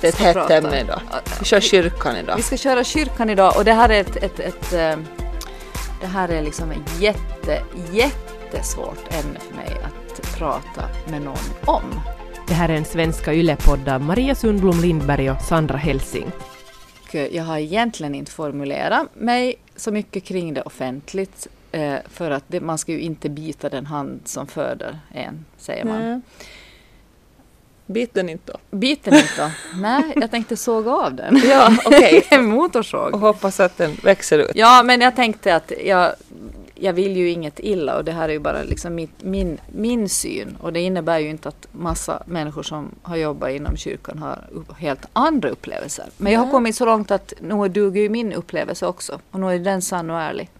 Det 0.00 0.06
är 0.06 0.08
ett 0.08 0.36
hett 0.36 0.50
ämne 0.50 0.80
idag. 0.80 1.00
Vi 1.38 1.44
kör 1.44 1.60
kyrkan 1.60 2.16
idag. 2.16 2.36
Vi 2.36 2.42
ska 2.42 2.56
köra 2.56 2.84
kyrkan 2.84 3.30
idag 3.30 3.56
och 3.56 3.64
det 3.64 3.72
här 3.72 3.88
är 3.88 4.00
ett, 4.00 4.16
ett, 4.16 4.40
ett 4.40 4.72
eh, 4.72 4.96
det 6.00 6.06
här 6.06 6.28
är 6.28 6.42
liksom 6.42 6.70
ett 6.70 7.00
jätte, 7.00 7.62
jättesvårt 7.92 9.14
ämne 9.14 9.40
för 9.40 9.56
mig 9.56 9.80
att 9.84 10.38
prata 10.38 10.88
med 11.10 11.22
någon 11.22 11.36
om. 11.64 12.00
Det 12.48 12.54
här 12.54 12.68
är 12.68 12.74
en 12.74 12.84
svenska 12.84 13.34
yllepodd 13.34 13.88
av 13.88 14.00
Maria 14.00 14.34
Sundblom 14.34 14.80
Lindberg 14.80 15.30
och 15.30 15.42
Sandra 15.42 15.76
Helsing. 15.76 16.32
Och 17.08 17.14
jag 17.14 17.44
har 17.44 17.58
egentligen 17.58 18.14
inte 18.14 18.32
formulerat 18.32 19.08
mig 19.14 19.54
så 19.76 19.92
mycket 19.92 20.24
kring 20.24 20.54
det 20.54 20.62
offentligt 20.62 21.46
eh, 21.72 21.96
för 22.08 22.30
att 22.30 22.44
det, 22.46 22.60
man 22.60 22.78
ska 22.78 22.92
ju 22.92 23.00
inte 23.00 23.28
bita 23.28 23.68
den 23.68 23.86
hand 23.86 24.20
som 24.24 24.46
föder 24.46 24.98
en, 25.12 25.44
säger 25.58 25.84
man. 25.84 26.02
Nej. 26.02 26.20
Bit 27.92 28.14
den 28.14 28.28
inte 28.28 28.52
då. 28.52 28.76
Bit 28.76 29.04
den 29.04 29.14
inte 29.14 29.28
då? 29.36 29.50
Nej, 29.80 30.12
jag 30.16 30.30
tänkte 30.30 30.56
såga 30.56 30.92
av 30.92 31.14
den. 31.14 31.42
Ja, 31.44 31.76
okej. 31.84 32.26
en 32.30 32.46
motorsåg. 32.46 33.14
Och 33.14 33.20
hoppas 33.20 33.60
att 33.60 33.78
den 33.78 33.96
växer 34.02 34.38
ut. 34.38 34.50
Ja, 34.54 34.82
men 34.82 35.00
jag 35.00 35.16
tänkte 35.16 35.56
att 35.56 35.72
jag, 35.84 36.12
jag 36.74 36.92
vill 36.92 37.16
ju 37.16 37.30
inget 37.30 37.60
illa 37.60 37.96
och 37.96 38.04
det 38.04 38.12
här 38.12 38.28
är 38.28 38.32
ju 38.32 38.38
bara 38.38 38.62
liksom 38.62 38.94
mitt, 38.94 39.22
min, 39.22 39.58
min 39.68 40.08
syn. 40.08 40.56
Och 40.60 40.72
det 40.72 40.80
innebär 40.80 41.18
ju 41.18 41.30
inte 41.30 41.48
att 41.48 41.66
massa 41.72 42.22
människor 42.26 42.62
som 42.62 42.94
har 43.02 43.16
jobbat 43.16 43.50
inom 43.50 43.76
kyrkan 43.76 44.18
har 44.18 44.38
helt 44.78 45.06
andra 45.12 45.48
upplevelser. 45.48 46.06
Men 46.16 46.32
jag 46.32 46.40
har 46.40 46.50
kommit 46.50 46.76
så 46.76 46.84
långt 46.84 47.10
att 47.10 47.32
nu 47.40 47.68
duger 47.68 48.02
ju 48.02 48.08
min 48.08 48.32
upplevelse 48.32 48.86
också. 48.86 49.20
Och 49.30 49.40
nu 49.40 49.54
är 49.54 49.58
den 49.58 49.82
sann 49.82 50.10
och 50.10 50.20
ärlig. 50.20 50.50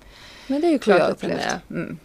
Men 0.46 0.60
det 0.60 0.66
är 0.66 0.72
ju 0.72 0.78
klart 0.78 1.00
att 1.00 1.20
den 1.20 1.30
är. 1.30 1.60
Mm. 1.70 1.98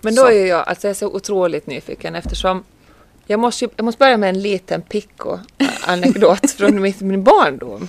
Men 0.00 0.14
då 0.14 0.22
Så. 0.22 0.28
är 0.28 0.46
jag, 0.46 0.68
alltså 0.68 0.86
jag 0.86 0.90
är 0.90 0.94
så 0.94 1.06
otroligt 1.06 1.66
nyfiken 1.66 2.14
eftersom 2.14 2.64
jag 3.26 3.40
måste, 3.40 3.64
ju- 3.64 3.70
jag 3.76 3.84
måste 3.84 3.98
börja 3.98 4.16
med 4.16 4.28
en 4.28 4.42
liten 4.42 4.82
picko-anekdot 4.82 6.50
från 6.56 6.80
mitt, 6.82 7.00
min 7.00 7.24
barndom. 7.24 7.88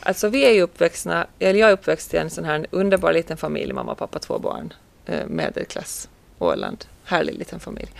Alltså 0.00 0.28
vi 0.28 0.44
är 0.44 0.50
ju 0.52 0.62
uppväxta, 0.62 1.26
eller 1.38 1.60
jag 1.60 1.68
är 1.68 1.72
uppväxt 1.72 2.14
i 2.14 2.16
en 2.16 2.30
sån 2.30 2.44
här 2.44 2.66
underbar 2.70 3.12
liten 3.12 3.36
familj, 3.36 3.72
mamma, 3.72 3.94
pappa, 3.94 4.18
två 4.18 4.38
barn, 4.38 4.72
eh, 5.06 5.26
medelklass, 5.26 6.08
Åland, 6.38 6.84
härlig 7.04 7.38
liten 7.38 7.60
familj. 7.60 7.90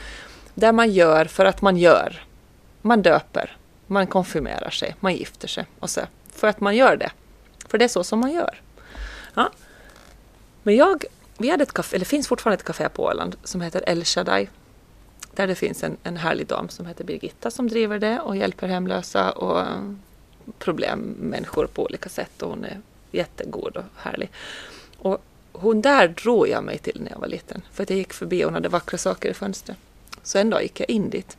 Där 0.54 0.72
man 0.72 0.90
gör 0.90 1.24
för 1.24 1.44
att 1.44 1.62
man 1.62 1.76
gör. 1.76 2.24
Man 2.82 3.02
döper, 3.02 3.56
man 3.86 4.06
konfirmerar 4.06 4.70
sig, 4.70 4.96
man 5.00 5.14
gifter 5.14 5.48
sig 5.48 5.64
och 5.80 5.90
så. 5.90 6.00
För 6.32 6.48
att 6.48 6.60
man 6.60 6.76
gör 6.76 6.96
det. 6.96 7.10
För 7.68 7.78
det 7.78 7.84
är 7.84 7.88
så 7.88 8.04
som 8.04 8.18
man 8.20 8.32
gör. 8.32 8.60
Ja. 9.34 9.50
Men 10.62 10.76
jag, 10.76 11.04
vi 11.38 11.50
hade 11.50 11.62
ett 11.62 11.72
café, 11.72 11.96
eller 11.96 12.06
finns 12.06 12.28
fortfarande 12.28 12.54
ett 12.60 12.64
café 12.66 12.88
på 12.88 13.04
Åland 13.04 13.36
som 13.44 13.60
heter 13.60 13.82
El 13.86 14.04
Shaddai. 14.04 14.48
Där 15.40 15.46
det 15.46 15.54
finns 15.54 15.84
en, 15.84 15.96
en 16.02 16.16
härlig 16.16 16.46
dam 16.46 16.68
som 16.68 16.86
heter 16.86 17.04
Birgitta 17.04 17.50
som 17.50 17.68
driver 17.68 17.98
det 17.98 18.20
och 18.20 18.36
hjälper 18.36 18.68
hemlösa 18.68 19.32
och 19.32 19.66
problemmänniskor 20.58 21.66
på 21.66 21.84
olika 21.84 22.08
sätt. 22.08 22.42
Och 22.42 22.50
hon 22.50 22.64
är 22.64 22.80
jättegod 23.12 23.76
och 23.76 23.84
härlig. 23.96 24.30
Och 24.98 25.22
hon 25.52 25.82
där 25.82 26.08
drog 26.08 26.48
jag 26.48 26.64
mig 26.64 26.78
till 26.78 27.00
när 27.00 27.10
jag 27.10 27.18
var 27.18 27.28
liten. 27.28 27.62
För 27.72 27.82
att 27.82 27.90
jag 27.90 27.98
gick 27.98 28.12
förbi 28.12 28.44
och 28.44 28.46
hon 28.46 28.54
hade 28.54 28.68
vackra 28.68 28.98
saker 28.98 29.30
i 29.30 29.34
fönstret. 29.34 29.76
Så 30.22 30.38
en 30.38 30.50
dag 30.50 30.62
gick 30.62 30.80
jag 30.80 30.90
in 30.90 31.10
dit. 31.10 31.36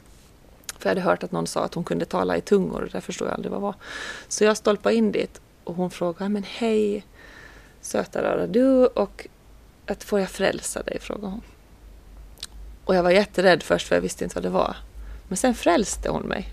För 0.78 0.90
jag 0.90 0.96
hade 0.96 1.02
hört 1.02 1.24
att 1.24 1.32
någon 1.32 1.48
sa 1.48 1.64
att 1.64 1.74
hon 1.74 1.84
kunde 1.84 2.06
tala 2.06 2.38
i 2.38 2.42
tungor 2.42 2.82
och 2.82 2.90
det 2.90 3.02
förstod 3.02 3.28
jag 3.28 3.34
aldrig 3.34 3.52
vad 3.52 3.62
det 3.62 3.64
var. 3.64 3.76
Så 4.28 4.44
jag 4.44 4.58
stolpade 4.58 4.96
in 4.96 5.12
dit 5.12 5.42
och 5.64 5.76
hon 5.76 5.92
frågade, 5.92 6.30
men 6.30 6.44
hej 6.44 7.06
söta 7.82 8.24
rara 8.24 8.48
du 8.48 8.86
och 8.86 9.28
att 9.86 10.04
får 10.04 10.20
jag 10.20 10.30
frälsa 10.30 10.84
dig? 10.84 11.00
frågade 11.00 11.28
hon. 11.28 11.42
Och 12.92 12.98
jag 12.98 13.04
var 13.04 13.12
jätterädd 13.12 13.64
först 13.64 13.88
för 13.88 13.96
jag 13.96 14.02
visste 14.02 14.24
inte 14.24 14.36
vad 14.36 14.44
det 14.44 14.50
var. 14.50 14.76
Men 15.28 15.38
sen 15.38 15.56
frälste 15.56 16.10
hon 16.10 16.22
mig. 16.22 16.50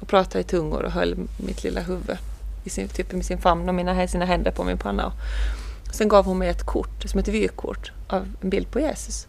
Och 0.00 0.08
pratade 0.08 0.40
i 0.40 0.44
tungor 0.44 0.82
och 0.82 0.92
höll 0.92 1.16
mitt 1.36 1.64
lilla 1.64 1.80
huvud 1.80 2.16
i 2.64 2.70
sin, 2.70 2.88
typ 2.88 3.14
i 3.14 3.22
sin 3.22 3.38
famn 3.38 3.68
och 3.68 3.74
mina, 3.74 4.08
sina 4.08 4.24
händer 4.24 4.50
på 4.50 4.64
min 4.64 4.78
panna. 4.78 5.06
Och 5.06 5.94
sen 5.94 6.08
gav 6.08 6.24
hon 6.24 6.38
mig 6.38 6.48
ett 6.48 6.66
kort, 6.66 7.02
som 7.04 7.20
ett 7.20 7.28
vykort, 7.28 7.92
av 8.08 8.28
en 8.40 8.50
bild 8.50 8.70
på 8.70 8.80
Jesus. 8.80 9.26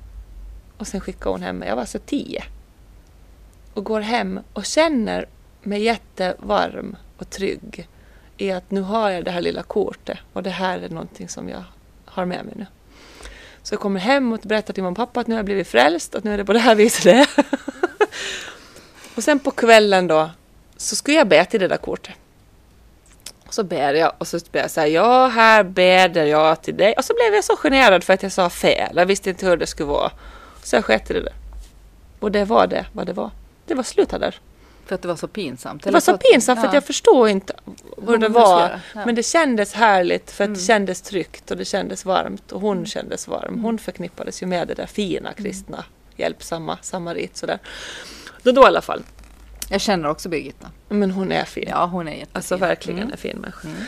Och 0.78 0.88
sen 0.88 1.02
skickade 1.02 1.30
hon 1.30 1.42
hem 1.42 1.58
mig. 1.58 1.70
Jag 1.70 1.76
var 1.76 1.86
så 1.86 2.00
tio. 2.00 2.44
Och 3.74 3.84
går 3.84 4.02
hem 4.02 4.40
och 4.54 4.66
känner 4.66 5.26
mig 5.62 5.84
jättevarm 5.84 6.96
och 7.18 7.30
trygg 7.30 7.88
i 8.38 8.52
att 8.52 8.72
nu 8.72 8.82
har 8.82 9.10
jag 9.10 9.26
det 9.26 9.32
här 9.32 9.42
lilla 9.42 9.64
kortet 9.64 10.18
och 10.34 10.44
det 10.44 10.50
här 10.50 10.80
är 10.80 10.90
någonting 10.90 11.30
som 11.30 11.50
jag 11.50 11.64
har 12.06 12.26
med 12.26 12.46
mig 12.46 12.54
nu. 12.58 12.66
Så 13.64 13.74
jag 13.74 13.80
kommer 13.80 14.00
hem 14.00 14.34
och 14.34 14.40
berättar 14.40 14.74
till 14.74 14.84
mamma 14.84 14.92
och 14.92 14.98
pappa 14.98 15.20
att 15.20 15.28
nu 15.28 15.34
har 15.36 15.40
jag 15.40 15.46
blivit 15.46 15.68
frälst, 15.68 16.16
att 16.16 16.24
nu 16.24 16.34
är 16.34 16.38
det 16.38 16.46
på 16.46 16.54
det 16.54 16.60
här 16.60 16.76
viset 16.76 17.04
det 17.04 17.28
och 19.16 19.24
sen 19.24 19.40
på 19.40 19.52
kvällen 19.52 20.08
då 20.08 20.30
så 20.78 20.96
skulle 20.96 21.18
jag 21.18 21.28
be 21.28 21.46
till 21.46 21.60
det 21.60 21.68
där 21.68 21.78
kortet. 21.78 22.14
Och 23.48 23.54
så 23.54 23.64
ber 23.64 23.94
jag 23.94 24.14
och 24.18 24.28
så 24.28 24.40
ber 24.52 24.60
jag 24.60 24.72
så 24.72 24.80
här, 24.80 24.88
ja 24.88 25.28
här 25.28 25.64
beder 25.64 26.26
jag 26.26 26.62
till 26.62 26.78
dig. 26.78 26.94
Och 26.98 27.06
så 27.06 27.14
blev 27.14 27.34
jag 27.34 27.44
så 27.44 27.56
generad 27.56 28.04
för 28.04 28.14
att 28.14 28.24
jag 28.24 28.32
sa 28.32 28.50
fel. 28.50 28.94
Jag 28.96 29.06
visste 29.06 29.30
inte 29.30 29.46
hur 29.46 29.58
det 29.58 29.68
skulle 29.68 29.90
vara. 29.90 30.12
Så 30.64 30.76
jag 30.76 30.86
sket 30.86 31.12
i 31.12 31.14
det 31.14 31.22
där. 31.22 31.34
Och 32.20 32.32
det 32.32 32.46
var 32.46 32.68
det, 32.68 32.86
vad 32.94 33.08
det 33.08 33.14
var. 33.14 33.32
Det 33.66 33.74
var 33.74 33.84
slutat 33.84 34.20
där. 34.20 34.40
För 34.86 34.96
att 34.96 35.02
det 35.02 35.08
var 35.08 35.16
så 35.16 35.28
pinsamt. 35.28 35.84
Det 35.84 35.92
var 35.92 36.00
så 36.00 36.18
pinsamt 36.18 36.60
för 36.60 36.68
att 36.68 36.74
ja. 36.74 36.78
jag 36.78 36.84
förstod 36.86 37.30
inte 37.30 37.54
Hur 38.08 38.18
det 38.18 38.28
var. 38.30 38.80
Men 38.94 39.16
det 39.16 39.24
kändes 39.24 39.74
härligt 39.74 40.32
för 40.32 40.44
att 40.44 40.48
Mm. 40.48 40.54
det 40.60 40.66
kändes 40.66 41.02
tryggt 41.02 41.52
och 41.52 41.58
det 41.58 41.66
kändes 41.66 42.06
varmt 42.06 42.52
och 42.52 42.62
hon 42.62 42.86
kändes 42.86 43.28
varm. 43.28 43.60
Hon 43.64 43.78
förknippades 43.78 44.44
ju 44.44 44.46
med 44.48 44.68
det 44.68 44.74
där 44.74 44.86
fina 44.86 45.34
kristna, 45.34 45.86
hjälpsamma, 46.16 46.78
samarit 46.82 47.38
sådär. 47.38 47.60
Då, 48.44 48.52
då 48.52 48.62
i 48.62 48.66
alla 48.66 48.82
fall. 48.82 49.04
Jag 49.70 49.82
känner 49.82 50.10
också 50.10 50.30
Birgitta. 50.30 50.68
Men 50.90 51.12
hon 51.12 51.32
är 51.32 51.46
fin. 51.46 51.68
Ja, 51.70 51.86
hon 51.86 52.08
är 52.08 52.12
jättefin. 52.12 52.30
Alltså 52.34 52.58
verkligen 52.58 53.00
Mm. 53.00 53.12
en 53.12 53.18
fin 53.18 53.38
människa. 53.38 53.68
Mm. 53.68 53.80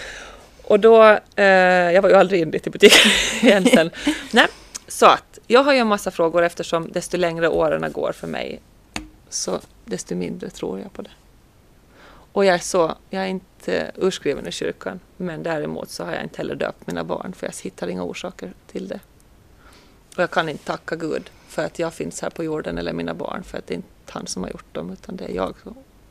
Och 0.64 0.80
då, 0.80 1.04
eh, 1.36 1.46
jag 1.94 2.02
var 2.02 2.10
ju 2.10 2.16
aldrig 2.16 2.42
in 2.42 2.52
dit 2.52 2.68
i 2.68 2.70
butiken 2.70 3.12
igen 3.42 3.66
sen. 3.66 3.90
Nej, 4.32 4.48
så 4.88 5.06
att 5.06 5.40
jag 5.48 5.64
har 5.64 5.74
ju 5.74 5.80
en 5.80 5.88
massa 5.88 6.12
frågor 6.12 6.44
eftersom 6.44 6.92
desto 6.92 7.18
längre 7.18 7.48
åren 7.50 7.92
går 7.92 8.12
för 8.12 8.28
mig 8.28 8.62
så 9.36 9.60
desto 9.86 10.16
mindre 10.16 10.50
tror 10.50 10.80
jag 10.80 10.94
på 10.94 11.02
det. 11.02 11.12
Och 12.32 12.46
jag 12.46 12.56
är 12.56 12.60
så, 12.60 12.96
jag 13.10 13.24
är 13.24 13.28
inte 13.28 13.92
urskriven 13.96 14.48
i 14.48 14.52
kyrkan 14.52 15.00
men 15.18 15.44
däremot 15.44 15.90
så 15.90 16.04
har 16.04 16.12
jag 16.14 16.24
inte 16.24 16.38
heller 16.38 16.56
döpt 16.56 16.88
mina 16.88 17.04
barn 17.04 17.34
för 17.34 17.48
jag 17.48 17.54
hittar 17.64 17.88
inga 17.88 18.04
orsaker 18.04 18.54
till 18.68 18.88
det. 18.88 19.00
Och 20.16 20.22
jag 20.24 20.32
kan 20.32 20.50
inte 20.50 20.64
tacka 20.66 20.96
Gud 20.96 21.30
för 21.48 21.66
att 21.66 21.80
jag 21.80 21.94
finns 21.94 22.22
här 22.22 22.30
på 22.30 22.44
jorden 22.44 22.78
eller 22.78 22.94
mina 22.94 23.14
barn 23.14 23.44
för 23.44 23.58
att 23.58 23.68
det 23.68 23.74
är 23.74 23.76
inte 23.76 23.88
han 24.10 24.28
som 24.28 24.44
har 24.44 24.50
gjort 24.50 24.74
dem 24.74 24.92
utan 24.92 25.16
det 25.16 25.26
är 25.26 25.36
jag 25.36 25.56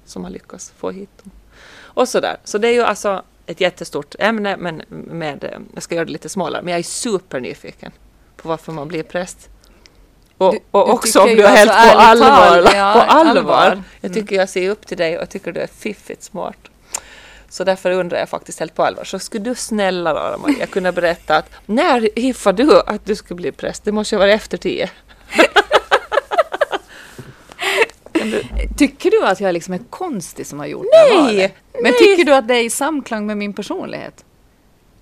som- 0.04 0.24
har 0.24 0.30
lyckats 0.30 0.70
få 0.70 0.90
hit 0.90 1.10
dem. 1.22 1.30
Och 1.76 2.08
sådär. 2.08 2.36
Så 2.44 2.58
det 2.58 2.68
är 2.68 2.72
ju 2.72 2.82
alltså 2.82 3.22
ett 3.46 3.60
jättestort 3.60 4.14
ämne 4.18 4.56
men 4.56 4.82
med, 4.88 5.62
jag 5.74 5.82
ska 5.82 5.94
göra 5.94 6.04
det 6.04 6.12
lite 6.12 6.28
smalare, 6.28 6.62
men 6.62 6.70
jag 6.72 6.78
är 6.78 6.82
supernyfiken 6.82 7.92
på 8.36 8.48
varför 8.48 8.72
man 8.72 8.88
blir 8.88 9.02
präst. 9.02 9.48
Och, 10.38 10.52
Du- 10.52 10.60
och 10.70 10.88
också 10.90 11.20
om 11.20 11.28
du 11.28 11.42
är 11.42 11.48
helt 11.56 11.70
på 11.70 11.76
alltså 11.76 12.24
ärligt 12.24 12.24
allvar. 12.24 12.72
ja, 12.74 12.92
på 12.92 13.00
allvar. 13.12 13.30
allvar. 13.54 13.82
Jag 14.00 14.10
Mm. 14.10 14.22
tycker 14.22 14.36
jag 14.36 14.48
ser 14.48 14.70
upp 14.70 14.86
till 14.86 14.96
dig 14.96 15.16
och 15.16 15.22
jag 15.22 15.30
tycker 15.30 15.52
du 15.52 15.60
är 15.60 15.66
fiffigt 15.78 16.22
smart. 16.22 16.56
Så 17.48 17.64
därför 17.64 17.90
undrar 17.90 18.18
jag 18.18 18.28
faktiskt 18.28 18.60
helt 18.60 18.74
på 18.74 18.82
allvar. 18.84 19.04
Så 19.04 19.18
skulle 19.18 19.44
du 19.44 19.54
snälla 19.54 20.14
rara 20.14 20.38
Maria 20.38 20.66
kunna 20.70 20.92
berätta 20.92 21.36
att 21.36 21.50
när 21.66 22.08
hiffade 22.16 22.64
du 22.64 22.80
att 22.86 23.06
du 23.06 23.16
skulle 23.16 23.36
bli 23.36 23.52
präst? 23.52 23.84
Det 23.84 23.92
måste 23.92 24.14
ju 24.14 24.18
vara 24.18 24.32
efter 24.32 24.56
tio. 24.58 24.90
Du? 28.12 28.42
Tycker 28.76 29.10
du 29.10 29.26
att 29.26 29.40
jag 29.40 29.52
liksom 29.52 29.74
är 29.74 29.80
konstig 29.90 30.46
som 30.46 30.58
har 30.58 30.66
gjort 30.66 30.86
det 30.92 30.96
här 30.96 31.22
Nej! 31.22 31.34
valet? 31.34 31.52
Men 31.72 31.82
nej. 31.82 31.92
tycker 31.98 32.24
du 32.24 32.34
att 32.34 32.48
det 32.48 32.54
är 32.54 32.62
i 32.64 32.70
samklang 32.70 33.26
med 33.26 33.36
min 33.36 33.52
personlighet? 33.52 34.24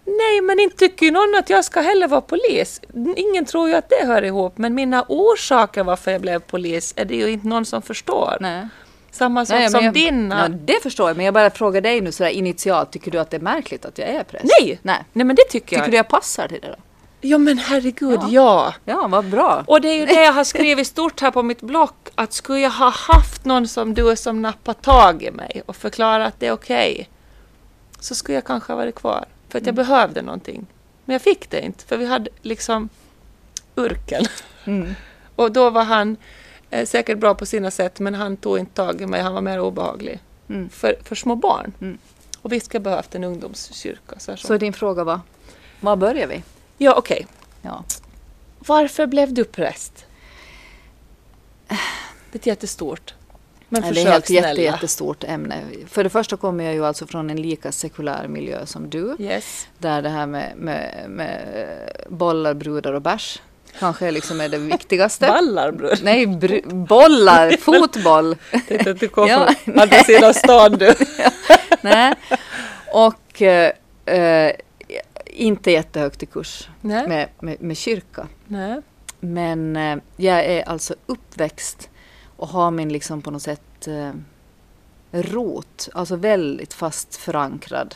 Nej, 0.05 0.41
men 0.41 0.61
inte 0.61 0.77
tycker 0.77 1.07
ju 1.07 1.13
någon 1.13 1.35
att 1.39 1.51
jag 1.51 1.65
ska 1.65 1.81
heller 1.81 2.09
vara 2.09 2.21
polis. 2.21 2.81
Ingen 3.17 3.45
tror 3.45 3.69
ju 3.69 3.75
att 3.75 3.89
det 3.89 4.07
hör 4.07 4.23
ihop, 4.25 4.59
men 4.59 4.75
mina 4.75 5.05
orsaker 5.09 5.85
varför 5.85 6.11
jag 6.11 6.21
blev 6.21 6.39
polis 6.39 6.95
är 6.97 7.05
det 7.05 7.15
ju 7.17 7.31
inte 7.31 7.47
någon 7.47 7.65
som 7.65 7.83
förstår. 7.83 8.37
Nej. 8.41 8.69
Samma 9.11 9.47
sak 9.47 9.71
som 9.71 9.85
jag, 9.85 9.95
dina. 9.95 10.43
Ja, 10.43 10.49
det 10.49 10.83
förstår 10.83 11.09
jag, 11.09 11.17
men 11.17 11.25
jag 11.27 11.35
bara 11.35 11.51
frågar 11.51 11.81
dig 11.81 12.01
nu 12.01 12.13
sådär 12.13 12.31
initialt. 12.31 12.93
Tycker 12.93 13.11
du 13.11 13.19
att 13.19 13.31
det 13.31 13.37
är 13.37 13.41
märkligt 13.41 13.85
att 13.85 13.99
jag 13.99 14.09
är 14.09 14.25
präst? 14.25 14.45
Nej. 14.61 14.79
Nej. 14.83 15.05
Nej, 15.13 15.25
men 15.27 15.37
det 15.37 15.43
tycker 15.43 15.67
Tycker 15.69 15.83
jag. 15.83 15.91
du 15.91 15.97
jag 15.97 16.09
passar 16.09 16.49
till 16.49 16.61
det 16.61 16.69
då? 16.69 16.75
Ja, 17.21 17.39
men 17.39 17.59
herregud, 17.59 18.21
Ja. 18.23 18.29
ja. 18.31 18.75
Ja, 18.85 19.07
vad 19.09 19.25
bra. 19.25 19.65
Och 19.67 19.81
det 19.81 19.89
är 19.89 19.95
ju 19.95 20.07
det 20.07 20.23
jag 20.25 20.33
har 20.33 20.45
skrivit 20.45 20.87
stort 20.87 21.21
här 21.21 21.31
på 21.31 21.43
mitt 21.43 21.61
block, 21.61 21.95
att 22.15 22.33
skulle 22.33 22.59
jag 22.59 22.71
ha 22.71 22.91
haft 22.91 23.45
någon 23.45 23.69
som 23.69 23.95
du 23.95 24.17
som 24.17 24.43
nappar 24.43 24.73
tag 24.75 25.23
i 25.23 25.31
mig 25.31 25.63
och 25.67 25.77
förklarat 25.77 26.29
att 26.29 26.41
det 26.41 26.47
är 26.47 26.53
okej, 26.53 27.09
så 28.01 28.15
skulle 28.15 28.35
jag 28.35 28.45
kanske 28.45 28.73
ha 28.73 28.77
varit 28.77 28.95
kvar. 28.95 29.25
För 29.53 29.59
att 29.59 29.67
jag 29.67 29.75
behövde 29.75 30.23
någonting. 30.23 30.67
Men 31.05 31.13
jag 31.13 31.23
fick 31.23 31.51
det 31.51 31.61
inte, 31.61 31.85
för 31.85 31.97
vi 31.97 32.07
hade 32.07 32.31
liksom 32.43 32.89
urken. 33.75 34.25
Mm. 34.65 34.95
Och 35.37 35.53
då 35.53 35.71
var 35.71 35.85
han 35.85 36.17
eh, 36.71 36.87
säkert 36.87 37.19
bra 37.19 37.35
på 37.35 37.47
sina 37.47 37.71
sätt, 37.71 38.01
men 38.01 38.15
han 38.15 38.37
tog 38.37 38.59
inte 38.59 38.75
tag 38.75 39.01
i 39.01 39.07
mig, 39.07 39.21
han 39.21 39.35
var 39.35 39.41
mer 39.41 39.61
obehaglig. 39.61 40.21
Mm. 40.49 40.69
För, 40.69 40.97
för 41.05 41.15
små 41.15 41.35
barn. 41.35 41.73
Mm. 41.81 41.99
Och 42.43 42.53
visst 42.53 42.67
ska 42.67 42.81
behövt 42.81 43.15
en 43.15 43.25
ungdomskyrka. 43.25 44.19
Så, 44.19 44.37
så. 44.37 44.57
Din 44.57 44.73
fråga 44.73 45.05
var, 45.05 45.21
var 45.81 45.97
börjar 45.97 46.27
vi? 46.27 46.43
Ja, 46.79 46.95
okej. 46.95 47.27
Ja. 47.63 47.85
Varför 48.59 49.07
blev 49.07 49.35
du 49.35 49.45
präst? 49.45 50.07
Det 52.33 52.47
är 52.47 52.49
jättestort. 52.49 53.15
Men 53.73 53.83
det 53.83 53.89
är 53.89 53.91
ett 53.91 53.97
försök 54.27 54.31
jätte, 54.31 54.63
jättestort 54.63 55.25
ämne. 55.25 55.63
För 55.87 56.05
det 56.05 56.11
första 56.11 56.37
kommer 56.37 56.65
jag 56.65 56.75
ju 56.75 56.87
alltså 56.87 57.07
från 57.07 57.31
en 57.31 57.43
lika 57.43 57.73
sekulär 57.73 58.29
miljö 58.29 58.67
som 58.67 58.91
du. 58.91 59.17
Yes. 59.19 59.67
Där 59.79 60.03
det 60.03 60.09
här 60.09 60.27
med, 60.27 60.53
med, 60.57 61.05
med 61.09 61.39
bollar, 62.09 62.55
brudar 62.55 62.93
och 62.93 63.03
bärs 63.03 63.41
kanske 63.79 64.11
liksom 64.11 64.41
är 64.41 64.49
det 64.49 64.59
viktigaste. 64.59 65.27
Ballar 65.27 65.73
bror. 65.73 65.95
Nej, 66.03 66.27
br- 66.27 66.87
bollar, 66.87 67.51
fotboll. 67.61 68.37
Tänkte 68.69 68.91
att 68.91 69.01
du 69.01 69.09
kom 69.09 69.29
Ja. 69.29 69.55
från 69.65 69.79
andra 69.81 69.97
sidan 70.05 70.35
stan 70.35 70.73
du. 70.73 70.95
Nej. 71.81 72.15
Och 72.93 73.43
eh, 73.43 73.73
eh, 74.07 74.53
inte 75.27 75.71
jättehögt 75.71 76.23
i 76.23 76.27
kurs 76.27 76.69
med, 76.81 77.29
med, 77.41 77.63
med 77.63 77.77
kyrka. 77.77 78.27
Nej. 78.47 78.81
Men 79.21 79.77
eh, 79.77 79.97
jag 80.17 80.45
är 80.45 80.69
alltså 80.69 80.95
uppväxt 81.07 81.89
och 82.43 82.49
har 82.49 82.71
min 82.71 82.89
liksom 82.89 83.23
på 83.23 83.31
något 83.31 83.43
sätt 83.43 83.89
eh, 83.89 84.13
rot, 85.11 85.89
alltså 85.95 86.17
väldigt 86.17 86.75
fast 86.75 87.17
förankrad 87.17 87.95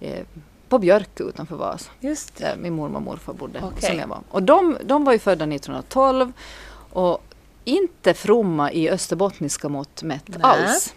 eh, 0.00 0.26
på 0.68 0.78
Björkö 0.78 1.24
utanför 1.24 1.56
Vasa. 1.56 1.90
Just 2.00 2.36
det. 2.36 2.44
Där 2.44 2.56
min 2.56 2.72
mormor 2.72 2.96
och 2.96 3.02
morfar 3.02 3.32
bodde. 3.32 3.60
Okej. 3.62 3.90
Som 3.90 3.98
jag 3.98 4.06
var. 4.06 4.20
Och 4.30 4.42
de, 4.42 4.76
de 4.84 5.04
var 5.04 5.12
ju 5.12 5.18
födda 5.18 5.44
1912 5.44 6.32
och 6.90 7.22
inte 7.64 8.14
fromma 8.14 8.72
i 8.72 8.90
österbottniska 8.90 9.68
mått 9.68 10.02
mätt 10.02 10.28
Nej. 10.28 10.40
alls. 10.42 10.94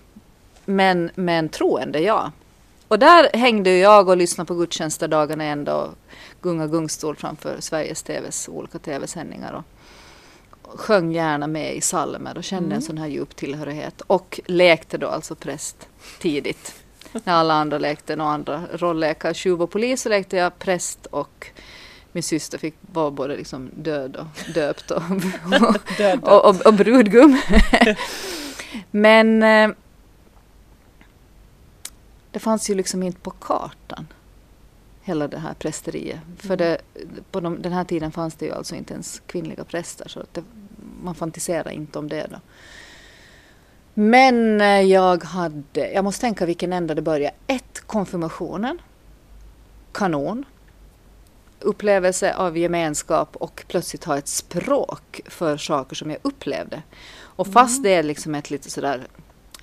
Men, 0.66 1.10
men 1.16 1.50
troende, 1.50 2.00
ja. 2.00 2.32
Och 2.88 3.00
där 3.00 3.38
hängde 3.38 3.78
jag 3.78 4.10
och 4.10 4.18
lyssnade 4.18 4.48
på 4.48 4.56
gudstjänster 4.56 5.08
dagarna 5.08 5.44
ända 5.44 5.76
och 5.76 5.90
gunga 6.42 6.68
gungstol 6.68 7.16
framför 7.16 7.56
Sveriges 7.60 8.04
TVs 8.04 8.50
olika 8.50 8.80
TV-sändningar. 8.80 9.64
Och 10.74 10.80
och 10.80 10.80
sjöng 10.80 11.12
gärna 11.12 11.48
med 11.48 11.76
i 11.76 11.82
psalmer 11.82 12.38
och 12.38 12.44
kände 12.44 12.76
en 12.76 12.82
sån 12.82 12.98
här 12.98 13.08
djup 13.08 13.36
tillhörighet. 13.36 14.02
Och 14.02 14.40
lekte 14.46 14.98
då 14.98 15.08
alltså 15.08 15.36
präst 15.36 15.88
tidigt. 16.20 16.76
När 17.24 17.34
alla 17.34 17.54
andra 17.54 17.78
lekte 17.78 18.16
några 18.16 18.32
andra 18.32 18.64
rolllekar, 18.74 19.34
tjuv 19.34 19.62
och 19.62 19.72
polis, 19.72 20.02
så 20.02 20.10
lekte 20.10 20.38
jag 20.38 20.60
präst 20.60 21.06
och 21.06 21.48
min 22.12 22.24
syster 22.24 22.58
fick 22.58 22.76
vara 22.82 23.12
både 23.12 23.38
liksom 23.38 23.70
död 23.76 24.16
och 24.16 24.54
döpt 24.54 24.92
och, 24.92 25.02
Död. 25.98 26.24
och, 26.24 26.46
och, 26.46 26.66
och 26.66 26.74
brudgum. 26.74 27.42
Men 28.92 29.44
eh, 29.44 29.70
det 32.32 32.40
fanns 32.40 32.70
ju 32.70 32.76
liksom 32.76 33.04
inte 33.04 33.20
på 33.20 33.32
kartan. 33.32 34.08
Hela 35.06 35.28
det 35.28 35.38
här 35.38 35.54
prästeriet. 35.54 36.20
För 36.38 36.58
det, 36.58 36.78
på 37.32 37.40
de, 37.40 37.62
den 37.62 37.74
här 37.74 37.84
tiden 37.84 38.12
fanns 38.12 38.36
det 38.36 38.46
ju 38.46 38.52
alltså 38.52 38.76
inte 38.76 38.94
ens 38.94 39.22
kvinnliga 39.28 39.64
präster. 39.64 40.08
Så 40.08 40.20
att 40.20 40.34
det, 40.34 40.44
man 41.04 41.16
fantiserar 41.16 41.72
inte 41.72 42.00
om 42.00 42.10
det 42.10 42.28
då. 42.30 42.38
Men 43.94 44.62
eh, 44.62 44.82
jag 44.82 45.24
hade, 45.24 45.92
jag 45.92 46.04
måste 46.04 46.22
tänka 46.22 46.46
vilken 46.46 46.74
ända 46.74 46.96
det 46.96 47.02
började. 47.02 47.36
Ett, 47.48 47.80
konfirmationen. 47.80 48.80
Kanon. 49.92 50.46
Upplevelse 51.60 52.36
av 52.36 52.58
gemenskap 52.58 53.36
och 53.36 53.64
plötsligt 53.68 54.04
ha 54.04 54.18
ett 54.18 54.28
språk 54.28 55.22
för 55.26 55.58
saker 55.58 55.96
som 55.96 56.10
jag 56.10 56.20
upplevde. 56.22 56.82
Och 57.36 57.48
fast 57.48 57.84
det 57.84 57.94
är 57.94 58.04
liksom 58.04 58.36
ett 58.36 58.50
lite 58.50 58.72
sådär 58.72 59.08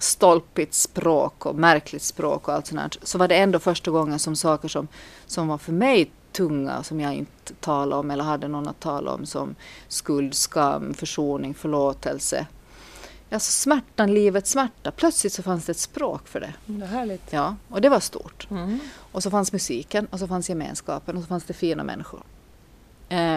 stolpigt 0.02 0.74
språk 0.74 1.46
och 1.46 1.54
märkligt 1.54 2.02
språk 2.02 2.48
och 2.48 2.54
allt 2.54 2.66
sånt 2.66 2.80
här, 2.80 2.90
så 3.02 3.18
var 3.18 3.28
det 3.28 3.36
ändå 3.36 3.58
första 3.58 3.90
gången 3.90 4.18
som 4.18 4.36
saker 4.36 4.68
som, 4.68 4.88
som 5.26 5.48
var 5.48 5.58
för 5.58 5.72
mig 5.72 6.10
tunga, 6.32 6.82
som 6.82 7.00
jag 7.00 7.14
inte 7.14 7.54
talade 7.60 8.00
om 8.00 8.10
eller 8.10 8.24
hade 8.24 8.48
någon 8.48 8.68
att 8.68 8.80
tala 8.80 9.14
om, 9.14 9.26
som 9.26 9.54
skuld, 9.88 10.34
skam, 10.34 10.94
försoning, 10.94 11.54
förlåtelse. 11.54 12.46
Alltså 13.30 13.52
smärtan, 13.52 14.14
livets 14.14 14.50
smärta. 14.50 14.90
Plötsligt 14.90 15.32
så 15.32 15.42
fanns 15.42 15.66
det 15.66 15.72
ett 15.72 15.78
språk 15.78 16.28
för 16.28 16.40
det. 16.40 16.54
Det 16.66 16.84
är 16.84 16.88
härligt. 16.88 17.32
Ja, 17.32 17.56
och 17.68 17.80
det 17.80 17.88
var 17.88 18.00
stort. 18.00 18.46
Mm. 18.50 18.78
Och 18.96 19.22
så 19.22 19.30
fanns 19.30 19.52
musiken 19.52 20.06
och 20.06 20.18
så 20.18 20.26
fanns 20.26 20.48
gemenskapen 20.48 21.16
och 21.16 21.22
så 21.22 21.28
fanns 21.28 21.44
det 21.44 21.52
fina 21.52 21.84
människor. 21.84 22.22
Eh, 23.08 23.36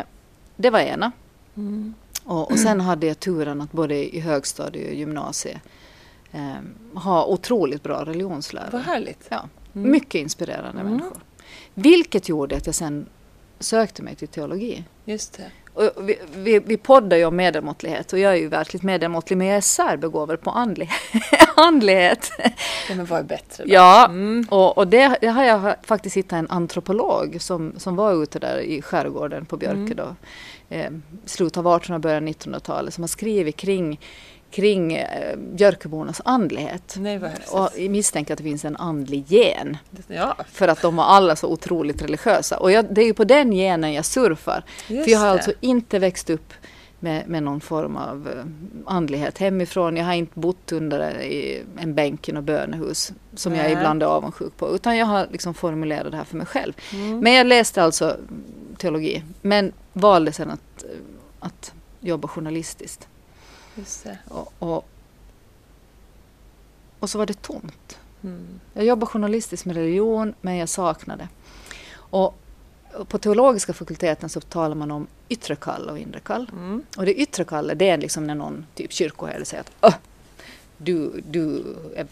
det 0.55 0.69
var 0.69 0.79
ena. 0.79 1.11
Mm. 1.55 1.93
Och, 2.23 2.51
och 2.51 2.59
sen 2.59 2.81
hade 2.81 3.07
jag 3.07 3.19
turen 3.19 3.61
att 3.61 3.71
både 3.71 4.15
i 4.15 4.19
högstadiet 4.19 4.87
och 4.87 4.95
gymnasiet 4.95 5.61
eh, 6.33 6.99
ha 6.99 7.25
otroligt 7.25 7.83
bra 7.83 8.05
religionslärare. 8.05 8.69
Vad 8.71 8.81
härligt. 8.81 9.25
Ja, 9.29 9.49
Mm. 9.75 9.91
mycket 9.91 10.15
inspirerande 10.21 10.81
Mm. 10.81 10.85
människor. 10.93 11.17
Vilket 11.73 12.29
gjorde 12.29 12.55
att 12.55 12.65
jag 12.65 12.75
sen 12.75 13.05
sökte 13.59 14.01
mig 14.03 14.15
till 14.15 14.27
teologi. 14.27 14.83
Just 15.05 15.33
det. 15.37 15.51
Och 15.73 16.09
vi, 16.09 16.19
vi, 16.35 16.59
vi 16.59 16.77
poddar 16.77 17.17
ju 17.17 17.25
om 17.25 17.35
medelmåttlighet 17.35 18.13
och 18.13 18.19
jag 18.19 18.31
är 18.31 18.35
ju 18.37 18.47
verkligt 18.47 18.83
medelmåttlig 18.83 19.37
men 19.37 19.47
jag 19.47 19.57
är 19.57 19.61
särbegåvad 19.61 20.41
på 20.41 20.49
andlig, 20.49 20.89
andlighet. 21.55 22.31
Ja, 22.89 22.95
men 22.95 23.05
vad 23.05 23.19
är 23.19 23.23
bättre 23.23 23.63
då? 23.65 23.73
Ja, 23.73 24.05
Mm. 24.05 24.45
och, 24.49 24.77
och 24.77 24.87
det, 24.87 25.17
det 25.21 25.27
har 25.27 25.43
jag 25.43 25.75
faktiskt 25.83 26.17
hittat 26.17 26.33
en 26.39 26.49
antropolog 26.49 27.37
som, 27.41 27.73
som 27.77 27.95
var 27.95 28.23
ute 28.23 28.39
där 28.39 28.57
i 28.59 28.81
skärgården 28.81 29.45
på 29.45 29.57
Björke 29.57 29.77
Mm. 29.79 29.95
då. 29.95 30.15
Eh, 30.69 30.91
slutet 31.25 31.57
av 31.57 31.67
1800 31.67 31.99
början 31.99 32.27
1900-talet 32.27 32.93
som 32.93 33.01
har 33.03 33.07
skrivit 33.07 33.57
kring, 33.57 33.99
kring 34.53 34.93
eh, 34.93 35.37
Björkebornas 35.37 36.21
andlighet. 36.25 36.95
Nej. 36.99 37.19
Och 37.51 37.69
jag 37.77 37.91
misstänker 37.91 38.33
att 38.33 38.37
det 38.37 38.43
finns 38.43 38.65
en 38.65 38.75
andlig 38.75 39.23
gen. 39.27 39.77
Ja, 40.07 40.35
För 40.51 40.67
att 40.67 40.81
de 40.81 40.95
var 40.95 41.03
alla 41.03 41.35
så 41.35 41.47
otroligt 41.47 42.01
religiösa. 42.01 42.57
Och 42.57 42.71
jag, 42.71 42.85
det 42.93 43.01
är 43.01 43.05
ju 43.05 43.13
på 43.13 43.23
den 43.23 43.51
genen 43.51 43.93
jag 43.93 44.05
surfar. 44.05 44.63
just 44.87 45.03
För 45.05 45.11
jag 45.11 45.19
har 45.19 45.25
det. 45.25 45.31
alltså 45.31 45.53
inte 45.59 45.99
växt 45.99 46.29
upp 46.29 46.53
med, 46.99 47.27
med 47.27 47.43
någon 47.43 47.61
form 47.61 47.97
av 47.97 48.29
eh, 48.37 48.45
andlighet 48.93 49.37
hemifrån. 49.37 49.97
Jag 49.97 50.05
har 50.05 50.13
inte 50.13 50.39
bott 50.39 50.71
under 50.71 51.21
i 51.21 51.63
en 51.79 51.95
bänk 51.95 52.29
i 52.29 52.31
något 52.31 52.43
bönehus 52.43 53.13
som 53.35 53.55
jag 53.55 53.63
Nej. 53.63 53.73
ibland 53.73 54.03
är 54.03 54.07
avundsjuk 54.07 54.57
på. 54.57 54.75
Utan 54.75 54.97
jag 54.97 55.05
har 55.05 55.27
liksom 55.31 55.53
formulerat 55.53 56.11
det 56.11 56.17
här 56.17 56.23
för 56.23 56.37
mig 56.37 56.47
själv. 56.47 56.73
Mm. 56.93 57.19
Men 57.19 57.33
jag 57.33 57.47
läste 57.47 57.83
alltså 57.83 58.17
teologi. 58.77 59.23
Men 59.41 59.71
valde 59.93 60.31
sen 60.31 60.51
att, 60.51 60.83
eh, 60.83 60.89
att 61.39 61.73
jobba 61.99 62.27
journalistiskt. 62.27 63.07
Just 63.75 64.03
det. 64.03 64.17
Och, 64.27 64.53
och, 64.59 64.85
och 66.99 67.09
så 67.09 67.17
var 67.17 67.25
det 67.25 67.41
tomt. 67.41 67.99
Mm. 68.23 68.59
Jag 68.73 68.85
jobbar 68.85 69.07
journalistiskt 69.07 69.65
med 69.65 69.75
religion, 69.75 70.33
men 70.41 70.55
jag 70.55 70.69
saknade. 70.69 71.27
Och 71.95 72.35
på 73.07 73.17
teologiska 73.17 73.73
fakulteten 73.73 74.29
så 74.29 74.41
talar 74.41 74.75
man 74.75 74.91
om 74.91 75.07
yttre 75.29 75.55
kall 75.55 75.89
och 75.89 75.99
inre 75.99 76.19
kall. 76.19 76.49
Mm. 76.51 76.83
Och 76.97 77.05
det 77.05 77.13
yttre 77.13 77.43
kallet, 77.43 77.79
det 77.79 77.89
är 77.89 77.97
liksom 77.97 78.27
när 78.27 78.35
någon 78.35 78.65
typ 78.75 78.91
kyrkoherde 78.91 79.45
säger 79.45 79.63
att 79.79 79.99
du, 80.83 81.21
du 81.29 81.63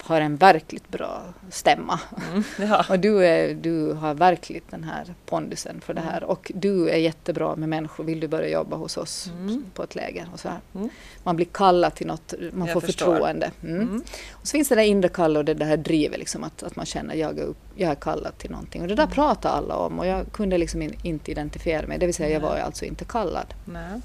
har 0.01 0.21
en 0.21 0.35
verkligt 0.37 0.89
bra 0.89 1.23
stämma. 1.49 1.99
Mm. 2.31 2.43
Ja. 2.69 2.85
Och 2.89 2.99
du, 2.99 3.25
är, 3.25 3.53
du 3.53 3.93
har 3.93 4.13
verkligt 4.13 4.71
den 4.71 4.83
här 4.83 5.13
pondusen 5.25 5.81
för 5.81 5.93
det 5.93 6.01
här. 6.01 6.23
Och 6.23 6.51
du 6.55 6.89
är 6.89 6.97
jättebra 6.97 7.55
med 7.55 7.69
människor. 7.69 8.03
Vill 8.03 8.19
du 8.19 8.27
börja 8.27 8.49
jobba 8.49 8.75
hos 8.77 8.97
oss 8.97 9.27
Mm. 9.39 9.65
på 9.73 9.83
ett 9.83 9.95
läger? 9.95 10.29
Och 10.33 10.39
så 10.39 10.49
här. 10.49 10.59
Mm. 10.75 10.89
Man 11.23 11.35
blir 11.35 11.45
kallad 11.51 11.95
till 11.95 12.07
något, 12.07 12.33
man 12.53 12.67
Jag 12.67 12.73
får 12.73 12.81
förstår. 12.81 13.05
förtroende. 13.13 13.51
Mm. 13.63 13.81
Mm. 13.81 14.03
Och 14.31 14.47
så 14.47 14.51
finns 14.51 14.69
det 14.69 14.75
där 14.75 14.83
inre 14.83 15.09
kallet 15.09 15.37
och 15.37 15.45
det 15.45 15.53
där 15.53 15.77
drivet, 15.77 16.19
liksom, 16.19 16.43
att, 16.43 16.63
att 16.63 16.75
man 16.75 16.85
känner 16.85 17.13
att 17.13 17.19
jag 17.19 17.39
är, 17.39 17.43
upp, 17.43 17.57
jag 17.75 17.91
är 17.91 17.95
kallad 17.95 18.37
till 18.37 18.51
någonting. 18.51 18.81
Och 18.81 18.87
det 18.87 18.95
där 18.95 19.03
Mm. 19.03 19.13
pratar 19.15 19.49
alla 19.49 19.75
om 19.75 19.99
och 19.99 20.05
jag 20.07 20.31
kunde 20.31 20.57
liksom 20.57 20.81
in, 20.81 20.95
inte 21.03 21.31
identifiera 21.31 21.87
mig. 21.87 21.97
Det 21.99 22.05
vill 22.05 22.15
säga 22.15 22.29
jag 22.29 22.39
var 22.39 22.57
alltså 22.57 22.85
inte 22.85 23.05
kallad. 23.05 23.53
Nej. 23.65 24.01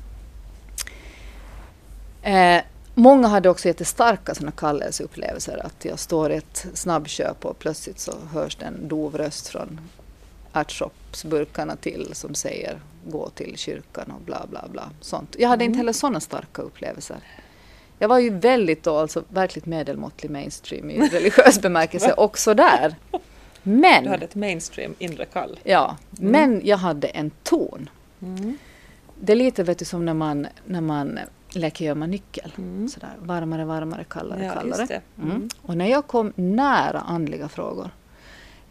Eh, 2.23 2.63
många 2.99 3.29
hade 3.29 3.49
också 3.49 3.69
jättestarka 3.69 4.35
sådana 4.35 4.53
kallelseupplevelser. 4.53 5.67
Att 5.67 5.85
jag 5.85 5.99
står 5.99 6.33
i 6.33 6.37
ett 6.37 6.67
snabbköp 6.75 7.45
och 7.45 7.59
plötsligt 7.59 7.99
så 8.01 8.13
hörs 8.33 8.57
det 8.57 8.65
en 8.65 8.89
dov 8.89 9.17
röst 9.19 9.49
från 9.49 9.81
ärtsoppsburkarna 10.53 11.77
till 11.77 12.11
som 12.13 12.35
säger 12.35 12.79
gå 13.07 13.29
till 13.29 13.53
kyrkan 13.57 14.11
och 14.17 14.21
bla 14.21 14.47
bla 14.51 14.65
bla. 14.71 14.91
Sånt. 15.01 15.37
Jag 15.39 15.49
hade 15.49 15.65
inte 15.65 15.71
Mm. 15.73 15.79
heller 15.79 15.93
sådana 15.93 16.21
starka 16.21 16.63
upplevelser. 16.63 17.17
Jag 17.99 18.09
var 18.09 18.19
ju 18.19 18.31
väldigt 18.31 18.83
då, 18.83 18.97
alltså 18.99 19.25
verkligt 19.29 19.67
medelmåttlig 19.67 20.31
mainstream 20.31 20.91
i 20.91 21.09
religiös 21.09 21.61
bemärkelse 21.61 22.15
också 22.17 22.55
där. 22.55 22.95
Men, 23.63 24.05
Du 24.05 24.11
hade 24.11 24.25
ett 24.25 24.35
mainstream 24.35 24.95
inre 24.99 25.25
kall. 25.25 25.59
ja, 25.65 25.97
men 26.11 26.61
jag 26.65 26.77
hade 26.77 27.09
en 27.09 27.31
ton. 27.43 27.91
Mm. 28.23 28.59
Det 29.21 29.33
är 29.33 29.37
lite 29.37 29.63
vet 29.63 29.79
du, 29.79 29.85
som 29.85 30.05
när 30.05 30.15
man, 30.15 30.47
när 30.65 30.81
man 30.81 31.19
leker 31.57 31.85
gömma 31.85 32.07
nyckel. 32.07 32.53
Mm. 32.59 32.89
Sådär, 32.89 33.17
varmare, 33.21 33.65
varmare, 33.65 34.05
kallare, 34.05 34.45
Ja, 34.45 34.55
kallare. 34.55 35.01
Mm. 35.19 35.31
Mm. 35.31 35.49
Och 35.63 35.77
när 35.77 35.87
jag 35.87 36.07
kom 36.07 36.33
nära 36.37 37.01
andliga 37.01 37.49
frågor, 37.49 37.91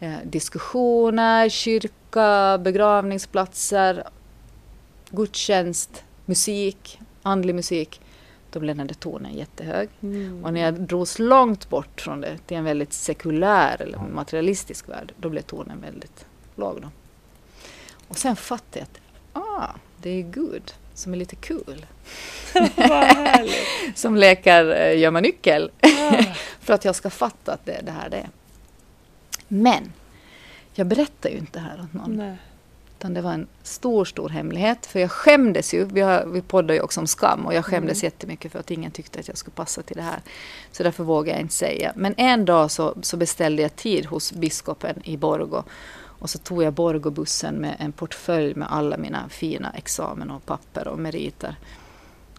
eh, 0.00 0.14
diskussioner, 0.24 1.48
kyrka, 1.48 2.58
begravningsplatser, 2.58 4.04
gudstjänst, 5.10 6.04
musik, 6.24 7.00
andlig 7.22 7.54
musik, 7.54 8.00
då 8.50 8.60
blev 8.60 8.76
den 8.76 8.86
där 8.86 8.94
tonen 8.94 9.34
jättehög. 9.34 9.88
Mm. 10.00 10.44
Och 10.44 10.52
när 10.52 10.60
jag 10.60 10.74
drogs 10.74 11.18
långt 11.18 11.68
bort 11.68 12.00
från 12.00 12.20
det 12.20 12.38
till 12.46 12.56
en 12.56 12.64
väldigt 12.64 12.92
sekulär 12.92 13.82
eller 13.82 13.98
materialistisk 13.98 14.88
värld, 14.88 15.12
då 15.16 15.28
blev 15.28 15.42
tonen 15.42 15.80
väldigt 15.80 16.26
låg. 16.54 16.82
Då. 16.82 16.88
Och 18.08 18.18
sen 18.18 18.36
fattade 18.36 18.78
jag 18.78 18.82
att 18.82 19.00
ah, 19.32 19.70
det 20.02 20.10
är 20.10 20.22
Gud 20.22 20.74
som 20.96 21.12
är 21.12 21.16
lite 21.16 21.36
härligt. 22.54 23.66
Som 23.98 24.16
leker 24.16 24.80
eh, 24.80 24.98
gömma 24.98 25.20
nyckel. 25.20 25.70
För 26.60 26.74
att 26.74 26.84
jag 26.84 26.94
ska 26.94 27.10
fatta 27.10 27.52
att 27.52 27.66
det 27.66 27.72
är 27.72 27.82
det 27.82 27.90
här 27.92 28.08
det 28.10 28.16
är. 28.16 28.28
Men 29.48 29.92
jag 30.74 30.86
berättar 30.86 31.30
ju 31.30 31.36
inte 31.36 31.58
det 31.58 31.64
här 31.64 31.80
åt 31.84 31.92
någon. 31.94 32.16
Nej. 32.16 32.36
Utan 32.98 33.14
det 33.14 33.20
var 33.20 33.32
en 33.32 33.46
stor, 33.62 34.04
stor 34.04 34.28
hemlighet. 34.28 34.86
För 34.86 35.00
jag 35.00 35.10
skämdes 35.10 35.74
ju. 35.74 35.84
Vi, 35.84 36.00
har, 36.00 36.26
vi 36.26 36.42
poddar 36.42 36.74
ju 36.74 36.80
också 36.80 37.00
om 37.00 37.06
skam 37.06 37.46
och 37.46 37.54
jag 37.54 37.64
skämdes 37.64 38.02
Mm. 38.02 38.06
jättemycket 38.06 38.52
för 38.52 38.58
att 38.58 38.70
ingen 38.70 38.90
tyckte 38.90 39.20
att 39.20 39.28
jag 39.28 39.36
skulle 39.36 39.54
passa 39.54 39.82
till 39.82 39.96
det 39.96 40.02
här. 40.02 40.20
Så 40.72 40.82
därför 40.82 41.04
vågar 41.04 41.32
jag 41.32 41.40
inte 41.40 41.54
säga. 41.54 41.92
Men 41.96 42.14
en 42.16 42.44
dag 42.44 42.70
så, 42.70 42.94
så 43.02 43.16
beställde 43.16 43.62
jag 43.62 43.76
tid 43.76 44.06
hos 44.06 44.32
biskopen 44.32 45.02
i 45.04 45.16
Borgo. 45.16 45.64
Och 46.18 46.30
så 46.30 46.38
tog 46.38 46.62
jag 46.62 46.72
Borgobussen 46.72 47.54
med 47.54 47.76
en 47.78 47.92
portfölj 47.92 48.54
med 48.54 48.68
alla 48.72 48.96
mina 48.96 49.28
fina 49.28 49.70
examen 49.70 50.30
och 50.30 50.46
papper 50.46 50.88
och 50.88 50.98
meriter. 50.98 51.56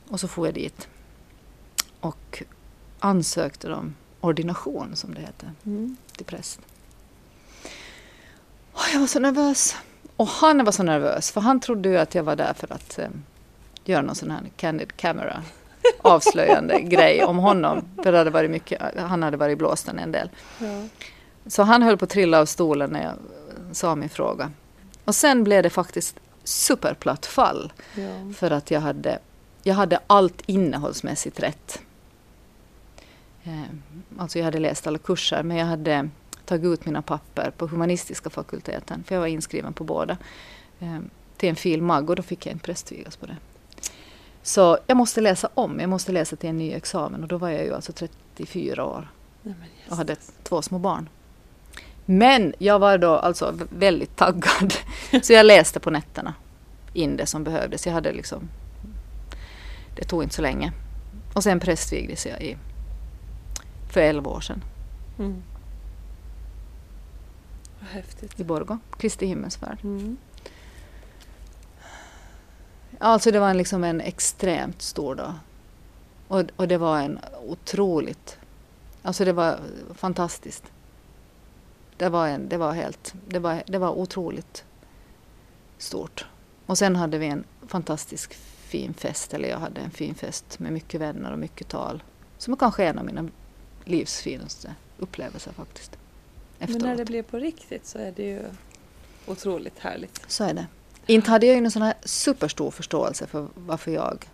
Och 0.10 0.19
så 0.19 0.27
får 0.27 0.48
jag 0.48 0.53
dit. 0.53 0.88
Och 2.00 2.43
ansökte 3.00 3.74
om 3.74 3.96
ordination, 4.22 4.96
som 4.96 5.13
det 5.13 5.22
heter 5.22 5.51
Mm. 5.65 5.98
till 6.15 6.25
präst. 6.25 6.60
Och 8.72 8.81
jag 8.93 9.00
var 9.00 9.07
så 9.07 9.19
nervös. 9.19 9.75
Och 10.15 10.27
han 10.27 10.65
var 10.65 10.72
så 10.72 10.84
nervös, 10.84 11.31
för 11.31 11.41
han 11.41 11.60
trodde 11.60 11.89
ju 11.89 11.98
att 11.98 12.15
jag 12.15 12.24
var 12.24 12.36
där 12.36 12.53
för 12.53 12.74
att 12.74 13.00
eh, 13.00 13.07
göra 13.86 14.01
någon 14.01 14.15
sån 14.15 14.31
här 14.31 14.41
candid 14.57 14.98
camera 14.98 15.43
avslöjande 16.01 16.81
grej 16.81 17.24
om 17.24 17.38
honom. 17.38 17.81
För 18.03 18.12
det 18.12 18.17
hade 18.17 18.29
varit 18.29 18.51
mycket, 18.51 18.81
han 18.98 19.24
hade 19.24 19.38
varit 19.38 19.57
blåsten 19.57 20.00
en 20.00 20.12
del. 20.12 20.29
Ja. 20.60 20.84
Så 21.48 21.63
han 21.63 21.81
höll 21.84 21.98
på 21.98 22.05
att 22.05 22.12
trilla 22.12 22.39
av 22.39 22.46
stolen 22.46 22.89
när 22.89 23.03
jag 23.03 23.13
sa 23.72 23.96
min 23.96 24.10
fråga. 24.10 24.52
Och 25.06 25.16
sen 25.16 25.44
blev 25.44 25.64
det 25.64 25.70
faktiskt 25.70 26.20
superplatt 26.44 27.26
fall. 27.26 27.74
Ja. 27.96 28.34
För 28.34 28.52
att 28.52 28.72
jag 28.72 28.82
hade, 28.82 29.20
jag 29.64 29.76
hade 29.76 30.00
allt 30.08 30.42
innehållsmässigt 30.46 31.40
rätt. 31.40 31.82
Eh, 33.44 33.62
alltså 34.18 34.40
jag 34.40 34.46
hade 34.46 34.60
läst 34.60 34.88
alla 34.88 34.98
kurser 34.98 35.44
men 35.44 35.58
jag 35.58 35.66
hade 35.66 36.10
tagit 36.46 36.66
ut 36.66 36.86
mina 36.86 37.02
papper 37.02 37.52
på 37.58 37.68
humanistiska 37.68 38.30
fakulteten 38.30 39.04
för 39.04 39.16
jag 39.16 39.20
var 39.20 39.28
inskriven 39.28 39.74
på 39.74 39.84
båda. 39.84 40.18
Eh, 40.80 41.00
till 41.38 41.50
en 41.50 41.56
fil. 41.56 41.82
mag 41.82 42.10
och 42.10 42.16
då 42.16 42.24
fick 42.24 42.46
jag 42.46 42.54
inte 42.54 42.66
prästvigas 42.66 43.16
på 43.16 43.26
det. 43.26 43.38
Så 44.44 44.78
jag 44.88 44.98
måste 44.98 45.22
läsa 45.22 45.50
om, 45.54 45.80
jag 45.80 45.90
måste 45.90 46.12
läsa 46.12 46.36
till 46.36 46.50
en 46.50 46.58
ny 46.58 46.74
examen 46.74 47.24
och 47.24 47.28
då 47.28 47.38
var 47.38 47.50
jag 47.50 47.66
ju 47.66 47.74
alltså 47.74 47.92
34 47.92 48.86
år 48.86 49.10
och 49.90 49.98
hade 49.98 50.16
två 50.44 50.62
små 50.62 50.80
barn. 50.80 51.10
Men 52.10 52.54
jag 52.58 52.80
var 52.80 52.98
då 52.98 53.14
alltså 53.14 53.54
väldigt 53.70 54.16
taggad. 54.16 54.74
Så 55.22 55.34
jag 55.34 55.46
läste 55.46 55.80
på 55.80 55.90
nätterna 55.90 56.34
in 56.94 57.18
det 57.18 57.26
som 57.26 57.44
behövdes. 57.44 57.86
Jag 57.86 57.94
hade 57.94 58.12
liksom... 58.12 58.50
Det 59.96 60.04
tog 60.04 60.24
inte 60.24 60.36
så 60.36 60.42
länge. 60.42 60.72
Och 61.34 61.44
sen 61.44 61.60
prästvigdes 61.60 62.26
jag 62.26 62.42
i, 62.42 62.58
för 63.90 64.02
11 64.02 64.30
år 64.30 64.42
sedan 64.42 64.64
Mm. 65.20 65.44
Vad 67.80 67.90
häftigt. 67.90 68.40
i 68.40 68.44
Borgå, 68.44 68.78
Kristi 68.98 69.26
himmelsfärd. 69.26 69.78
Mm. 69.84 70.18
Alltså 73.00 73.32
det 73.32 73.40
var 73.40 73.50
en, 73.50 73.58
liksom 73.58 73.84
en 73.84 74.02
extremt 74.02 74.82
stor 74.82 75.16
dag. 75.16 75.34
Och, 76.28 76.44
och 76.56 76.68
det 76.68 76.78
var 76.78 77.00
en 77.00 77.20
otroligt... 77.48 78.38
Alltså 79.02 79.26
det 79.26 79.34
var 79.34 79.60
fantastiskt. 79.96 80.64
Det 81.98 82.10
var, 82.10 82.27
en, 82.27 82.50
det 82.50 82.58
var 82.58 82.74
helt... 82.74 83.13
Det 83.27 83.39
var, 83.39 83.63
det 83.68 83.77
var 83.77 83.92
otroligt 83.92 84.63
stort. 85.77 86.25
Och 86.66 86.77
sen 86.77 86.96
hade 86.96 87.18
vi 87.18 87.27
en 87.27 87.44
fantastisk 87.68 88.34
fin 88.68 88.94
fest, 88.94 89.34
eller 89.34 89.50
jag 89.50 89.60
hade 89.60 89.82
en 89.82 89.92
fin 89.92 90.16
fest 90.16 90.60
med 90.60 90.74
mycket 90.74 91.01
vänner 91.01 91.32
och 91.32 91.39
mycket 91.39 91.68
tal. 91.68 92.04
Som 92.38 92.54
är 92.54 92.58
kanske 92.58 92.86
en 92.86 93.00
av 93.00 93.06
mina 93.06 93.30
livs 93.86 94.22
finaste 94.22 94.75
upplevelser 94.98 95.51
faktiskt. 95.51 95.98
Men 96.60 96.70
Efteråt. 96.70 96.84
när 96.84 96.96
det 96.96 97.06
blir 97.06 97.24
på 97.24 97.38
riktigt 97.38 97.86
så 97.86 97.98
är 97.98 98.12
det 98.12 98.24
ju 98.24 98.44
otroligt 99.25 99.80
härligt. 99.80 100.22
Så 100.27 100.44
är 100.44 100.54
det. 100.54 100.68
Inte 101.06 101.32
hade 101.32 101.46
jag 101.46 101.56
ju 101.56 101.62
någon 101.62 101.72
sån 101.72 101.82
här 101.82 101.94
superstor 102.04 102.72
förståelse 102.72 103.27
för 103.27 103.48
varför 103.56 103.92
jag... 103.92 104.25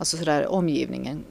Alltså 0.00 0.16
sådär 0.16 0.46
omgivningen, 0.46 1.24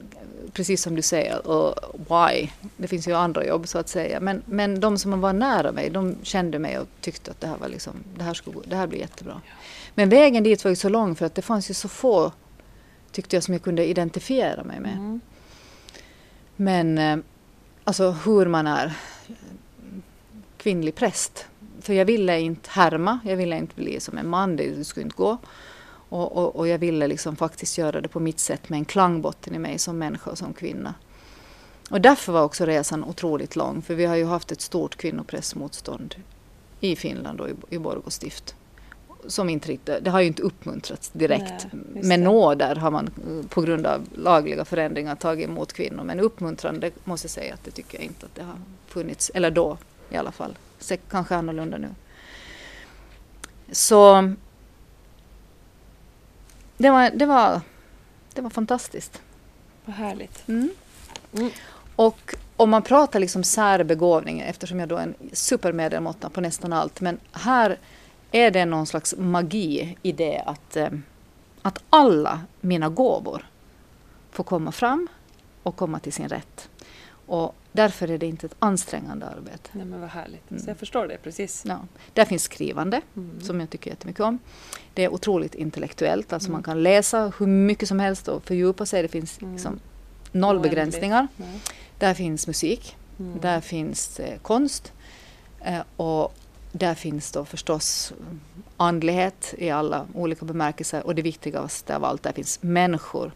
precis 0.52 0.82
som 0.82 0.94
du 0.94 1.02
säger, 1.02 1.46
och 1.46 1.74
why. 1.94 2.48
Det 2.76 2.88
finns 2.88 3.08
ju 3.08 3.12
andra 3.12 3.46
jobb 3.46 3.68
så 3.68 3.78
att 3.78 3.88
säga. 3.88 4.20
Men, 4.20 4.42
men 4.46 4.80
de 4.80 4.98
som 4.98 5.20
var 5.20 5.32
nära 5.32 5.72
mig, 5.72 5.90
de 5.90 6.16
kände 6.22 6.58
mig 6.58 6.78
och 6.78 6.86
tyckte 7.00 7.30
att 7.30 7.40
det 7.40 7.46
här 7.46 7.56
var 7.56 7.68
liksom, 7.68 7.92
det 8.16 8.24
här, 8.24 8.34
skulle, 8.34 8.58
det 8.64 8.76
här 8.76 8.86
blir 8.86 8.98
jättebra. 8.98 9.40
Men 9.94 10.08
vägen 10.08 10.42
dit 10.42 10.64
var 10.64 10.68
ju 10.68 10.76
så 10.76 10.88
lång 10.88 11.16
för 11.16 11.26
att 11.26 11.34
det 11.34 11.42
fanns 11.42 11.70
ju 11.70 11.74
så 11.74 11.88
få, 11.88 12.32
tyckte 13.12 13.36
jag, 13.36 13.42
som 13.42 13.54
jag 13.54 13.62
kunde 13.62 13.86
identifiera 13.86 14.64
mig 14.64 14.80
med. 14.80 14.92
Mm. 14.92 15.20
Men 16.56 16.98
eh, 16.98 17.16
alltså 17.84 18.10
hur 18.10 18.46
man 18.46 18.66
är 18.66 18.92
kvinnlig 20.56 20.94
präst. 20.94 21.46
För 21.80 21.92
jag 21.92 22.04
ville 22.04 22.40
inte 22.40 22.70
härma, 22.70 23.18
jag 23.24 23.36
ville 23.36 23.58
inte 23.58 23.74
bli 23.74 24.00
som 24.00 24.18
en 24.18 24.28
man, 24.28 24.56
det 24.56 24.84
skulle 24.84 25.04
inte 25.04 25.16
gå. 25.16 25.38
Och, 26.10 26.36
och, 26.36 26.56
och 26.56 26.68
jag 26.68 26.78
ville 26.78 27.06
liksom 27.06 27.36
faktiskt 27.36 27.78
göra 27.78 28.00
det 28.00 28.08
på 28.08 28.20
mitt 28.20 28.38
sätt 28.38 28.68
med 28.68 28.78
en 28.78 28.84
klangbotten 28.84 29.54
i 29.54 29.58
mig 29.58 29.78
som 29.78 29.98
människa 29.98 30.30
och 30.30 30.38
som 30.38 30.52
kvinna. 30.52 30.94
Och 31.90 32.00
därför 32.00 32.32
var 32.32 32.42
också 32.42 32.66
resan 32.66 33.04
otroligt 33.04 33.56
lång, 33.56 33.82
för 33.82 33.94
vi 33.94 34.04
har 34.04 34.16
ju 34.16 34.24
haft 34.24 34.52
ett 34.52 34.60
stort 34.60 34.96
kvinnoprästmotstånd 34.96 36.14
i 36.80 36.96
Finland 36.96 37.40
och 37.40 37.48
i, 37.48 37.54
i 37.70 37.78
Borgå 37.78 38.10
stift. 38.10 38.54
Som 39.26 39.48
inte 39.48 39.68
riktigt, 39.68 40.04
det 40.04 40.10
har 40.10 40.20
ju 40.20 40.26
inte 40.26 40.42
uppmuntrats 40.42 41.10
direkt. 41.12 41.66
Nej, 41.72 42.04
med 42.04 42.20
nåder 42.20 42.76
har 42.76 42.90
man 42.90 43.06
eh, 43.06 43.46
på 43.48 43.60
grund 43.60 43.86
av 43.86 44.02
lagliga 44.14 44.64
förändringar 44.64 45.16
tagit 45.16 45.48
emot 45.48 45.72
kvinnor. 45.72 46.04
Men 46.04 46.20
uppmuntrande 46.20 46.90
måste 47.04 47.24
jag 47.24 47.30
säga 47.30 47.54
att 47.54 47.64
det 47.64 47.70
tycker 47.70 47.98
jag 47.98 48.04
inte 48.04 48.26
att 48.26 48.34
det 48.34 48.42
har 48.42 48.56
funnits. 48.86 49.30
Eller 49.34 49.50
då 49.50 49.78
i 50.10 50.16
alla 50.16 50.32
fall. 50.32 50.58
Kanske 51.10 51.36
annorlunda 51.36 51.78
nu. 51.78 51.88
Så 53.72 54.32
det 56.80 56.90
var, 56.90 57.10
det 57.14 57.26
var, 57.26 57.60
det 58.34 58.40
var 58.40 58.50
fantastiskt. 58.50 59.22
Vad 59.84 59.96
härligt. 59.96 60.48
Mm. 60.48 60.70
Mm. 61.32 61.50
Och 61.96 62.34
om 62.56 62.70
man 62.70 62.82
pratar 62.82 63.20
liksom 63.20 63.44
särbegåvning, 63.44 64.40
eftersom 64.40 64.80
jag 64.80 64.88
då 64.88 64.96
är 64.96 65.02
en 65.02 65.14
supermedelmåtta 65.32 66.30
på 66.30 66.40
nästan 66.40 66.72
allt, 66.72 67.00
men 67.00 67.18
här 67.32 67.78
är 68.30 68.50
det 68.50 68.64
någon 68.64 68.86
slags 68.86 69.14
magi 69.18 69.96
i 70.02 70.12
det 70.12 70.42
att, 70.46 70.76
eh, 70.76 70.88
att 71.62 71.78
alla 71.90 72.40
mina 72.60 72.88
gåvor 72.88 73.46
får 74.30 74.44
komma 74.44 74.72
fram 74.72 75.08
och 75.62 75.76
komma 75.76 75.98
till 75.98 76.12
sin 76.12 76.28
rätt. 76.28 76.68
Och 77.30 77.54
därför 77.72 78.10
är 78.10 78.18
det 78.18 78.26
inte 78.26 78.46
ett 78.46 78.54
ansträngande 78.58 79.26
arbete. 79.26 79.70
Nej 79.72 79.84
men 79.84 80.00
vad 80.00 80.10
härligt. 80.10 80.50
Mm. 80.50 80.62
Så 80.62 80.70
jag 80.70 80.76
förstår 80.76 81.06
det 81.08 81.18
precis. 81.22 81.62
Ja. 81.66 81.78
Där 82.14 82.24
finns 82.24 82.42
skrivande, 82.42 83.00
Mm. 83.16 83.40
som 83.40 83.60
jag 83.60 83.70
tycker 83.70 83.90
jättemycket 83.90 84.20
om. 84.20 84.38
Det 84.94 85.04
är 85.04 85.12
otroligt 85.12 85.54
intellektuellt, 85.54 86.32
alltså 86.32 86.46
Mm. 86.48 86.52
man 86.52 86.62
kan 86.62 86.82
läsa 86.82 87.32
hur 87.38 87.46
mycket 87.46 87.88
som 87.88 88.00
helst 88.00 88.28
och 88.28 88.42
fördjupa 88.44 88.86
sig. 88.86 89.02
Det 89.02 89.08
finns 89.08 89.38
Mm. 89.42 89.52
liksom 89.52 89.80
noll 90.32 90.56
Oändligt. 90.56 90.70
begränsningar. 90.70 91.28
Där 91.98 92.14
finns 92.14 92.46
musik, 92.46 92.96
Mm. 93.18 93.40
där 93.40 93.60
finns 93.60 94.20
eh, 94.20 94.38
konst 94.38 94.92
eh, 95.60 95.80
och 95.96 96.34
där 96.72 96.94
finns 96.94 97.32
då 97.32 97.44
förstås 97.44 98.12
mm, 98.20 98.40
andlighet 98.76 99.54
i 99.58 99.70
alla 99.70 100.06
olika 100.14 100.44
bemärkelser 100.44 101.06
och 101.06 101.14
det 101.14 101.22
viktigaste 101.22 101.96
av 101.96 102.04
allt, 102.04 102.22
där 102.22 102.32
finns 102.32 102.62
människor. 102.62 103.32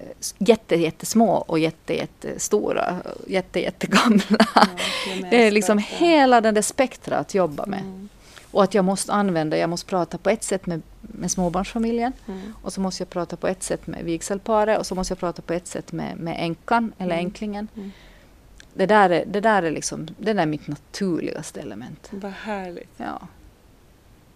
Eh, 0.00 0.06
Jätte, 0.38 0.76
jättesmå 0.76 1.32
och 1.34 1.58
jätte, 1.58 1.94
jättestora, 1.94 2.96
jätte, 3.26 3.60
jättegamla. 3.60 4.22
Ja, 4.54 4.66
Det 5.30 5.46
är 5.46 5.50
liksom 5.50 5.78
hela 5.78 6.40
den 6.40 6.54
där 6.54 6.62
spektra 6.62 7.16
att 7.18 7.34
jobba 7.34 7.66
med. 7.66 7.80
Mm. 7.80 8.08
Och 8.52 8.62
att 8.64 8.74
jag 8.74 8.84
måste 8.84 9.12
använda, 9.12 9.56
jag 9.58 9.70
måste 9.70 9.86
prata 9.88 10.18
på 10.18 10.30
ett 10.30 10.42
sätt 10.42 10.66
med, 10.66 10.82
med 11.00 11.30
småbarnsfamiljen 11.30 12.12
Mm. 12.28 12.54
och 12.62 12.72
så 12.72 12.80
måste 12.80 13.02
jag 13.02 13.10
prata 13.10 13.36
på 13.36 13.48
ett 13.48 13.62
sätt 13.62 13.86
med 13.86 14.04
vigselparet 14.04 14.78
och 14.78 14.86
så 14.86 14.94
måste 14.94 15.12
jag 15.12 15.18
prata 15.18 15.42
på 15.42 15.52
ett 15.52 15.66
sätt 15.66 15.92
med, 15.92 16.16
med 16.16 16.36
änkan 16.38 16.92
eller 16.98 17.14
Mm. 17.14 17.26
änklingen. 17.26 17.68
Mm. 17.76 17.90
Det 18.74 18.86
där 18.86 19.10
är, 19.10 19.24
det 19.26 19.40
där 19.40 19.62
är 19.62 19.70
liksom, 19.70 20.08
det 20.18 20.32
där 20.32 20.42
är 20.42 20.46
mitt 20.46 20.68
naturligaste 20.68 21.60
element. 21.60 22.08
Vad 22.10 22.32
härligt. 22.32 22.94
Ja. 22.96 23.20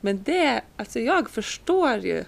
Men 0.00 0.22
det, 0.22 0.60
alltså 0.76 1.00
jag 1.00 1.30
förstår 1.30 1.96
ju. 1.96 2.24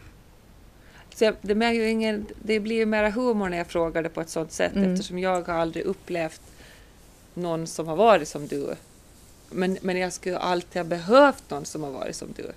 Så 1.17 1.25
jag, 1.25 1.35
det, 1.43 1.73
ju 1.73 1.89
ingen, 1.91 2.27
det 2.43 2.61
blir 2.61 2.77
ju 2.77 2.87
mera 2.87 3.11
humor 3.11 3.49
när 3.49 3.57
jag 3.57 3.67
frågar 3.67 4.03
det 4.03 4.09
på 4.09 4.21
ett 4.21 4.29
sånt 4.29 4.53
sätt 4.53 4.77
Mm. 4.77 4.93
eftersom 4.93 5.19
jag 5.19 5.43
har 5.43 5.55
aldrig 5.55 5.85
upplevt 5.85 6.41
någon 7.35 7.67
som 7.67 7.89
har 7.89 7.97
varit 7.97 8.29
som 8.29 8.47
du. 8.47 8.75
Men, 9.51 9.79
men 9.81 9.97
jag 9.97 10.13
skulle 10.13 10.39
alltid 10.39 10.83
ha 10.83 10.89
behövt 10.89 11.51
någon 11.51 11.65
som 11.65 11.83
har 11.83 11.91
varit 11.91 12.17
som 12.17 12.29
du. 12.37 12.53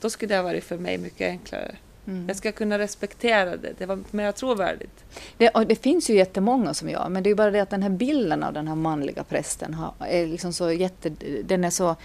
Då 0.00 0.10
skulle 0.10 0.34
det 0.34 0.36
ha 0.36 0.42
varit 0.42 0.64
för 0.64 0.78
mig 0.78 0.98
mycket 0.98 1.28
enklare. 1.28 1.76
Mm. 2.06 2.24
Jag 2.28 2.36
ska 2.36 2.52
kunna 2.52 2.78
respektera 2.78 3.56
det. 3.56 3.72
Det 3.78 3.86
var 3.86 3.98
mer 4.10 4.32
trovärdigt. 4.32 5.04
Det, 5.36 5.50
det 5.68 5.76
finns 5.76 6.10
ju 6.10 6.14
jättemånga 6.14 6.74
som 6.74 6.88
jag, 6.90 7.10
men 7.10 7.22
det 7.22 7.30
är 7.30 7.34
bara 7.34 7.50
det 7.50 7.60
att 7.60 7.70
den 7.70 7.82
här 7.82 7.90
bilden 7.90 8.42
av 8.42 8.52
den 8.52 8.68
här 8.68 8.74
manliga 8.74 9.24
prästen 9.24 9.74
har, 9.74 9.94
är 9.98 10.26
liksom 10.26 10.52
så 10.52 10.72
jätte, 10.72 11.12
den 11.44 11.64
är 11.64 11.70
så 11.70 11.96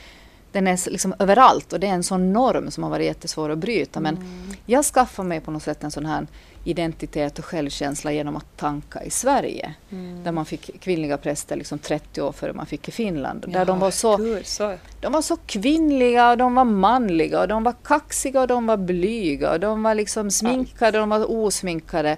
den 0.56 0.68
är 0.68 0.90
liksom 0.92 1.14
överallt 1.20 1.74
och 1.74 1.80
det 1.80 1.88
är 1.88 1.92
en 1.92 2.04
sån 2.04 2.34
norm 2.34 2.72
som 2.72 2.84
har 2.84 2.90
varit 2.90 3.06
jättesvår 3.06 3.50
att 3.50 3.58
bryta. 3.58 4.00
Men 4.00 4.16
Mm. 4.16 4.28
jag 4.66 4.86
skaffade 4.86 5.28
mig 5.30 5.40
på 5.42 5.52
något 5.52 5.64
sätt 5.64 5.84
en 5.84 5.92
sån 5.92 6.06
här 6.06 6.28
identitet 6.64 7.40
och 7.40 7.46
självkänsla 7.46 8.12
genom 8.12 8.36
att 8.36 8.58
tanka 8.58 9.04
i 9.04 9.10
Sverige. 9.10 9.74
Mm. 9.92 10.24
Där 10.24 10.32
man 10.32 10.46
fick 10.46 10.82
kvinnliga 10.82 11.18
präster 11.18 11.56
liksom 11.56 11.80
30 11.80 12.22
år 12.22 12.32
före 12.32 12.54
man 12.54 12.66
fick 12.66 12.88
i 12.88 12.92
Finland. 12.92 13.46
Där 13.48 13.66
de 13.66 13.78
Ja, 13.78 13.82
var 13.82 13.92
så 13.92 14.18
Gud, 14.18 14.46
så. 14.46 14.78
de 15.02 15.12
var 15.12 15.22
så 15.22 15.36
kvinnliga 15.46 16.32
och 16.32 16.38
de 16.38 16.56
var 16.56 16.64
manliga 16.66 17.42
och 17.42 17.48
de 17.48 17.64
var 17.64 17.76
kaxiga 17.84 18.42
och 18.42 18.48
de 18.48 18.66
var 18.66 18.78
blyga 18.78 19.52
och 19.52 19.60
de 19.60 19.84
var 19.84 19.96
liksom 19.96 20.32
sminkade 20.32 20.98
och 20.98 21.08
de 21.08 21.10
var 21.10 21.32
osminkade. 21.32 22.18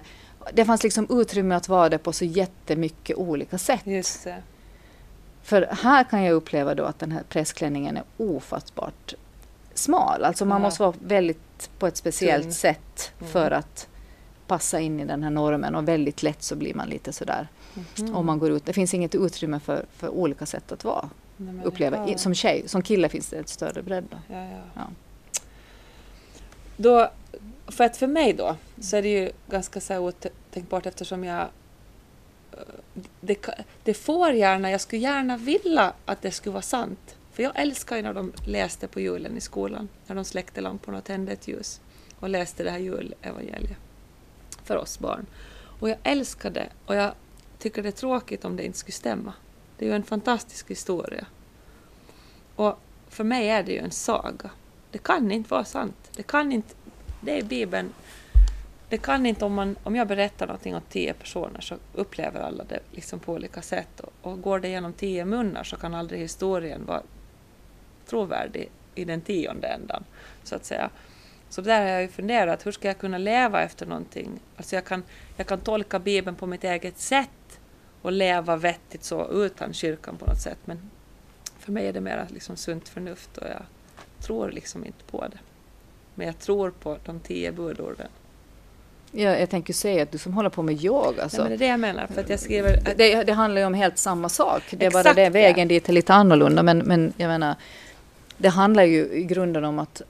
Det 0.52 0.64
fanns 0.64 0.82
liksom 0.82 1.06
utrymme 1.10 1.54
att 1.54 1.68
vara 1.68 1.88
det 1.88 1.98
på 1.98 2.12
så 2.12 2.24
jättemycket 2.24 3.16
olika 3.16 3.58
sätt. 3.58 3.80
Just 3.84 4.24
det. 4.24 4.36
För 5.48 5.68
här 5.70 6.04
kan 6.04 6.22
jag 6.24 6.34
uppleva 6.34 6.74
då 6.74 6.84
att 6.84 6.98
den 6.98 7.12
här 7.12 7.22
pressklänningen 7.28 7.96
är 7.96 8.04
ofattbart 8.16 9.14
smal. 9.74 10.24
Alltså 10.24 10.44
man 10.44 10.60
Ja. 10.60 10.66
måste 10.66 10.82
vara 10.82 10.94
väldigt 11.00 11.70
på 11.78 11.86
ett 11.86 11.96
speciellt 11.96 12.42
Tunn. 12.44 12.52
sätt 12.52 13.12
Mm. 13.18 13.32
för 13.32 13.50
att 13.50 13.88
passa 14.46 14.80
in 14.80 15.00
i 15.00 15.04
den 15.04 15.22
här 15.22 15.30
normen 15.30 15.74
och 15.74 15.88
väldigt 15.88 16.22
lätt 16.22 16.42
så 16.42 16.56
blir 16.56 16.74
man 16.74 16.88
lite 16.88 17.12
sådär 17.12 17.48
Mhm. 17.98 18.16
om 18.16 18.26
man 18.26 18.38
går 18.38 18.50
ut. 18.50 18.64
Det 18.66 18.72
finns 18.72 18.94
inget 18.94 19.14
utrymme 19.14 19.60
för, 19.60 19.84
för 19.96 20.08
olika 20.08 20.46
sätt 20.46 20.72
att 20.72 20.84
vara, 20.84 21.10
Nej, 21.36 21.54
uppleva. 21.64 22.08
I- 22.08 22.18
Som 22.18 22.34
tjej, 22.34 22.62
som 22.68 22.82
kille 22.82 23.08
finns 23.08 23.28
det 23.28 23.36
ett 23.38 23.48
större 23.48 23.82
bredd 23.82 24.04
då. 24.10 24.16
Ja, 24.34 24.44
ja. 24.44 24.58
Ja. 24.74 24.82
Då, 26.76 27.10
för 27.66 27.84
att 27.84 27.96
för 27.96 28.06
mig 28.06 28.32
då 28.32 28.56
så 28.80 28.96
är 28.96 29.02
det 29.02 29.08
ju 29.08 29.30
ganska 29.50 29.80
så 29.80 29.98
otänkbart 29.98 30.86
eftersom 30.86 31.24
jag 31.24 31.46
det, 33.20 33.48
det 33.84 33.94
får 33.94 34.32
gärna, 34.32 34.70
jag 34.70 34.80
skulle 34.80 35.02
gärna 35.02 35.36
vilja 35.36 35.92
att 36.04 36.22
det 36.22 36.30
skulle 36.30 36.52
vara 36.52 36.62
sant. 36.62 37.16
För 37.32 37.42
jag 37.42 37.52
älskar 37.54 37.96
ju 37.96 38.02
när 38.02 38.14
de 38.14 38.32
läste 38.46 38.88
på 38.88 39.00
julen 39.00 39.36
i 39.36 39.40
skolan, 39.40 39.88
när 40.06 40.16
de 40.16 40.24
släckte 40.24 40.60
lamporna 40.60 40.98
och 40.98 41.04
tände 41.04 41.32
ett 41.32 41.48
ljus 41.48 41.80
och 42.20 42.28
läste 42.28 42.64
det 42.64 42.70
här 42.70 42.78
julevangeliet 42.78 43.78
för 44.64 44.76
oss 44.76 44.98
barn. 44.98 45.26
Och 45.80 45.90
jag 45.90 45.98
älskar 46.02 46.50
det 46.50 46.68
och 46.86 46.94
jag 46.94 47.12
tycker 47.58 47.82
det 47.82 47.88
är 47.88 47.92
tråkigt 47.92 48.44
om 48.44 48.56
det 48.56 48.64
inte 48.64 48.78
skulle 48.78 48.92
stämma. 48.92 49.32
Det 49.78 49.84
är 49.84 49.88
ju 49.88 49.94
en 49.94 50.02
fantastisk 50.02 50.70
historia. 50.70 51.26
Och 52.54 52.78
för 53.08 53.24
mig 53.24 53.48
är 53.48 53.62
det 53.62 53.72
ju 53.72 53.78
en 53.78 53.90
saga. 53.90 54.50
Det 54.90 54.98
kan 54.98 55.32
inte 55.32 55.50
vara 55.50 55.64
sant. 55.64 56.10
Det 56.16 56.22
kan 56.22 56.52
inte, 56.52 56.74
det 57.20 57.38
är 57.38 57.44
Bibeln. 57.44 57.92
Det 58.88 58.98
kan 58.98 59.26
inte 59.26 59.44
om, 59.44 59.54
man, 59.54 59.76
om 59.82 59.96
jag 59.96 60.08
berättar 60.08 60.46
någonting 60.46 60.76
åt 60.76 60.88
tio 60.88 61.14
personer 61.14 61.60
så 61.60 61.76
upplever 61.94 62.40
alla 62.40 62.64
det 62.64 62.80
liksom 62.92 63.20
på 63.20 63.32
olika 63.32 63.62
sätt. 63.62 64.00
Och, 64.00 64.12
och 64.22 64.42
går 64.42 64.60
det 64.60 64.68
genom 64.68 64.92
tio 64.92 65.24
munnar 65.24 65.64
så 65.64 65.76
kan 65.76 65.94
aldrig 65.94 66.20
historien 66.20 66.86
vara 66.86 67.02
trovärdig 68.06 68.70
i 68.94 69.04
den 69.04 69.20
tionde 69.20 69.68
ändan. 69.68 70.04
Så 70.42 70.56
att 70.56 70.64
säga. 70.64 70.90
Så 71.48 71.60
där 71.60 71.80
har 71.80 71.88
jag 71.88 72.02
ju 72.02 72.08
funderat, 72.08 72.66
hur 72.66 72.72
ska 72.72 72.88
jag 72.88 72.98
kunna 72.98 73.18
leva 73.18 73.62
efter 73.62 73.86
någonting? 73.86 74.40
Alltså 74.56 74.74
jag 74.74 74.84
kan, 74.84 75.02
jag 75.36 75.46
kan 75.46 75.60
tolka 75.60 75.98
Bibeln 75.98 76.36
på 76.36 76.46
mitt 76.46 76.64
eget 76.64 76.98
sätt 76.98 77.60
och 78.02 78.12
leva 78.12 78.56
vettigt 78.56 79.04
så 79.04 79.28
utan 79.30 79.72
kyrkan 79.72 80.16
på 80.16 80.26
något 80.26 80.40
sätt. 80.40 80.58
Men 80.64 80.90
för 81.58 81.72
mig 81.72 81.86
är 81.86 81.92
det 81.92 82.00
mer 82.00 82.26
liksom 82.30 82.56
sunt 82.56 82.88
förnuft 82.88 83.38
och 83.38 83.46
jag 83.46 83.62
tror 84.20 84.50
liksom 84.50 84.84
inte 84.84 85.04
på 85.04 85.28
det. 85.28 85.38
Men 86.14 86.26
jag 86.26 86.38
tror 86.38 86.70
på 86.70 86.98
de 87.04 87.20
tio 87.20 87.52
budorden. 87.52 88.08
Ja, 89.12 89.36
jag 89.36 89.50
tänker 89.50 89.72
säga 89.72 90.02
att 90.02 90.12
du 90.12 90.18
som 90.18 90.32
håller 90.32 90.48
på 90.50 90.62
med 90.62 90.84
yoga, 90.84 91.10
Nej, 91.10 91.20
alltså, 91.22 91.42
men 91.42 91.48
det 91.48 91.54
är 91.54 91.58
det 91.58 91.66
jag 91.66 91.80
menar, 91.80 92.06
för 92.06 92.20
att 92.20 92.28
jag 92.30 92.40
skriver... 92.40 92.94
det, 92.96 93.22
det 93.24 93.32
handlar 93.32 93.60
ju 93.60 93.66
om 93.66 93.74
helt 93.74 93.98
samma 93.98 94.28
sak. 94.28 94.62
Det 94.70 94.86
är 94.86 94.90
bara 94.90 95.00
Exakt, 95.00 95.16
det, 95.16 95.30
vägen 95.30 95.68
ja. 95.68 95.68
dit 95.68 95.88
är 95.88 95.92
lite 95.92 96.14
annorlunda. 96.14 96.62
Men, 96.62 96.78
men 96.78 97.12
jag 97.16 97.28
menar, 97.28 97.54
det 98.36 98.48
handlar 98.48 98.82
ju 98.84 99.08
i 99.12 99.24
grunden 99.24 99.64
om 99.64 99.78
att, 99.78 100.02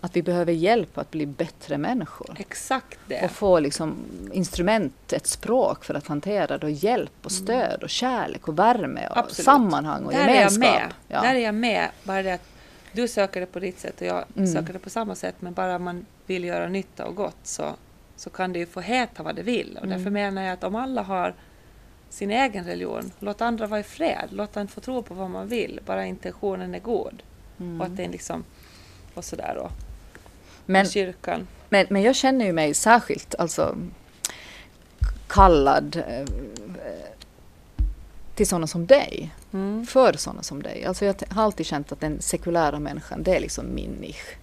att 0.00 0.16
vi 0.16 0.22
behöver 0.22 0.52
hjälp 0.52 0.98
att 0.98 1.10
bli 1.10 1.26
bättre 1.26 1.78
människor. 1.78 2.36
Exakt 2.38 2.98
det. 3.08 3.24
Och 3.24 3.30
få 3.30 3.58
liksom 3.58 3.96
instrument, 4.32 5.12
ett 5.12 5.26
språk 5.26 5.84
för 5.84 5.94
att 5.94 6.06
hantera 6.06 6.58
det 6.58 6.66
och 6.66 6.72
hjälp 6.72 7.12
och 7.22 7.32
stöd 7.32 7.82
och 7.82 7.90
kärlek 7.90 8.48
och 8.48 8.58
värme 8.58 9.06
och 9.10 9.16
Absolut. 9.18 9.44
sammanhang 9.44 10.04
och 10.04 10.12
Där 10.12 10.18
är 10.18 10.28
jag 10.28 10.36
gemenskap. 10.36 10.60
med. 10.60 10.92
Ja. 11.08 11.20
Där 11.22 11.34
är 11.34 11.38
jag 11.38 11.54
med. 11.54 11.88
Bara 12.04 12.22
det 12.22 12.34
att 12.34 12.44
du 12.92 13.08
söker 13.08 13.40
det 13.40 13.46
på 13.46 13.58
ditt 13.60 13.80
sätt 13.80 14.00
och 14.00 14.06
jag 14.06 14.24
Mm. 14.36 14.52
söker 14.52 14.72
det 14.72 14.78
på 14.78 14.90
samma 14.90 15.14
sätt. 15.14 15.34
Men 15.38 15.52
bara 15.52 15.78
man 15.78 16.06
vill 16.26 16.44
göra 16.44 16.68
nytta 16.68 17.04
och 17.06 17.14
gott 17.16 17.36
så, 17.42 17.64
så 18.16 18.30
kan 18.30 18.52
det 18.52 18.58
ju 18.58 18.66
få 18.66 18.80
heta 18.80 19.22
vad 19.22 19.36
det 19.36 19.42
vill. 19.42 19.76
Och 19.78 19.84
Mm. 19.84 19.96
därför 19.98 20.10
menar 20.10 20.42
jag 20.42 20.52
att 20.52 20.64
om 20.64 20.74
alla 20.74 21.02
har 21.02 21.34
sin 22.10 22.30
egen 22.30 22.64
religion, 22.64 23.12
låt 23.18 23.40
andra 23.40 23.66
vara 23.66 23.80
i 23.80 23.82
fred. 23.82 24.28
Låt 24.30 24.56
en 24.56 24.68
få 24.68 24.80
tro 24.80 25.02
på 25.02 25.14
vad 25.14 25.30
man 25.30 25.48
vill, 25.48 25.80
bara 25.86 26.06
intentionen 26.06 26.74
är 26.74 26.80
god. 26.80 27.22
Mm. 27.60 27.80
Och 27.80 27.86
att 27.86 27.96
det 27.96 28.04
är 28.04 28.08
liksom... 28.08 28.44
Och 29.14 29.24
sådär 29.24 29.54
då. 29.56 29.70
Men, 30.66 30.86
kyrkan. 30.86 31.46
men, 31.68 31.86
men 31.90 32.02
jag 32.02 32.16
känner 32.16 32.44
ju 32.44 32.52
mig 32.52 32.74
särskilt 32.74 33.34
alltså, 33.34 33.76
kallad 35.28 35.96
eh, 35.96 36.28
till 38.34 38.46
sådana 38.46 38.66
som 38.66 38.86
dig. 38.86 39.34
Mm. 39.52 39.86
för 39.86 40.12
sådana 40.12 40.42
som 40.42 40.62
dig. 40.62 40.84
Alltså 40.84 41.04
jag 41.04 41.14
har 41.30 41.42
alltid 41.42 41.66
känt 41.66 41.92
att 41.92 42.00
den 42.00 42.22
sekulära 42.22 42.78
människan, 42.78 43.22
det 43.22 43.36
är 43.36 43.40
liksom 43.40 43.74
min 43.74 43.90
nisch. 43.90 44.36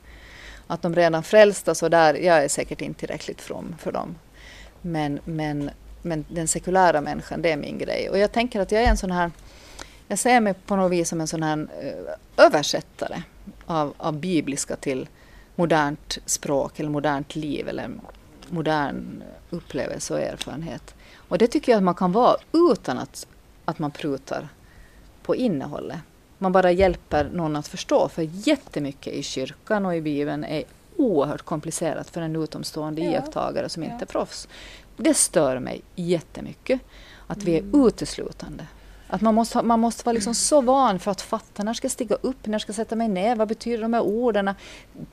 Att 0.71 0.81
de 0.81 0.95
redan 0.95 1.23
frälsta 1.23 1.75
så 1.75 1.89
där, 1.89 2.13
jag 2.13 2.43
är 2.43 2.47
säkert 2.47 2.81
inte 2.81 2.99
tillräckligt 2.99 3.41
from 3.41 3.75
för 3.79 3.91
dem. 3.91 4.15
Men, 4.81 5.19
men, 5.25 5.69
men 6.01 6.25
den 6.29 6.47
sekulära 6.47 7.01
människan, 7.01 7.41
det 7.41 7.51
är 7.51 7.57
min 7.57 7.77
grej. 7.77 8.09
Och 8.09 8.17
jag 8.17 8.31
tänker 8.31 8.59
att 8.59 8.71
jag 8.71 8.83
är 8.83 8.87
en 8.87 8.97
sån 8.97 9.11
här, 9.11 9.31
jag 10.07 10.19
ser 10.19 10.39
mig 10.39 10.53
på 10.53 10.75
något 10.75 10.91
vis 10.91 11.09
som 11.09 11.21
en 11.21 11.27
sån 11.27 11.43
här 11.43 11.67
eh, 11.81 12.45
översättare 12.45 13.21
av, 13.65 13.93
av 13.97 14.19
bibliska 14.19 14.75
till 14.75 15.09
modernt 15.55 16.17
språk 16.25 16.79
eller 16.79 16.89
modernt 16.89 17.35
liv 17.35 17.67
eller 17.67 17.89
modern 18.49 19.23
upplevelse 19.49 20.13
och 20.13 20.19
erfarenhet. 20.19 20.95
Och 21.15 21.37
det 21.37 21.47
tycker 21.47 21.71
jag 21.71 21.77
att 21.77 21.83
man 21.83 21.95
kan 21.95 22.11
vara 22.11 22.35
utan 22.71 22.97
att, 22.97 23.27
att 23.65 23.79
man 23.79 23.91
prutar 23.91 24.49
på 25.23 25.35
innehållet. 25.35 25.99
Man 26.41 26.51
bara 26.51 26.71
hjälper 26.71 27.29
någon 27.33 27.55
att 27.55 27.67
förstå, 27.67 28.07
för 28.09 28.29
jättemycket 28.31 29.13
i 29.13 29.23
kyrkan 29.23 29.85
och 29.85 29.95
i 29.95 30.01
Bibeln 30.01 30.43
är 30.43 30.63
oerhört 30.97 31.41
komplicerat 31.41 32.09
för 32.09 32.21
en 32.21 32.35
utomstående 32.35 33.01
Ja. 33.01 33.11
iakttagare 33.11 33.69
som 33.69 33.83
inte 33.83 34.03
är 34.03 34.05
proffs. 34.05 34.47
Det 34.97 35.13
stör 35.13 35.59
mig 35.59 35.81
jättemycket 35.95 36.79
att 37.27 37.43
vi 37.43 37.55
är 37.55 37.59
Mm. 37.59 37.85
uteslutande. 37.87 38.67
Att 39.07 39.21
man 39.21 39.35
måste, 39.35 39.61
man 39.61 39.79
måste 39.79 40.05
vara 40.05 40.13
liksom 40.13 40.35
så 40.35 40.61
van 40.61 40.99
för 40.99 41.11
att 41.11 41.21
fatta 41.21 41.63
när 41.63 41.73
ska 41.73 41.85
jag 41.85 41.91
stiga 41.91 42.15
upp, 42.21 42.45
när 42.45 42.59
ska 42.59 42.69
jag 42.69 42.75
sätta 42.75 42.95
mig 42.95 43.07
ner, 43.07 43.35
vad 43.35 43.47
betyder 43.47 43.81
de 43.81 43.93
här 43.93 44.01
orden? 44.01 44.49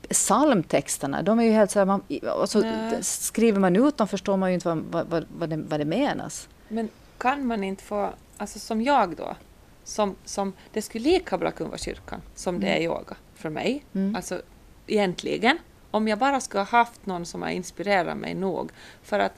Psalmtexterna, 0.09 1.21
de 1.21 1.39
är 1.39 1.43
ju 1.43 1.51
helt 1.51 1.71
så 1.71 1.79
här, 1.79 1.85
man, 1.85 2.01
alltså, 2.27 2.63
skriver 3.01 3.59
man 3.59 3.75
ut 3.75 3.97
dem 3.97 4.07
förstår 4.07 4.37
man 4.37 4.49
ju 4.49 4.53
inte 4.53 4.67
vad, 4.67 4.77
vad, 4.91 5.07
vad, 5.07 5.25
vad, 5.37 5.49
det, 5.49 5.57
vad 5.57 5.79
det 5.79 5.85
menas. 5.85 6.47
Men 6.67 6.89
kan 7.17 7.45
man 7.47 7.63
inte 7.63 7.83
få, 7.83 8.09
alltså 8.37 8.59
som 8.59 8.81
jag 8.81 9.15
då, 9.15 9.35
som, 9.89 10.15
som 10.25 10.53
det 10.73 10.81
skulle 10.81 11.03
lika 11.03 11.37
bra 11.37 11.51
kunna 11.51 11.69
vara 11.69 11.77
kyrkan 11.77 12.21
som 12.35 12.59
det 12.59 12.67
är 12.67 12.81
yoga 12.81 13.15
för 13.35 13.49
mig. 13.49 13.85
Mm. 13.95 14.15
Alltså 14.15 14.41
egentligen, 14.87 15.57
om 15.91 16.07
jag 16.07 16.19
bara 16.19 16.39
skulle 16.41 16.61
ha 16.61 16.69
haft 16.77 17.05
någon 17.05 17.25
som 17.25 17.41
har 17.41 17.49
inspirerat 17.49 18.17
mig 18.17 18.33
nog. 18.33 18.71
För 19.03 19.19
att 19.19 19.33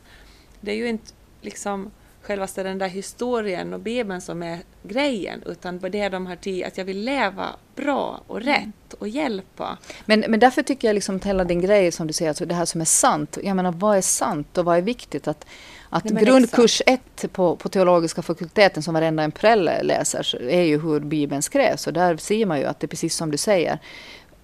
det 0.61 0.71
är 0.71 0.75
ju 0.75 0.87
inte 0.87 1.13
liksom 1.41 1.91
självaste 2.21 2.63
den 2.63 2.77
där 2.77 2.87
historien 2.87 3.73
och 3.73 3.79
Bibeln 3.79 4.21
som 4.21 4.43
är 4.43 4.59
grejen, 4.83 5.43
utan 5.45 5.79
det 5.79 5.99
är 5.99 6.09
de 6.09 6.27
här 6.27 6.35
tio, 6.35 6.67
att 6.67 6.77
jag 6.77 6.85
vill 6.85 7.01
leva 7.01 7.49
bra 7.75 8.21
och 8.27 8.41
rätt 8.41 8.93
och 8.99 9.07
hjälpa. 9.07 9.77
Men, 10.05 10.19
men 10.27 10.39
därför 10.39 10.63
tycker 10.63 10.87
jag 10.87 10.95
liksom 10.95 11.15
att 11.15 11.25
hela 11.25 11.43
din 11.43 11.61
grej 11.61 11.91
som 11.91 12.07
du 12.07 12.13
säger, 12.13 12.29
alltså 12.29 12.45
det 12.45 12.55
här 12.55 12.65
som 12.65 12.81
är 12.81 12.85
sant. 12.85 13.37
Jag 13.43 13.55
menar 13.55 13.71
vad 13.71 13.97
är 13.97 14.01
sant 14.01 14.57
och 14.57 14.65
vad 14.65 14.77
är 14.77 14.81
viktigt? 14.81 15.27
Att, 15.27 15.45
att 15.93 16.03
Nej, 16.03 16.23
grundkurs 16.25 16.81
ett 16.85 17.33
på, 17.33 17.55
på 17.55 17.69
teologiska 17.69 18.21
fakulteten 18.21 18.83
som 18.83 18.93
varenda 18.93 19.23
en 19.23 19.31
prälle 19.31 19.83
läser 19.83 20.41
är 20.49 20.61
ju 20.61 20.81
hur 20.81 20.99
Bibeln 20.99 21.41
skrevs. 21.41 21.87
Och 21.87 21.93
där 21.93 22.17
ser 22.17 22.45
man 22.45 22.59
ju 22.59 22.65
att 22.65 22.79
det 22.79 22.85
är 22.85 22.87
precis 22.87 23.15
som 23.15 23.31
du 23.31 23.37
säger. 23.37 23.79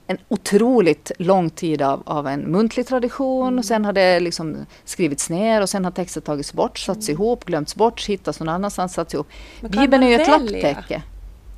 En 0.08 0.18
otroligt 0.28 1.12
lång 1.20 1.50
tid 1.50 1.82
av, 1.82 2.04
av 2.06 2.28
en 2.28 2.40
muntlig 2.42 2.88
tradition 2.88 3.48
Mm. 3.48 3.60
och 3.60 3.66
sen 3.66 3.86
har 3.86 3.94
det 3.94 4.20
liksom 4.20 4.66
skrivits 4.86 5.30
ner 5.30 5.62
och 5.62 5.70
sen 5.70 5.86
har 5.86 5.92
texter 5.92 6.22
tagits 6.22 6.54
bort, 6.54 6.78
satts 6.80 7.10
ihop, 7.10 7.46
glömts 7.46 7.76
bort, 7.76 8.06
hittats 8.08 8.40
någon 8.40 8.50
annanstans, 8.50 8.94
satts 8.94 9.14
ihop. 9.14 9.28
Mm. 9.60 9.72
Bibeln 9.72 10.04
är 10.04 10.08
ju 10.08 10.16
ett 10.16 10.28
lapptäcke. 10.28 11.02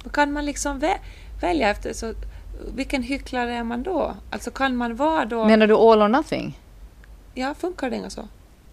Då 0.04 0.10
kan 0.10 0.32
man 0.32 0.46
liksom 0.46 0.80
vä- 0.80 0.98
välja 1.42 1.70
efter, 1.70 1.94
så, 1.94 2.14
vilken 2.76 3.04
hycklare 3.04 3.54
är 3.54 3.64
man 3.64 3.84
då? 3.84 4.14
Alltså 4.30 4.52
kan 4.52 4.76
man 4.76 4.96
vara 4.96 5.26
då... 5.26 5.46
Menar 5.46 5.68
du 5.68 5.74
all 5.76 6.02
or 6.02 6.08
nothing? 6.08 6.60
Ja, 7.34 7.54
funkar 7.60 7.90
det 7.90 7.96
inga 7.96 8.10
så? 8.10 8.28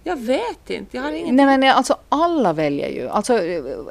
Jag 0.07 0.17
vet 0.17 0.71
inte, 0.71 0.97
jag 0.97 1.03
har 1.03 1.13
ingen... 1.13 1.37
Nej 1.37 1.47
men 1.47 1.63
alltså 1.63 1.97
alla 2.09 2.53
väljer 2.53 2.89
ju. 2.89 3.09
Alltså, 3.09 3.39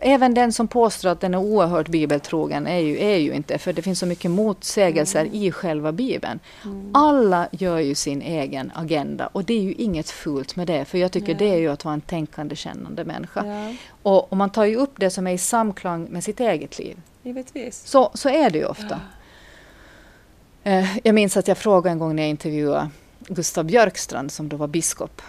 även 0.02 0.34
den 0.34 0.54
som 0.54 0.68
påstår 0.68 1.10
att 1.10 1.20
den 1.20 1.34
är 1.34 1.38
oerhört 1.38 1.88
bibeltrogen 1.88 2.68
är 2.68 2.80
ju, 2.80 2.98
är 3.00 3.18
ju 3.18 3.34
inte, 3.34 3.58
för 3.58 3.74
det 3.74 3.82
finns 3.82 4.00
så 4.00 4.06
mycket 4.06 4.32
motsägelser 4.32 5.30
i 5.32 5.52
själva 5.52 5.92
bibeln. 5.92 6.40
Alla 6.94 7.48
gör 7.52 7.80
ju 7.80 7.96
sin 7.96 8.22
egen 8.22 8.72
agenda 8.76 9.28
och 9.28 9.44
det 9.44 9.54
är 9.54 9.62
ju 9.62 9.74
inget 9.74 10.10
fult 10.10 10.56
med 10.56 10.68
det, 10.68 10.86
för 10.86 10.98
jag 10.98 11.12
tycker 11.12 11.28
Nej. 11.28 11.36
det 11.36 11.54
är 11.54 11.58
ju 11.58 11.68
att 11.68 11.86
vara 11.86 11.94
en 11.94 12.02
tänkande, 12.02 12.56
kännande 12.56 13.06
människa. 13.06 13.46
Ja, 13.46 13.74
Och, 14.04 14.32
och 14.32 14.38
man 14.38 14.50
tar 14.50 14.66
ju 14.66 14.76
upp 14.76 14.94
det 14.96 15.10
som 15.10 15.28
är 15.28 15.32
i 15.32 15.38
samklang 15.38 16.08
med 16.10 16.24
sitt 16.24 16.40
eget 16.40 16.80
liv. 16.80 16.98
givetvis. 17.24 17.84
Så, 17.86 18.12
så 18.14 18.30
är 18.30 18.50
det 18.50 18.58
ju 18.58 18.66
ofta. 18.66 19.00
Eh, 20.64 20.98
jag 21.04 21.16
minns 21.16 21.38
att 21.38 21.48
jag 21.48 21.58
frågade 21.58 21.92
en 21.92 22.00
gång 22.00 22.16
när 22.16 22.24
jag 22.24 22.30
intervjuade 22.30 22.90
Gustav 23.20 23.66
Björkstrand 23.66 24.32
som 24.32 24.50
då 24.50 24.58
var 24.58 24.68
biskop. 24.68 25.22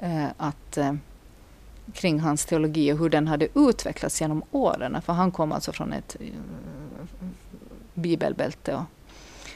Eh, 0.00 0.26
att 0.36 0.76
eh, 0.76 0.94
kring 1.92 2.20
hans 2.20 2.46
teologi 2.46 2.92
och 2.92 2.98
hur 2.98 3.08
den 3.08 3.28
hade 3.28 3.48
utvecklats 3.54 4.20
genom 4.20 4.42
åren. 4.50 5.02
För 5.02 5.12
han 5.12 5.30
kom 5.30 5.52
alltså 5.52 5.72
från 5.72 5.92
ett 5.92 6.16
bibelbälte 7.94 8.74
och, 8.74 8.82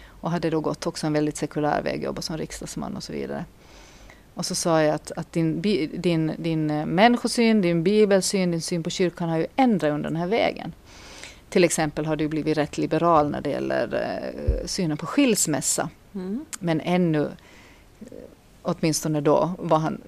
och 0.07 0.31
hade 0.31 0.51
då 0.51 0.61
gått 0.61 0.87
också 0.87 1.07
en 1.07 1.13
väldigt 1.13 1.37
sekulär 1.37 1.83
väg, 1.83 2.03
jobbat 2.03 2.25
som 2.25 2.39
riksdagsman 2.39 2.97
och 2.97 3.03
så 3.03 3.13
vidare. 3.13 3.45
Och 4.35 4.47
så 4.47 4.55
sa 4.55 4.83
jag 4.83 4.95
att, 4.95 5.13
att 5.13 5.33
din, 5.33 5.63
din, 5.97 6.33
din 6.39 6.67
människosyn, 6.67 7.61
din 7.61 7.83
bibelsyn, 7.83 8.51
din 8.51 8.61
syn 8.61 8.83
på 8.83 8.91
kyrkan 8.91 9.29
har 9.29 9.39
ju 9.39 9.47
ändrat 9.57 9.93
under 9.93 10.11
den 10.11 10.17
här 10.17 10.27
vägen. 10.27 10.73
Till 11.49 11.65
exempel 11.65 12.07
har 12.07 12.17
du 12.17 12.29
blivit 12.29 12.57
rätt 12.59 12.79
liberal 12.79 13.31
när 13.31 13.41
det 13.41 13.51
gäller 13.51 13.95
eh, 13.95 14.67
synen 14.67 14.97
på 14.97 15.07
skilsmässa. 15.07 15.89
Mm. 16.15 16.45
Men 16.59 16.81
ännu, 16.81 17.23
eh, 18.01 18.07
åtminstone 18.63 19.21
då, 19.21 19.51
var 19.59 19.79
han 19.79 20.01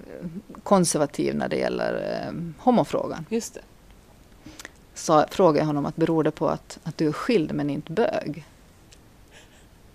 konservativ 0.63 1.35
när 1.35 1.49
det 1.49 1.55
gäller 1.55 2.23
eh, 2.27 2.33
homofrågan. 2.63 3.25
Just 3.29 3.53
det. 3.53 3.61
Så 4.93 5.25
frågade 5.31 5.59
jag 5.59 5.65
honom 5.65 5.85
att 5.85 5.95
beror 5.95 6.23
det 6.23 6.31
på 6.31 6.47
att, 6.47 6.79
att 6.83 6.97
du 6.97 7.07
är 7.07 7.11
skild 7.11 7.53
men 7.53 7.69
inte 7.69 7.91
bög? 7.91 8.45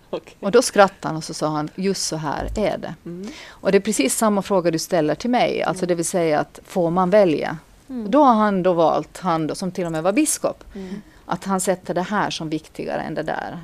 Okay. 0.09 0.33
Och 0.39 0.51
då 0.51 0.61
skrattade 0.61 1.07
han 1.07 1.15
och 1.15 1.23
så 1.23 1.33
sa 1.33 1.47
han, 1.47 1.69
just 1.75 2.07
så 2.07 2.15
här 2.15 2.49
är 2.55 2.77
det. 2.77 2.95
Mm. 3.05 3.27
Och 3.47 3.71
det 3.71 3.77
är 3.77 3.81
precis 3.81 4.17
samma 4.17 4.41
fråga 4.41 4.71
du 4.71 4.79
ställer 4.79 5.15
till 5.15 5.29
mig, 5.29 5.63
alltså 5.63 5.83
mm. 5.83 5.87
det 5.87 5.95
vill 5.95 6.05
säga 6.05 6.39
att 6.39 6.59
får 6.63 6.91
man 6.91 7.09
välja? 7.09 7.57
Mm. 7.89 8.11
Då 8.11 8.23
har 8.23 8.33
han 8.33 8.63
då 8.63 8.73
valt, 8.73 9.17
han 9.17 9.47
då, 9.47 9.55
som 9.55 9.71
till 9.71 9.85
och 9.85 9.91
med 9.91 10.03
var 10.03 10.11
biskop, 10.11 10.63
mm. 10.75 11.01
att 11.25 11.45
han 11.45 11.59
sätter 11.59 11.93
det 11.93 12.01
här 12.01 12.29
som 12.29 12.49
viktigare 12.49 13.01
än 13.01 13.13
det 13.13 13.23
där. 13.23 13.59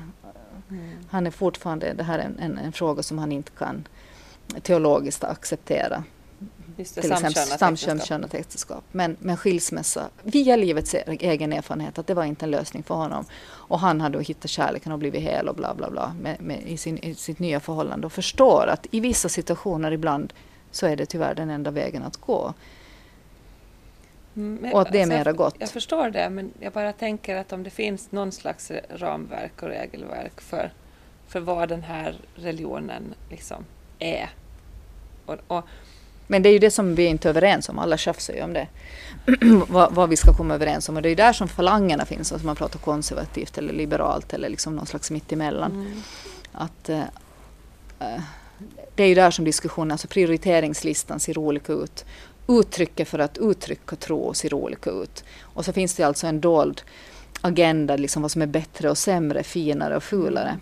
Mm. 0.70 0.90
Han 1.10 1.26
är 1.26 1.30
fortfarande, 1.30 1.92
det 1.92 2.02
här 2.02 2.18
är 2.18 2.22
en, 2.22 2.38
en, 2.38 2.58
en, 2.58 2.72
fråga 2.72 3.02
som 3.02 3.18
han 3.18 3.32
inte 3.32 3.50
kan 3.50 3.88
teologiskt 4.62 5.24
acceptera. 5.24 6.04
Just 6.78 6.94
det, 6.94 7.00
till 7.00 7.12
exempel 7.12 7.58
samkönat 7.58 8.34
äktenskap. 8.34 8.84
Men, 8.92 9.16
men 9.20 9.36
skilsmässa, 9.36 10.08
via 10.22 10.56
livets 10.56 10.94
e- 10.94 11.04
egen 11.06 11.52
erfarenhet, 11.52 11.98
att 11.98 12.06
det 12.06 12.14
var 12.14 12.24
inte 12.24 12.44
en 12.46 12.50
lösning 12.50 12.82
för 12.82 12.94
honom. 12.94 13.24
Och 13.48 13.78
han 13.78 14.00
hade 14.00 14.18
då 14.18 14.22
hittat 14.22 14.50
kärleken 14.50 14.92
och 14.92 14.98
blivit 14.98 15.22
hel 15.22 15.48
och 15.48 15.54
bla 15.54 15.74
bla 15.74 15.90
bla 15.90 16.14
med, 16.20 16.40
med, 16.40 16.62
i, 16.66 16.76
sin, 16.76 16.98
i 16.98 17.14
sitt 17.14 17.38
nya 17.38 17.60
förhållande 17.60 18.06
och 18.06 18.12
förstår 18.12 18.66
att 18.66 18.86
i 18.90 19.00
vissa 19.00 19.28
situationer 19.28 19.92
ibland 19.92 20.32
så 20.70 20.86
är 20.86 20.96
det 20.96 21.06
tyvärr 21.06 21.34
den 21.34 21.50
enda 21.50 21.70
vägen 21.70 22.02
att 22.02 22.16
gå. 22.16 22.54
Mm, 24.36 24.72
och 24.72 24.80
att 24.80 24.92
det 24.92 24.98
är 24.98 25.02
alltså, 25.02 25.18
mera 25.18 25.32
gott. 25.32 25.54
Jag 25.58 25.70
förstår 25.70 26.10
det, 26.10 26.30
men 26.30 26.52
jag 26.60 26.72
bara 26.72 26.92
tänker 26.92 27.36
att 27.36 27.52
om 27.52 27.62
det 27.62 27.70
finns 27.70 28.12
någon 28.12 28.32
slags 28.32 28.72
ramverk 28.88 29.62
och 29.62 29.68
regelverk 29.68 30.40
för, 30.40 30.72
för 31.26 31.40
vad 31.40 31.68
den 31.68 31.82
här 31.82 32.20
religionen 32.34 33.14
liksom 33.30 33.64
är. 33.98 34.30
Och, 35.26 35.36
och 35.46 35.64
men 36.30 36.42
det 36.42 36.48
är 36.48 36.52
ju 36.52 36.58
det 36.58 36.70
som 36.70 36.94
vi 36.94 37.04
inte 37.04 37.28
är 37.28 37.30
överens 37.30 37.68
om. 37.68 37.78
Alla 37.78 37.96
tjafsar 37.96 38.34
ju 38.34 38.42
om 38.42 38.52
det. 38.52 38.66
vad, 39.68 39.94
vad, 39.94 40.08
vi 40.08 40.16
ska 40.16 40.36
komma 40.36 40.54
överens 40.54 40.88
om. 40.88 40.96
Och 40.96 41.02
det 41.02 41.08
är 41.08 41.10
ju 41.10 41.16
där 41.16 41.32
som 41.32 41.48
falangerna 41.48 42.04
finns. 42.04 42.32
Alltså 42.32 42.46
man 42.46 42.56
pratar 42.56 42.78
konservativt 42.78 43.58
eller 43.58 43.72
liberalt 43.72 44.34
eller 44.34 44.48
liksom 44.48 44.76
någon 44.76 44.86
slags 44.86 45.10
mittemellan. 45.10 45.72
Mm. 45.72 46.02
Att, 46.52 46.90
uh, 46.90 47.02
det 48.94 49.02
är 49.02 49.06
ju 49.06 49.14
där 49.14 49.30
som 49.30 49.44
diskussionen, 49.44 49.92
alltså 49.92 50.08
prioriteringslistan 50.08 51.20
ser 51.20 51.38
olika 51.38 51.72
ut. 51.72 52.04
Uttrycket 52.48 53.08
för 53.08 53.18
att 53.18 53.38
uttrycka 53.38 53.96
tro 53.96 54.34
ser 54.34 54.54
olika 54.54 54.90
ut. 54.90 55.24
Och 55.40 55.64
så 55.64 55.72
finns 55.72 55.94
det 55.94 56.02
alltså 56.02 56.26
en 56.26 56.40
dold 56.40 56.82
agenda, 57.40 57.96
liksom 57.96 58.22
vad 58.22 58.30
som 58.30 58.42
är 58.42 58.46
bättre 58.46 58.90
och 58.90 58.98
sämre, 58.98 59.42
finare 59.42 59.96
och 59.96 60.02
fulare. 60.02 60.48
Mm. 60.48 60.60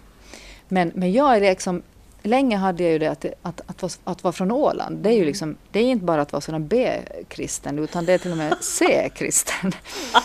Men, 0.68 0.92
men 0.94 1.12
jag 1.12 1.36
är 1.36 1.40
liksom 1.40 1.82
länge 2.26 2.56
hade 2.56 2.82
jag 2.82 2.92
ju 2.92 2.98
det 2.98 3.06
att, 3.06 3.24
att, 3.42 3.60
att, 3.66 3.82
att, 3.82 3.98
att 4.04 4.24
vara 4.24 4.32
från 4.32 4.50
Åland, 4.50 4.98
det 4.98 5.08
är 5.08 5.12
ju 5.12 5.18
mm. 5.18 5.26
liksom, 5.26 5.56
det 5.70 5.78
är 5.80 5.84
inte 5.84 6.04
bara 6.04 6.22
att 6.22 6.32
vara 6.32 6.40
sådan 6.40 6.68
B-kristen, 6.68 7.78
utan 7.78 8.06
det 8.06 8.12
är 8.12 8.18
till 8.18 8.30
och 8.30 8.36
med 8.36 8.56
C-kristen. 8.60 9.72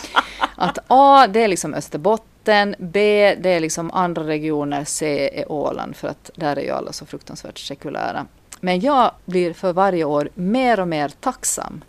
att 0.56 0.78
A, 0.86 1.26
det 1.26 1.40
är 1.40 1.48
liksom 1.48 1.74
Österbotten, 1.74 2.74
B, 2.78 3.34
det 3.40 3.50
är 3.50 3.60
liksom 3.60 3.90
andra 3.90 4.26
regioner, 4.26 4.84
C 4.84 5.30
är 5.40 5.52
Åland, 5.52 5.96
för 5.96 6.08
att 6.08 6.30
där 6.34 6.56
är 6.56 6.62
ju 6.62 6.70
alla 6.70 6.92
så 6.92 7.06
fruktansvärt 7.06 7.58
sekulära. 7.58 8.26
Men 8.60 8.80
jag 8.80 9.10
blir 9.24 9.52
för 9.52 9.72
varje 9.72 10.04
år 10.04 10.28
mer 10.34 10.80
och 10.80 10.88
mer 10.88 11.08
tacksam. 11.08 11.84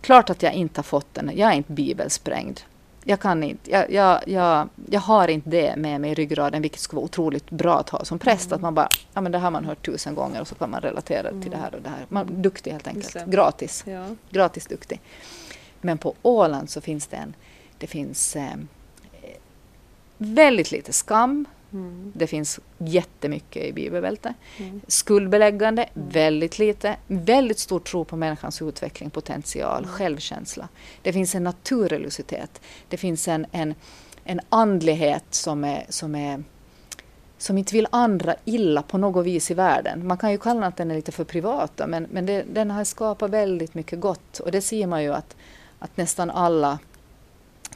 Klart 0.00 0.30
att 0.30 0.42
jag 0.42 0.52
inte 0.52 0.78
har 0.78 0.84
fått 0.84 1.14
den, 1.14 1.30
jag 1.34 1.52
är 1.52 1.54
inte 1.54 1.72
bibelsprängd 1.72 2.60
jag 3.08 3.20
kan 3.20 3.42
inte, 3.42 3.70
jag, 3.70 3.90
jag, 3.90 4.20
jag, 4.26 4.68
jag, 4.90 5.00
har 5.00 5.28
inte 5.28 5.50
det 5.50 5.76
med 5.76 6.00
mig 6.00 6.10
i 6.10 6.14
ryggraden, 6.14 6.62
vilket 6.62 6.80
skulle 6.80 6.96
vara 6.96 7.04
otroligt 7.04 7.50
bra 7.50 7.78
att 7.78 7.90
ha 7.90 8.04
som 8.04 8.18
präst. 8.18 8.46
Mm. 8.46 8.54
Att 8.54 8.62
man 8.62 8.74
bara, 8.74 8.88
ja 9.14 9.20
men 9.20 9.32
det 9.32 9.38
har 9.38 9.50
man 9.50 9.64
hört 9.64 9.86
tusen 9.86 10.14
gånger 10.14 10.40
och 10.40 10.48
så 10.48 10.54
kan 10.54 10.70
man 10.70 10.80
relatera 10.80 11.28
mm. 11.28 11.42
till 11.42 11.50
det 11.50 11.56
här 11.56 11.74
och 11.74 11.82
det 11.82 11.88
här. 11.88 12.06
Man 12.08 12.28
är 12.28 12.32
duktig 12.32 12.70
helt 12.70 12.86
enkelt, 12.86 13.26
gratis. 13.26 13.84
Ja. 13.86 14.06
Gratis 14.30 14.66
duktig. 14.66 15.00
Men 15.80 15.98
på 15.98 16.14
Åland 16.22 16.70
så 16.70 16.80
finns 16.80 17.06
det 17.06 17.16
en, 17.16 17.34
det 17.78 17.86
finns 17.86 18.36
eh, 18.36 18.56
väldigt 20.18 20.70
lite 20.70 20.92
skam, 20.92 21.44
Mm. 21.76 22.12
Det 22.14 22.26
finns 22.26 22.60
jättemycket 22.78 23.64
i 23.64 23.72
bibelbältet. 23.72 24.34
Mm. 24.56 24.80
Skuldbeläggande, 24.88 25.82
mm. 25.82 26.08
väldigt 26.08 26.58
lite. 26.58 26.96
Väldigt 27.06 27.58
stor 27.58 27.80
tro 27.80 28.04
på 28.04 28.16
människans 28.16 28.62
utveckling, 28.62 29.10
potential, 29.10 29.82
mm. 29.82 29.90
självkänsla. 29.90 30.68
Det 31.02 31.12
finns 31.12 31.34
en 31.34 31.44
naturreligiositet. 31.44 32.60
Det 32.88 32.96
finns 32.96 33.28
en, 33.28 33.46
en, 33.52 33.74
en 34.24 34.40
andlighet 34.48 35.24
som 35.30 35.64
är, 35.64 35.86
som 35.88 36.14
är 36.14 36.44
som 37.38 37.58
inte 37.58 37.74
vill 37.74 37.86
andra 37.90 38.34
illa 38.44 38.82
på 38.82 38.98
något 38.98 39.26
vis 39.26 39.50
i 39.50 39.54
världen. 39.54 40.06
Man 40.06 40.18
kan 40.18 40.32
ju 40.32 40.38
kalla 40.38 40.66
att 40.66 40.76
den 40.76 40.90
är 40.90 40.94
lite 40.94 41.12
för 41.12 41.24
privat, 41.24 41.80
men, 41.86 42.06
men 42.10 42.26
det, 42.26 42.44
den 42.52 42.70
har 42.70 42.84
skapat 42.84 43.30
väldigt 43.30 43.74
mycket 43.74 44.00
gott. 44.00 44.38
Och 44.38 44.52
det 44.52 44.60
ser 44.60 44.86
man 44.86 45.02
ju 45.02 45.14
att, 45.14 45.36
att 45.78 45.96
nästan 45.96 46.30
alla, 46.30 46.78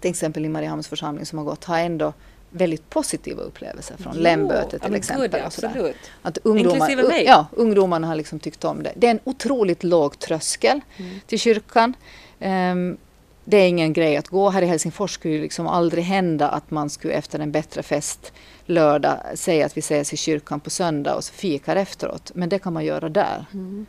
till 0.01 0.11
exempel 0.11 0.45
i 0.45 0.49
Mariehamns 0.49 0.89
församling 0.89 1.27
som 1.27 1.39
har 1.39 1.45
gått, 1.45 1.65
har 1.65 1.79
ändå 1.79 2.13
väldigt 2.51 2.91
positiva 2.91 3.43
upplevelser 3.43 3.97
från 3.97 4.17
Lemböte 4.17 4.79
till 4.79 4.95
exempel. 4.95 5.31
God, 5.31 5.41
absolut. 5.41 5.97
Att 6.23 6.39
ungdomar, 6.43 7.09
mig. 7.09 7.25
Ja, 7.25 7.47
ungdomarna 7.53 8.07
har 8.07 8.15
liksom 8.15 8.39
tyckt 8.39 8.65
om 8.65 8.83
det. 8.83 8.93
Det 8.97 9.07
är 9.07 9.11
en 9.11 9.21
otroligt 9.25 9.85
låg 9.85 10.19
tröskel 10.19 10.81
mm. 10.97 11.21
till 11.27 11.39
kyrkan. 11.39 11.95
Um, 12.39 12.97
det 13.45 13.57
är 13.57 13.69
ingen 13.69 13.93
grej 13.93 14.17
att 14.17 14.29
gå. 14.29 14.51
Här 14.51 14.63
i 14.63 14.67
Helsingfors 14.67 15.11
skulle 15.11 15.35
det 15.35 15.41
liksom 15.41 15.67
aldrig 15.67 16.05
hända 16.05 16.49
att 16.49 16.71
man 16.71 16.91
skulle 16.91 17.15
efter 17.15 17.39
en 17.39 17.53
bättre 17.53 17.83
fest 17.83 18.33
lördag 18.65 19.19
säga 19.35 19.67
att 19.67 19.77
vi 19.77 19.79
ses 19.79 20.13
i 20.13 20.17
kyrkan 20.17 20.61
på 20.61 20.71
söndag 20.71 21.15
och 21.15 21.25
så 21.25 21.33
fikar 21.33 21.77
efteråt. 21.77 22.31
Men 22.35 22.49
det 22.49 22.59
kan 22.59 22.73
man 22.73 22.85
göra 22.85 23.09
där. 23.09 23.45
Mm. 23.53 23.87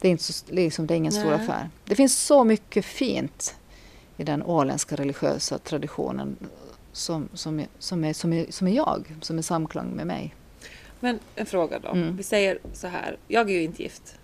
Det, 0.00 0.08
är 0.08 0.12
inte 0.12 0.24
så, 0.24 0.44
liksom, 0.48 0.86
det 0.86 0.94
är 0.94 0.96
ingen 0.96 1.12
Nej. 1.12 1.22
stor 1.22 1.32
affär. 1.32 1.70
Det 1.84 1.94
finns 1.94 2.18
så 2.18 2.44
mycket 2.44 2.84
fint 2.84 3.54
i 4.16 4.24
den 4.24 4.42
åländska 4.42 4.96
religiösa 4.96 5.58
traditionen 5.58 6.36
som, 7.00 7.28
som, 7.34 7.60
är, 7.60 7.68
som, 7.78 8.04
är, 8.04 8.12
som, 8.12 8.32
är, 8.32 8.46
som 8.50 8.68
är 8.68 8.72
jag, 8.72 9.14
som 9.20 9.38
är 9.38 9.42
samklang 9.42 9.90
med 9.90 10.06
mig. 10.06 10.34
Men 11.00 11.18
en 11.34 11.46
fråga 11.46 11.78
då. 11.78 11.88
Mm. 11.88 12.16
Vi 12.16 12.22
säger 12.22 12.58
så 12.72 12.86
här, 12.86 13.16
jag 13.28 13.50
är 13.50 13.54
ju 13.54 13.62
inte 13.62 13.82
gift. 13.82 14.14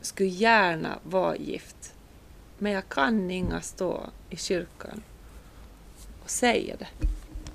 Skulle 0.00 0.28
gärna 0.28 0.98
vara 1.02 1.36
gift. 1.36 1.94
Men 2.58 2.72
jag 2.72 2.88
kan 2.88 3.30
inga 3.30 3.60
stå 3.60 4.00
i 4.30 4.36
kyrkan 4.36 5.02
och 6.24 6.30
säga 6.30 6.76
det. 6.78 6.88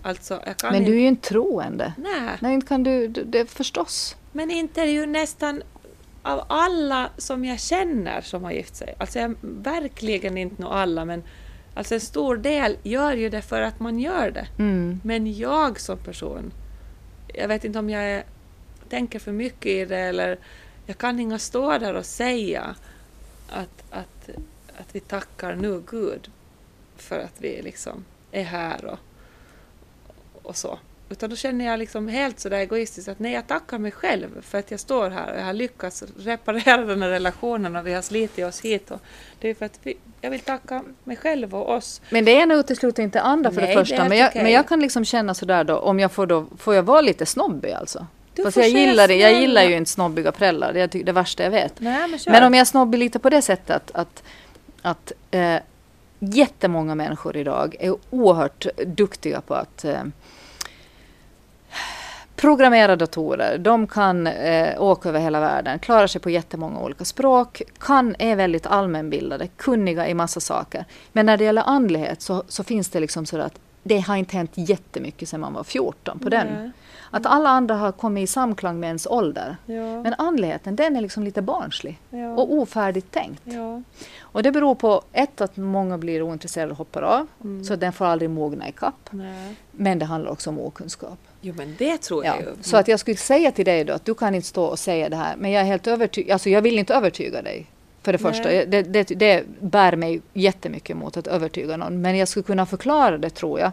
Alltså, 0.01 0.41
jag 0.45 0.57
kan 0.57 0.73
men 0.73 0.83
du 0.83 0.91
är 0.91 0.99
ju 0.99 1.07
inte 1.07 1.29
troende. 1.29 1.93
Nej. 1.97 2.37
Nej, 2.39 2.53
inte 2.53 2.67
kan 2.67 2.83
du, 2.83 3.07
det 3.07 3.51
förstås. 3.51 4.15
Men 4.31 4.51
inte 4.51 4.81
är 4.81 4.85
det 4.85 4.91
ju 4.91 5.05
nästan 5.05 5.63
av 6.21 6.43
alla 6.47 7.09
som 7.17 7.45
jag 7.45 7.59
känner 7.59 8.21
som 8.21 8.43
har 8.43 8.51
gift 8.51 8.75
sig. 8.75 8.95
Alltså 8.97 9.19
jag, 9.19 9.35
verkligen 9.41 10.37
inte 10.37 10.61
nå 10.61 10.69
alla, 10.69 11.05
men 11.05 11.23
Alltså 11.73 11.93
en 11.93 12.01
stor 12.01 12.37
del 12.37 12.77
gör 12.83 13.13
ju 13.13 13.29
det 13.29 13.41
för 13.41 13.61
att 13.61 13.79
man 13.79 13.99
gör 13.99 14.31
det. 14.31 14.47
Mm. 14.59 15.01
Men 15.03 15.33
jag 15.33 15.79
som 15.79 15.97
person, 15.97 16.53
jag 17.27 17.47
vet 17.47 17.63
inte 17.63 17.79
om 17.79 17.89
jag 17.89 18.03
är, 18.03 18.23
tänker 18.89 19.19
för 19.19 19.31
mycket 19.31 19.65
i 19.65 19.85
det 19.85 19.99
eller 19.99 20.37
jag 20.85 20.97
kan 20.97 21.19
inte 21.19 21.39
stå 21.39 21.77
där 21.77 21.93
och 21.93 22.05
säga 22.05 22.75
att, 23.49 23.83
att, 23.89 24.29
att 24.77 24.95
vi 24.95 24.99
tackar 24.99 25.55
nu 25.55 25.83
Gud 25.87 26.31
för 26.97 27.19
att 27.19 27.35
vi 27.37 27.61
liksom 27.61 28.05
är 28.31 28.43
här 28.43 28.85
och, 28.85 28.99
och 30.41 30.55
så. 30.55 30.79
Utan 31.11 31.29
då 31.29 31.35
känner 31.35 31.65
jag 31.65 31.79
liksom 31.79 32.07
helt 32.07 32.39
sådär 32.39 32.57
egoistiskt 32.57 33.07
att 33.07 33.19
nej, 33.19 33.33
jag 33.33 33.47
tackar 33.47 33.77
mig 33.77 33.91
själv 33.91 34.41
för 34.41 34.57
att 34.57 34.71
jag 34.71 34.79
står 34.79 35.09
här 35.09 35.33
och 35.33 35.39
jag 35.39 35.45
har 35.45 35.53
lyckats 35.53 36.03
reparera 36.17 36.85
den 36.85 37.01
här 37.01 37.09
relationen 37.09 37.75
och 37.75 37.87
vi 37.87 37.93
har 37.93 38.01
slitit 38.01 38.45
oss 38.45 38.61
hit. 38.61 38.91
Och 38.91 39.01
det 39.39 39.49
är 39.49 39.53
för 39.53 39.65
att 39.65 39.79
vi, 39.83 39.97
jag 40.21 40.31
vill 40.31 40.39
tacka 40.39 40.83
mig 41.03 41.17
själv 41.17 41.55
och 41.55 41.69
oss. 41.69 42.01
Men 42.09 42.25
det 42.25 42.31
ena 42.31 42.55
utesluter 42.55 43.03
inte 43.03 43.21
andra 43.21 43.51
för 43.51 43.61
Nej, 43.61 43.75
det 43.75 43.81
första. 43.81 44.03
Det 44.03 44.09
men, 44.09 44.17
jag, 44.17 44.29
okay. 44.29 44.43
men 44.43 44.51
jag 44.51 44.67
kan 44.67 44.79
liksom 44.79 45.05
känna 45.05 45.33
sådär 45.33 45.63
då, 45.63 45.77
om 45.77 45.99
jag 45.99 46.11
får 46.11 46.25
då, 46.25 46.45
får 46.57 46.75
jag 46.75 46.83
vara 46.83 47.01
lite 47.01 47.25
snobbig 47.25 47.71
alltså? 47.71 48.07
Du 48.35 48.43
Fast 48.43 48.57
jag 48.57 48.69
gillar, 48.69 49.07
det, 49.07 49.15
jag 49.15 49.33
gillar 49.33 49.63
ju 49.63 49.75
inte 49.75 49.91
snobbiga 49.91 50.31
prällar, 50.31 50.73
det 50.73 50.95
är 50.95 51.03
det 51.03 51.11
värsta 51.11 51.43
jag 51.43 51.51
vet. 51.51 51.79
Nej, 51.79 52.09
men, 52.09 52.19
men, 52.25 52.43
om 52.43 52.53
jag 52.53 52.67
snobbar 52.67 52.97
lite 52.97 53.19
på 53.19 53.29
det 53.29 53.41
sättet 53.41 53.75
att, 53.75 53.91
att, 53.91 54.23
att 54.81 55.11
äh, 55.31 55.55
jättemånga 56.19 56.95
människor 56.95 57.37
idag 57.37 57.75
är 57.79 57.95
oerhört 58.09 58.65
duktiga 58.85 59.41
på 59.41 59.53
att 59.53 59.85
äh, 59.85 60.03
programmera 62.41 62.95
datorer, 62.95 63.57
de 63.57 63.87
kan 63.87 64.27
eh, 64.27 64.81
åka 64.81 65.09
över 65.09 65.19
hela 65.19 65.39
världen, 65.39 65.79
klarar 65.79 66.07
sig 66.07 66.21
på 66.21 66.29
jättemånga 66.29 66.79
olika 66.79 67.05
språk, 67.05 67.61
kan, 67.79 68.15
är 68.19 68.35
väldigt 68.35 68.65
allmänbildade, 68.65 69.47
kunniga 69.47 70.07
i 70.07 70.13
massa 70.13 70.39
saker. 70.39 70.85
Men 71.11 71.25
när 71.25 71.37
det 71.37 71.43
gäller 71.43 71.63
andlighet 71.65 72.21
så, 72.21 72.43
så 72.47 72.63
finns 72.63 72.89
det 72.89 72.99
liksom 72.99 73.25
så 73.25 73.39
att 73.39 73.59
det 73.83 73.99
har 73.99 74.15
inte 74.15 74.37
hänt 74.37 74.51
jättemycket 74.55 75.29
sedan 75.29 75.39
man 75.39 75.53
var 75.53 75.63
14 75.63 76.19
på 76.19 76.29
den. 76.29 76.71
Att 77.11 77.25
alla 77.25 77.49
andra 77.49 77.75
har 77.75 77.91
kommit 77.91 78.23
i 78.23 78.27
samklang 78.27 78.79
med 78.79 78.87
ens 78.87 79.07
ålder. 79.07 79.57
Ja. 79.65 80.03
Men 80.03 80.13
andligheten 80.17 80.75
den 80.75 80.95
är 80.95 81.01
liksom 81.01 81.23
lite 81.23 81.41
barnslig 81.41 81.99
ja. 82.09 82.29
och 82.33 82.53
ofärdigt 82.53 83.11
tänkt. 83.11 83.41
ja. 83.43 83.81
Och 84.19 84.43
det 84.43 84.51
beror 84.51 84.75
på 84.75 85.01
ett 85.13 85.41
att 85.41 85.57
många 85.57 85.97
blir 85.97 86.21
ointresserade 86.21 86.71
och 86.71 86.77
hoppar 86.77 87.01
av. 87.01 87.27
Mm. 87.43 87.63
Så 87.63 87.75
den 87.75 87.93
får 87.93 88.05
aldrig 88.05 88.29
mogna 88.29 88.69
ikapp. 88.69 89.09
Nej. 89.09 89.55
Men 89.71 89.99
det 89.99 90.05
handlar 90.05 90.31
också 90.31 90.49
om 90.49 90.59
okunskap. 90.59 91.19
Jo 91.41 91.53
men 91.57 91.75
det 91.79 91.97
tror 91.97 92.25
Ja. 92.25 92.35
jag 92.35 92.41
ju. 92.43 92.49
Så 92.61 92.77
att 92.77 92.87
jag 92.87 92.99
skulle 92.99 93.17
säga 93.17 93.51
till 93.51 93.65
dig 93.65 93.83
då 93.83 93.93
att 93.93 94.05
du 94.05 94.13
kan 94.13 94.35
inte 94.35 94.47
stå 94.47 94.63
och 94.65 94.79
säga 94.79 95.09
det 95.09 95.15
här. 95.15 95.35
Men 95.35 95.51
jag 95.51 95.61
är 95.61 95.65
helt 95.65 95.87
övertygad. 95.87 96.33
Alltså 96.33 96.49
jag 96.49 96.61
vill 96.61 96.79
inte 96.79 96.93
övertyga 96.93 97.41
dig. 97.41 97.65
För 98.01 98.13
det 98.13 98.23
Nej. 98.23 98.31
första. 98.33 98.49
Det, 98.65 98.81
det, 98.81 99.03
det 99.03 99.43
bär 99.59 99.95
mig 99.95 100.21
jättemycket 100.33 100.97
mot 100.97 101.17
att 101.17 101.27
övertyga 101.27 101.77
någon. 101.77 102.01
Men 102.01 102.17
jag 102.17 102.27
skulle 102.27 102.43
kunna 102.43 102.65
förklara 102.65 103.17
det 103.17 103.29
tror 103.29 103.59
jag. 103.59 103.71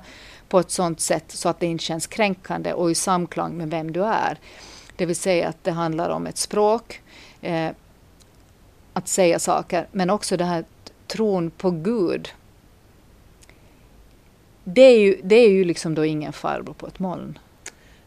På 0.48 0.58
ett 0.58 0.70
sådant 0.70 1.00
sätt 1.00 1.24
så 1.28 1.48
att 1.48 1.61
det 1.61 1.66
inte 1.66 1.84
känns 1.84 2.06
kränkande 2.06 2.72
och 2.72 2.90
i 2.90 2.94
samklang 2.94 3.56
med 3.56 3.70
vem 3.70 3.92
du 3.92 4.04
är. 4.04 4.38
Det 4.96 5.06
vill 5.06 5.16
säga 5.16 5.48
att 5.48 5.64
det 5.64 5.70
handlar 5.70 6.11
om 6.11 6.26
ett 6.26 6.38
språk. 6.38 7.02
Eh, 7.40 7.70
att 8.92 9.08
säga 9.08 9.38
saker. 9.38 9.87
Men 9.92 10.11
också 10.11 10.37
det 10.37 10.44
här 10.44 10.64
tron 11.06 11.50
på 11.50 11.70
Gud. 11.70 12.28
Det 14.64 14.82
är 14.82 14.98
ju, 14.98 15.20
det 15.22 15.34
är 15.34 15.50
ju 15.50 15.64
liksom 15.64 15.94
då 15.94 16.04
ingen 16.04 16.32
farbror 16.32 16.74
på 16.74 16.87
ett 16.87 16.98
moln. 16.98 17.38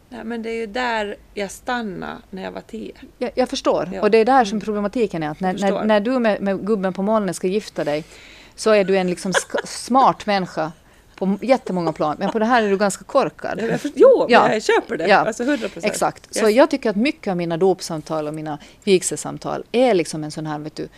Nej, 0.08 0.24
men 0.24 0.42
det 0.42 0.50
är 0.50 0.54
ju 0.54 0.66
där 0.66 1.16
jag 1.34 1.50
stannade 1.50 2.16
när 2.30 2.42
jag 2.42 2.52
var 2.52 2.60
tio. 2.60 2.92
Jag, 3.18 3.30
jag 3.34 3.48
förstår. 3.48 3.90
Ja. 3.92 4.02
Och 4.02 4.10
det 4.10 4.18
är 4.18 4.24
där 4.24 4.44
som 4.44 4.60
problematiken 4.60 5.22
är. 5.22 5.28
Att 5.28 5.40
när, 5.40 5.52
när, 5.52 5.84
när 5.84 6.00
du 6.00 6.18
med, 6.18 6.40
med 6.40 6.66
gubben 6.66 6.92
på 6.92 7.02
molnen 7.02 7.34
ska 7.34 7.46
gifta 7.46 7.84
dig 7.84 8.04
så 8.54 8.70
är 8.70 8.84
du 8.84 8.96
en 8.96 9.10
liksom 9.10 9.32
smart 9.64 10.26
människa 10.26 10.72
på 11.26 11.38
jättemånga 11.46 11.92
plan. 11.92 12.16
Men 12.18 12.30
på 12.32 12.38
det 12.38 12.44
här 12.44 12.62
är 12.62 12.70
du 12.70 12.76
ganska 12.76 13.04
korkad. 13.04 13.60
Jag 13.60 13.80
först- 13.80 13.94
Jo, 13.96 14.26
Ja. 14.28 14.52
jag 14.52 14.62
köper 14.62 14.96
det. 14.96 15.06
Ja. 15.08 15.16
Alltså 15.16 15.42
100 15.42 15.68
procent. 15.68 15.84
Exakt. 15.92 16.34
Så 16.34 16.48
jag 16.50 16.70
tycker 16.70 16.90
att 16.90 16.96
mycket 16.96 17.30
av 17.30 17.36
mina 17.36 17.56
dopsamtal 17.56 18.28
och 18.28 18.34
mina 18.34 18.58
vigselsamtal 18.84 19.64
är 19.72 19.94
liksom 19.94 20.24
en 20.24 20.30
sån 20.30 20.46
här, 20.46 20.58
vet 20.58 20.76
du, 20.76 20.88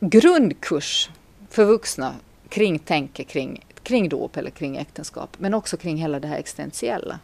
grundkurs 0.00 1.10
för 1.50 1.64
vuxna 1.64 2.14
kring 2.48 2.78
tänke 2.78 3.24
kring, 3.24 3.64
kring 3.82 4.08
dop 4.08 4.36
eller 4.36 4.50
kring 4.50 4.76
äktenskap. 4.76 5.36
Men 5.38 5.54
också 5.54 5.76
kring 5.76 5.96
hela 5.96 6.20
det 6.20 6.28
här 6.28 6.38
existentiella. 6.38 7.18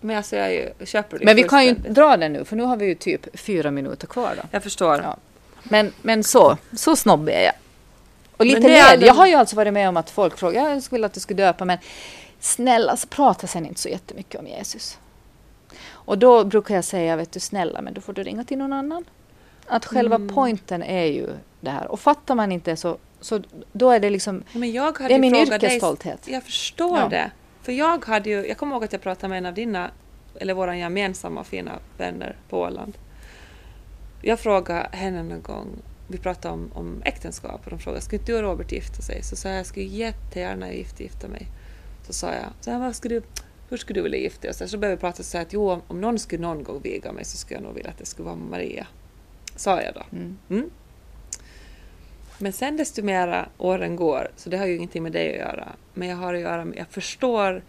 Men 0.00 0.16
alltså 0.16 0.36
jag 0.36 0.52
ju, 0.54 0.86
köper 0.86 1.18
det 1.18 1.24
Men 1.24 1.36
vi 1.36 1.42
kan 1.42 1.64
ju 1.66 1.74
dra 1.74 2.16
den 2.16 2.32
nu 2.32 2.44
för 2.44 2.56
nu 2.56 2.62
har 2.62 2.76
vi 2.76 2.86
ju 2.86 2.94
typ 2.94 3.38
fyra 3.40 3.70
minuter 3.70 4.06
kvar 4.06 4.34
då. 4.36 4.42
Jag 4.50 4.62
förstår. 4.62 5.00
Ja. 5.02 5.16
Men, 5.62 5.92
men 6.02 6.24
så, 6.24 6.56
så 6.76 6.96
snobbig 6.96 7.32
är 7.34 7.42
jag. 7.44 7.54
Och 8.36 8.46
lite 8.46 8.60
led. 8.60 8.84
ändå- 8.94 9.06
Jag 9.06 9.14
har 9.14 9.26
ju 9.26 9.34
alltså 9.34 9.56
varit 9.56 9.72
med 9.72 9.88
om 9.88 9.96
att 9.96 10.10
folk 10.10 10.38
frågar, 10.38 10.70
jag 10.70 10.82
skulle 10.82 10.96
vilja 10.96 11.06
att 11.06 11.14
du 11.14 11.20
skulle 11.20 11.42
döpa, 11.42 11.64
men 11.64 11.78
snälla, 12.40 12.96
så 12.96 13.06
prata 13.08 13.46
sen 13.46 13.66
inte 13.66 13.80
så 13.80 13.88
jättemycket 13.88 14.40
om 14.40 14.46
Jesus. 14.46 14.98
Och 15.90 16.18
då 16.18 16.44
brukar 16.44 16.74
jag 16.74 16.84
säga, 16.84 17.16
vet 17.16 17.32
du, 17.32 17.40
snälla, 17.40 17.80
men 17.82 17.94
då 17.94 18.00
får 18.00 18.12
du 18.12 18.22
ringa 18.22 18.44
till 18.44 18.58
någon 18.58 18.72
annan. 18.72 19.04
Att 19.66 19.84
själva 19.86 20.16
Mm. 20.16 20.34
pointen 20.34 20.82
är 20.82 21.04
ju 21.04 21.28
det 21.60 21.70
här. 21.70 21.86
Och 21.90 22.00
fattar 22.00 22.34
man 22.34 22.52
inte 22.52 22.76
så, 22.76 22.96
så 23.20 23.42
då 23.72 23.90
är 23.90 24.00
det 24.00 24.10
liksom, 24.10 24.42
Men 24.52 24.72
jag 24.72 24.98
hade 24.98 25.08
det 25.08 25.14
är 25.14 25.18
min 25.18 25.34
frågat 25.34 25.60
dig- 25.60 25.70
yrkesstolthet. 25.70 26.28
Jag 26.28 26.42
förstår 26.42 26.98
Ja. 26.98 27.08
det. 27.08 27.30
För 27.62 27.72
jag 27.72 28.04
hade 28.04 28.30
ju, 28.30 28.46
jag 28.48 28.56
kommer 28.58 28.74
ihåg 28.74 28.84
att 28.84 28.92
jag 28.92 29.02
pratade 29.02 29.28
med 29.28 29.38
en 29.38 29.46
av 29.46 29.54
dina, 29.54 29.90
eller 30.40 30.54
våra 30.54 30.76
gemensamma 30.76 31.44
fina 31.44 31.72
vänner 31.98 32.36
på 32.48 32.58
Åland. 32.60 32.98
Jag 34.22 34.40
frågade 34.40 34.88
henne 34.92 35.22
någon 35.22 35.42
gång, 35.42 35.68
vi 36.08 36.18
pratade 36.18 36.54
om, 36.54 36.70
om 36.74 37.02
äktenskap 37.04 37.60
och 37.64 37.70
de 37.70 37.78
frågade, 37.78 38.00
skulle 38.00 38.20
inte 38.20 38.32
du 38.32 38.36
och 38.36 38.42
Robert 38.42 38.72
gifta 38.72 39.02
sig? 39.02 39.22
Så 39.22 39.36
sa 39.36 39.48
jag, 39.48 39.58
jag 39.58 39.66
skulle 39.66 39.86
jättegärna 39.86 40.72
gifta, 40.72 41.02
gifta 41.02 41.28
mig. 41.28 41.46
Så 42.06 42.12
sa 42.12 42.32
jag, 42.32 42.46
så 42.60 42.70
här, 42.70 42.78
vad 42.78 42.96
skulle 42.96 43.14
du, 43.14 43.22
hur 43.68 43.76
skulle 43.76 43.98
du 43.98 44.02
vilja 44.02 44.18
gifta 44.18 44.40
dig? 44.40 44.50
Och 44.50 44.56
Så, 44.56 44.68
så 44.68 44.78
började 44.78 44.96
vi 44.96 45.00
prata 45.00 45.22
så 45.22 45.36
här 45.36 45.44
att 45.44 45.52
jo, 45.52 45.70
om, 45.70 45.82
om 45.86 46.00
någon 46.00 46.18
skulle 46.18 46.42
någon 46.42 46.62
gång 46.62 46.80
viga 46.82 47.12
mig 47.12 47.24
så 47.24 47.36
skulle 47.36 47.56
jag 47.56 47.64
nog 47.64 47.74
vilja 47.74 47.90
att 47.90 47.98
det 47.98 48.06
skulle 48.06 48.26
vara 48.26 48.36
Maria. 48.36 48.86
Sa 49.56 49.82
jag 49.82 49.94
då. 49.94 50.02
Mm. 50.12 50.38
Mm. 50.50 50.70
Men 52.38 52.52
sen 52.52 52.76
desto 52.76 53.02
mera 53.02 53.48
åren 53.58 53.96
går, 53.96 54.30
så 54.36 54.50
det 54.50 54.56
har 54.56 54.66
ju 54.66 54.76
ingenting 54.76 55.02
med 55.02 55.12
dig 55.12 55.30
att 55.30 55.38
göra, 55.38 55.72
men 55.94 56.08
jag 56.08 56.16
har 56.16 56.34
att 56.34 56.40
göra 56.40 56.64
med, 56.64 56.78
jag 56.78 56.88
förstår 56.88 57.62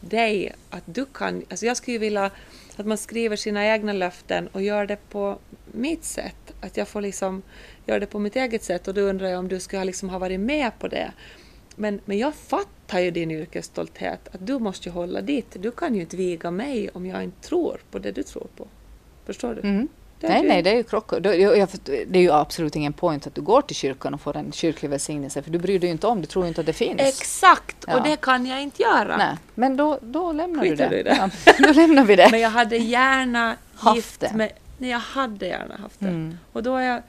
dig, 0.00 0.52
att 0.70 0.82
du 0.86 1.04
kan, 1.04 1.44
alltså 1.50 1.66
jag 1.66 1.76
skulle 1.76 1.92
ju 1.92 1.98
vilja 1.98 2.30
att 2.76 2.86
man 2.86 2.98
skriver 2.98 3.36
sina 3.36 3.66
egna 3.66 3.92
löften 3.92 4.48
och 4.48 4.62
gör 4.62 4.86
det 4.86 4.96
på 5.10 5.38
mitt 5.72 6.04
sätt, 6.04 6.41
att 6.62 6.76
jag 6.76 6.88
får 6.88 7.00
liksom 7.00 7.42
göra 7.86 7.98
det 8.00 8.06
på 8.06 8.18
mitt 8.18 8.36
eget 8.36 8.64
sätt 8.64 8.88
och 8.88 8.94
då 8.94 9.00
undrar 9.00 9.28
jag 9.28 9.38
om 9.38 9.48
du 9.48 9.60
skulle 9.60 9.78
ha 9.80 9.84
liksom 9.84 10.08
ha 10.08 10.18
varit 10.18 10.40
med 10.40 10.78
på 10.78 10.88
det. 10.88 11.12
Men, 11.76 12.00
men 12.04 12.18
jag 12.18 12.34
fattar 12.34 13.00
ju 13.00 13.10
din 13.10 13.30
yrkesstolthet, 13.30 14.20
att 14.34 14.46
du 14.46 14.58
måste 14.58 14.88
ju 14.88 14.92
hålla 14.92 15.20
dit. 15.20 15.46
Du 15.52 15.70
kan 15.70 15.94
ju 15.94 16.00
inte 16.00 16.16
viga 16.16 16.50
mig 16.50 16.90
om 16.94 17.06
jag 17.06 17.24
inte 17.24 17.48
tror 17.48 17.80
på 17.90 17.98
det 17.98 18.12
du 18.12 18.22
tror 18.22 18.46
på. 18.56 18.66
Förstår 19.26 19.54
du? 19.54 19.60
Mm. 19.60 19.88
Det 20.20 20.28
Nej, 20.28 20.42
ju- 20.42 20.48
nej, 20.48 20.62
det 20.62 20.70
är 20.70 20.74
ju 20.74 20.82
krockar. 20.82 21.20
Det, 21.20 21.30
det 22.06 22.18
är 22.18 22.22
ju 22.22 22.32
absolut 22.32 22.76
ingen 22.76 22.92
point 22.92 23.26
att 23.26 23.34
du 23.34 23.40
går 23.40 23.62
till 23.62 23.76
kyrkan 23.76 24.14
och 24.14 24.20
får 24.20 24.36
en 24.36 24.52
kyrklig 24.52 24.88
välsignelse, 24.88 25.42
för 25.42 25.50
du 25.50 25.58
bryr 25.58 25.78
dig 25.78 25.86
ju 25.88 25.92
inte 25.92 26.06
om, 26.06 26.20
du 26.20 26.26
tror 26.26 26.46
inte 26.46 26.60
att 26.60 26.66
det 26.66 26.72
finns. 26.72 27.00
Exakt! 27.00 27.76
Ja. 27.86 27.96
Och 27.96 28.02
det 28.02 28.16
kan 28.20 28.46
jag 28.46 28.62
inte 28.62 28.82
göra. 28.82 29.16
Nej, 29.16 29.36
men 29.54 29.76
då, 29.76 29.98
då 30.02 30.32
lämnar 30.32 30.62
du 30.64 30.70
Skiter 30.70 30.84
det. 30.90 30.94
du 30.94 31.00
i 31.00 31.02
det? 31.02 31.16
Ja, 31.46 31.52
då 31.66 31.72
lämnar 31.72 32.04
vi 32.04 32.16
det. 32.16 32.28
Men 32.30 32.40
jag 32.40 32.50
hade 32.50 32.76
gärna 32.76 33.56
gift 33.94 34.20
det. 34.20 34.50
Nej, 34.82 34.90
jag 34.90 34.98
hade 34.98 35.46
gärna 35.46 35.76
haft 35.76 36.00
det. 36.00 36.08
Mm. 36.08 36.38
Och 36.52 36.62
då 36.62 36.76
är 36.76 36.82
jag 36.82 37.02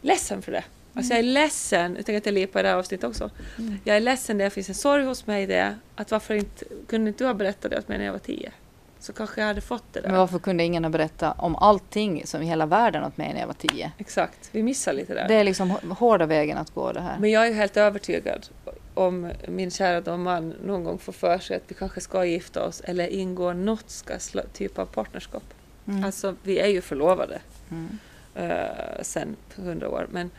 ledsen 0.00 0.42
för 0.42 0.52
det. 0.52 0.64
Alltså 0.94 1.12
jag 1.12 1.18
är 1.18 1.22
ledsen, 1.22 1.96
jag 1.96 2.06
tänker 2.06 2.18
att 2.18 2.26
jag 2.26 2.32
lipar 2.32 2.60
i 2.60 2.62
det 2.62 2.68
här 2.68 2.76
avsnittet 2.76 3.04
också. 3.10 3.30
Mm. 3.58 3.78
Jag 3.84 3.96
är 3.96 4.00
ledsen 4.00 4.38
det 4.38 4.50
finns 4.50 4.68
en 4.68 4.74
sorg 4.74 5.04
hos 5.04 5.26
mig 5.26 5.46
det. 5.46 5.76
Att 5.96 6.10
varför 6.10 6.34
inte, 6.34 6.64
kunde 6.88 7.08
inte 7.08 7.24
du 7.24 7.28
ha 7.28 7.34
berättat 7.34 7.70
det 7.70 7.78
åt 7.78 7.88
mig 7.88 7.98
när 7.98 8.04
jag 8.04 8.12
var 8.12 8.18
tio? 8.18 8.52
Så 8.98 9.12
kanske 9.12 9.40
jag 9.40 9.48
hade 9.48 9.60
fått 9.60 9.84
det 9.92 10.00
där. 10.00 10.08
Men 10.08 10.18
varför 10.18 10.38
kunde 10.38 10.64
ingen 10.64 10.84
ha 10.84 10.90
berättat 10.90 11.36
om 11.38 11.56
allting 11.56 12.26
som 12.26 12.42
i 12.42 12.46
hela 12.46 12.66
världen 12.66 13.04
åt 13.04 13.16
mig 13.16 13.32
när 13.32 13.40
jag 13.40 13.46
var 13.46 13.54
tio? 13.54 13.92
Exakt, 13.98 14.48
vi 14.52 14.62
missar 14.62 14.92
lite 14.92 15.14
där. 15.14 15.28
Det 15.28 15.34
är 15.34 15.44
liksom 15.44 15.72
hå- 15.72 15.94
hårda 15.94 16.26
vägen 16.26 16.58
att 16.58 16.70
gå 16.70 16.92
det 16.92 17.00
här. 17.00 17.18
Men 17.18 17.30
jag 17.30 17.46
är 17.48 17.52
helt 17.54 17.76
övertygad 17.76 18.46
om 18.94 19.30
min 19.48 19.70
kära 19.70 20.00
då 20.00 20.16
man 20.16 20.48
någon 20.64 20.84
gång 20.84 20.98
får 20.98 21.12
för 21.12 21.38
sig 21.38 21.56
att 21.56 21.62
vi 21.68 21.74
kanske 21.74 22.00
ska 22.00 22.24
gifta 22.24 22.64
oss 22.64 22.80
eller 22.80 23.06
ingå 23.08 23.52
något 23.52 24.04
typ 24.52 24.78
av 24.78 24.86
partnerskap. 24.86 25.44
Mm. 25.90 26.04
Alltså, 26.04 26.34
vi 26.42 26.58
är 26.58 26.68
ju 26.68 26.80
förlovade 26.80 27.40
Mm. 27.70 27.98
uh, 28.36 29.02
sen 29.02 29.36
hundra 29.56 29.88
år. 29.88 30.06
Men, 30.10 30.30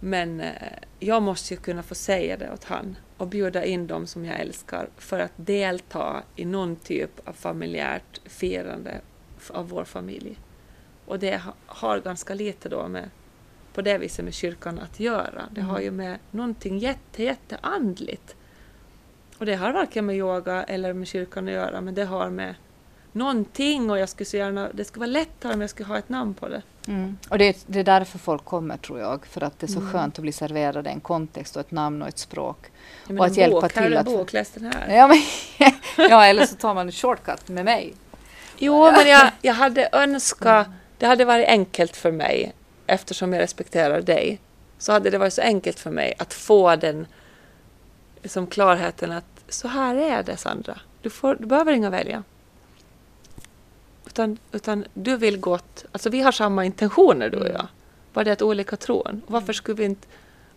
men 0.00 0.40
eh, 0.40 0.72
jag 0.98 1.22
måste 1.22 1.54
ju 1.54 1.60
kunna 1.60 1.82
få 1.82 1.94
säga 1.94 2.36
det 2.36 2.52
åt 2.52 2.64
han 2.64 2.96
och 3.16 3.26
bjuda 3.26 3.64
in 3.64 3.86
dem 3.86 4.06
som 4.06 4.24
jag 4.24 4.40
älskar 4.40 4.88
för 4.96 5.18
att 5.18 5.32
delta 5.36 6.22
i 6.36 6.44
någon 6.44 6.76
typ 6.76 7.28
av 7.28 7.32
familjärt 7.32 8.20
firande 8.24 9.00
av 9.48 9.68
vår 9.68 9.84
familj. 9.84 10.38
Och 11.06 11.18
det 11.18 11.36
ha, 11.36 11.52
har 11.66 12.00
ganska 12.00 12.34
lite 12.34 12.68
då 12.68 12.88
med 12.88 13.10
på 13.74 13.82
det 13.82 13.98
viset 13.98 14.24
med 14.24 14.34
kyrkan 14.34 14.78
att 14.78 15.00
göra. 15.00 15.48
Det 15.50 15.60
har 15.60 15.80
ju 15.80 15.90
med 15.90 16.18
någonting 16.30 16.78
jätte, 16.78 17.22
jätte 17.22 17.58
andligt. 17.60 18.36
Och 19.38 19.46
det 19.46 19.54
har 19.54 19.72
varken 19.72 20.06
med 20.06 20.16
yoga 20.16 20.64
eller 20.64 20.92
med 20.92 21.08
kyrkan 21.08 21.48
att 21.48 21.54
göra, 21.54 21.80
men 21.80 21.94
det 21.94 22.04
har 22.04 22.30
med 22.30 22.54
någonting 23.16 23.90
och 23.90 23.98
jag 23.98 24.08
skulle 24.08 24.24
så 24.26 24.36
gärna, 24.36 24.68
det 24.72 24.84
skulle 24.84 25.00
vara 25.00 25.10
lättare 25.10 25.54
om 25.54 25.60
jag 25.60 25.70
skulle 25.70 25.88
ha 25.88 25.98
ett 25.98 26.08
namn 26.08 26.34
på 26.34 26.48
det. 26.48 26.62
Mm. 26.88 27.18
Och 27.28 27.38
det 27.38 27.44
är, 27.48 27.56
det 27.66 27.78
är 27.80 27.84
därför 27.84 28.18
folk 28.18 28.44
kommer 28.44 28.76
tror 28.76 29.00
jag. 29.00 29.26
För 29.26 29.42
att 29.42 29.58
det 29.58 29.66
är 29.66 29.72
så 29.72 29.78
Mm. 29.78 29.92
skönt 29.92 30.14
att 30.18 30.22
bli 30.22 30.32
serverad 30.32 30.86
en 30.86 31.00
kontext 31.00 31.56
och 31.56 31.60
ett 31.60 31.70
namn 31.70 32.02
och 32.02 32.08
ett 32.08 32.18
språk. 32.18 32.58
Ja, 33.08 33.14
Och 33.18 33.24
en 33.26 33.30
att 33.30 33.36
hjälpa 33.36 33.60
bok, 33.60 33.72
här 33.74 33.82
är 33.82 33.86
till 33.86 33.92
en 33.92 33.98
att- 33.98 34.06
bok, 34.06 34.32
läs 34.32 34.50
den 34.50 34.64
här. 34.72 34.94
Ja, 34.96 35.06
men, 35.06 35.22
ja, 36.10 36.24
eller 36.26 36.46
så 36.46 36.54
tar 36.56 36.74
man 36.74 36.86
en 36.86 36.92
shortcut 36.92 37.48
med 37.48 37.64
mig. 37.64 37.94
Jo, 38.58 38.90
men 38.92 39.08
jag, 39.08 39.30
jag 39.42 39.54
hade 39.54 39.88
önskat, 39.92 40.68
det 40.98 41.06
hade 41.06 41.24
varit 41.24 41.48
enkelt 41.48 41.96
för 41.96 42.12
mig, 42.12 42.52
eftersom 42.86 43.32
jag 43.32 43.40
respekterar 43.40 44.00
dig, 44.00 44.40
så 44.78 44.92
hade 44.92 45.10
det 45.10 45.18
varit 45.18 45.32
så 45.34 45.42
enkelt 45.42 45.80
för 45.80 45.90
mig 45.90 46.14
att 46.18 46.34
få 46.34 46.76
den 46.76 47.06
liksom 48.22 48.46
klarheten 48.46 49.12
att 49.12 49.24
så 49.48 49.68
här 49.68 49.94
är 49.94 50.22
det 50.22 50.36
Sandra, 50.36 50.78
du, 51.02 51.10
får, 51.10 51.34
du 51.40 51.46
behöver 51.46 51.72
inga 51.72 51.90
välja. 51.90 52.22
Utan, 54.16 54.38
utan 54.52 54.84
du 54.94 55.16
vill 55.16 55.36
gott, 55.38 55.84
alltså 55.92 56.10
vi 56.10 56.20
har 56.20 56.32
samma 56.32 56.64
intentioner 56.64 57.30
du 57.30 57.36
och 57.36 57.48
jag, 57.48 57.66
bara 58.12 58.24
det 58.24 58.30
att 58.32 58.42
olika 58.42 58.76
tron. 58.76 59.22
Varför 59.26 59.52
skulle 59.52 59.76
vi 59.76 59.84
inte 59.84 60.06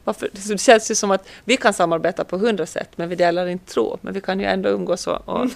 varför, 0.03 0.29
det 0.31 0.57
känns 0.59 0.91
ju 0.91 0.95
som 0.95 1.11
att 1.11 1.27
vi 1.43 1.57
kan 1.57 1.73
samarbeta 1.73 2.23
på 2.23 2.37
hundra 2.37 2.65
sätt 2.65 2.89
men 2.95 3.09
vi 3.09 3.15
delar 3.15 3.47
inte 3.47 3.73
tro. 3.73 3.97
Men 4.01 4.13
vi 4.13 4.21
kan 4.21 4.39
ju 4.39 4.45
ändå 4.45 4.69
umgås 4.69 5.07
och, 5.07 5.29
och, 5.29 5.47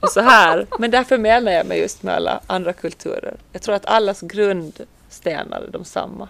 och 0.00 0.08
så 0.10 0.20
här. 0.20 0.66
Men 0.78 0.90
därför 0.90 1.18
menar 1.18 1.52
jag 1.52 1.66
med 1.66 1.78
just 1.78 2.02
med 2.02 2.14
alla 2.14 2.40
andra 2.46 2.72
kulturer. 2.72 3.36
Jag 3.52 3.62
tror 3.62 3.74
att 3.74 3.86
allas 3.86 4.20
grundstenar 4.20 5.60
är 5.60 5.70
de 5.70 5.84
samma. 5.84 6.28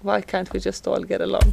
Why 0.00 0.10
can't 0.10 0.48
we 0.52 0.58
just 0.62 0.86
all 0.86 1.10
get 1.10 1.20
along? 1.20 1.52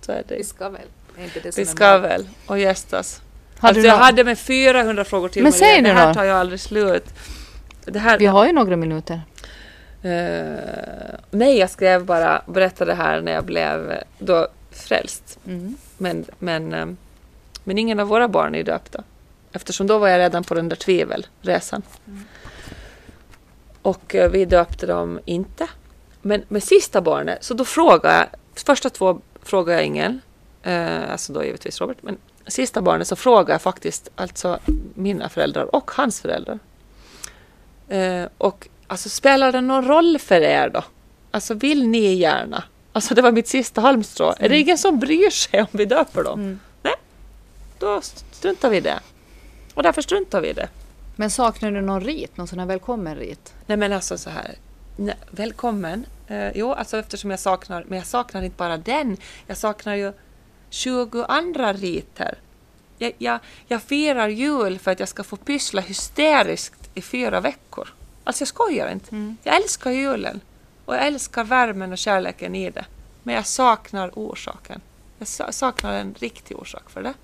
Så 0.00 0.12
är 0.12 0.22
det. 0.28 0.36
Vi 0.36 0.44
ska 0.44 0.68
väl? 0.68 0.80
Är 1.18 1.24
inte 1.24 1.40
det 1.40 1.52
som 1.52 1.62
Vi 1.64 1.70
är 1.70 1.74
ska 1.74 1.86
målet? 1.98 2.10
väl 2.10 2.28
och 2.46 2.58
gästas. 2.58 3.22
Alltså 3.60 3.86
jag 3.86 3.96
hade 3.96 4.24
med 4.24 4.38
400 4.38 5.04
frågor 5.04 5.28
till 5.28 5.42
Men 5.42 5.52
Maria. 5.52 5.58
säg 5.74 5.82
Det 5.82 5.92
här 5.92 6.14
tar 6.14 6.24
ju 6.24 6.30
aldrig 6.30 6.60
slut. 6.60 7.04
Det 7.84 7.98
här, 7.98 8.18
Vi 8.18 8.26
har 8.26 8.46
ju 8.46 8.52
några 8.52 8.76
minuter. 8.76 9.20
Eh, 10.02 11.18
nej, 11.30 11.58
jag 11.58 11.70
skrev 11.70 12.04
bara, 12.04 12.42
berättade 12.46 12.94
här 12.94 13.20
när 13.20 13.32
jag 13.32 13.44
blev 13.44 14.02
då 14.18 14.48
frälst. 14.70 15.38
Mm. 15.46 15.76
Men, 15.98 16.24
men, 16.38 16.74
eh, 16.74 16.86
men 17.64 17.78
ingen 17.78 18.00
av 18.00 18.08
våra 18.08 18.28
barn 18.28 18.54
är 18.54 18.62
döpta. 18.64 19.04
Eftersom 19.52 19.86
då 19.86 19.98
var 19.98 20.08
jag 20.08 20.18
redan 20.18 20.44
på 20.44 20.54
den 20.54 20.68
där 20.68 20.76
tvivelresan. 20.76 21.82
Och 23.82 24.14
eh, 24.14 24.30
vi 24.30 24.44
döpte 24.44 24.86
dem 24.86 25.20
inte. 25.24 25.68
Men 26.22 26.42
med 26.48 26.62
sista 26.62 27.00
barnet, 27.00 27.44
så 27.44 27.54
då 27.54 27.64
frågade 27.64 28.14
jag, 28.14 28.26
första 28.64 28.90
två 28.90 29.20
frågade 29.42 29.78
jag 29.78 29.86
ingen, 29.86 30.20
eh, 30.62 31.12
alltså 31.12 31.32
då 31.32 31.44
givetvis 31.44 31.80
Robert, 31.80 31.98
men 32.00 32.18
sista 32.46 32.82
barnet 32.82 33.08
så 33.08 33.16
frågade 33.16 33.52
jag 33.52 33.62
faktiskt 33.62 34.10
alltså 34.14 34.58
mina 34.94 35.28
föräldrar 35.28 35.74
och 35.74 35.90
hans 35.90 36.20
föräldrar. 36.20 36.58
Eh, 37.90 38.28
och 38.38 38.68
alltså 38.86 39.08
spelar 39.08 39.52
det 39.52 39.60
någon 39.60 39.84
roll 39.84 40.18
för 40.18 40.40
er 40.40 40.68
då? 40.68 40.84
Alltså 41.30 41.54
vill 41.54 41.88
ni 41.88 42.14
gärna? 42.14 42.64
Alltså 42.92 43.14
det 43.14 43.22
var 43.22 43.32
mitt 43.32 43.48
sista 43.48 43.80
halmstrå. 43.80 44.34
Är 44.38 44.48
det 44.48 44.58
ingen 44.58 44.78
som 44.78 44.98
bryr 44.98 45.30
sig 45.30 45.60
om 45.60 45.66
vi 45.70 45.84
döper 45.84 46.24
dem? 46.24 46.40
Mm. 46.40 46.60
Nej, 46.82 46.94
då 47.78 48.00
struntar 48.32 48.70
vi 48.70 48.76
i 48.76 48.80
det. 48.80 49.00
Och 49.74 49.82
därför 49.82 50.02
struntar 50.02 50.40
vi 50.40 50.48
i 50.48 50.52
det. 50.52 50.68
Men 51.16 51.30
saknar 51.30 51.70
du 51.70 51.80
någon 51.80 52.00
rit? 52.00 52.36
Någon 52.36 52.48
sån 52.48 52.58
här 52.58 52.66
välkommen-rit? 52.66 53.54
Nej 53.66 53.76
men 53.76 53.92
alltså 53.92 54.18
så 54.18 54.30
här. 54.30 54.54
Nej, 54.96 55.14
välkommen. 55.30 56.06
Eh, 56.26 56.50
jo, 56.54 56.72
alltså 56.72 56.98
eftersom 56.98 57.30
jag 57.30 57.40
saknar, 57.40 57.84
men 57.88 57.98
jag 57.98 58.06
saknar 58.06 58.42
inte 58.42 58.56
bara 58.56 58.76
den. 58.76 59.16
Jag 59.46 59.56
saknar 59.56 59.94
ju 59.94 60.12
20 60.70 61.24
andra 61.24 61.72
riter. 61.72 62.38
Jag, 62.98 63.12
jag, 63.18 63.38
jag 63.66 63.82
firar 63.82 64.28
jul 64.28 64.78
för 64.78 64.90
att 64.90 65.00
jag 65.00 65.08
ska 65.08 65.24
få 65.24 65.36
pyssla 65.36 65.80
hysteriskt 65.80 66.79
i 66.94 67.02
fyra 67.02 67.40
veckor. 67.40 67.88
Alltså 68.24 68.42
jag 68.42 68.48
skojar 68.48 68.92
inte. 68.92 69.10
Mm. 69.10 69.36
Jag 69.42 69.56
älskar 69.56 69.90
julen. 69.90 70.40
Och 70.84 70.94
jag 70.94 71.06
älskar 71.06 71.44
värmen 71.44 71.92
och 71.92 71.98
kärleken 71.98 72.54
i 72.54 72.70
det. 72.70 72.84
Men 73.22 73.34
jag 73.34 73.46
saknar 73.46 74.10
orsaken. 74.14 74.80
Jag 75.18 75.28
sa- 75.28 75.52
saknar 75.52 75.92
en 75.92 76.14
riktig 76.18 76.58
orsak 76.58 76.90
för 76.90 77.02
det. 77.02 77.14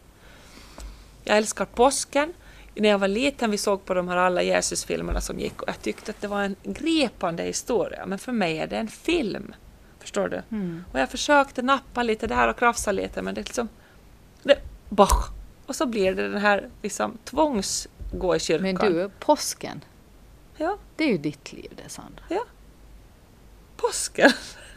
Jag 1.24 1.37
älskar 1.37 1.64
påsken. 1.64 2.33
När 2.74 2.88
jag 2.88 2.98
var 2.98 3.09
liten 3.09 3.50
vi 3.50 3.59
såg 3.59 3.85
på 3.85 3.94
de 3.94 4.09
här 4.09 4.16
alla 4.16 4.42
Jesusfilmerna 4.42 5.20
som 5.20 5.40
gick 5.40 5.62
och 5.62 5.68
jag 5.68 5.83
tyckte 5.83 6.11
att 6.11 6.20
det 6.20 6.29
var 6.29 6.42
en 6.42 6.57
gripande 6.62 7.42
historia. 7.42 8.07
Men 8.07 8.18
för 8.18 8.33
mig 8.33 8.59
är 8.59 8.66
det 8.66 8.76
en 8.76 8.88
film. 8.88 9.55
Förstår 9.98 10.29
du? 10.29 10.42
Mm. 10.57 10.85
Och 10.92 11.00
jag 11.00 11.11
försökte 11.11 11.62
nappa 11.62 12.02
lite 12.02 12.26
där 12.26 12.48
och 12.48 12.59
krafsa 12.59 12.92
lite 12.92 13.22
men 13.22 13.35
det 13.35 13.40
liksom... 13.40 13.68
Det! 14.42 14.59
Och 15.66 15.76
så 15.76 15.87
blir 15.87 16.14
det 16.14 16.29
den 16.29 16.40
här 16.40 16.68
liksom 16.83 17.18
tvångs 17.24 17.88
gå 18.18 18.37
i 18.37 18.38
kyrkan. 18.38 18.62
Men 18.62 18.92
du, 18.92 19.11
påsken. 19.18 19.85
Ja, 20.57 20.76
Det 20.96 21.05
är 21.05 21.09
ju 21.09 21.18
ditt 21.18 21.52
liv 21.52 21.72
det, 21.85 21.88
Sandra. 21.90 22.22
påsken. 23.76 24.31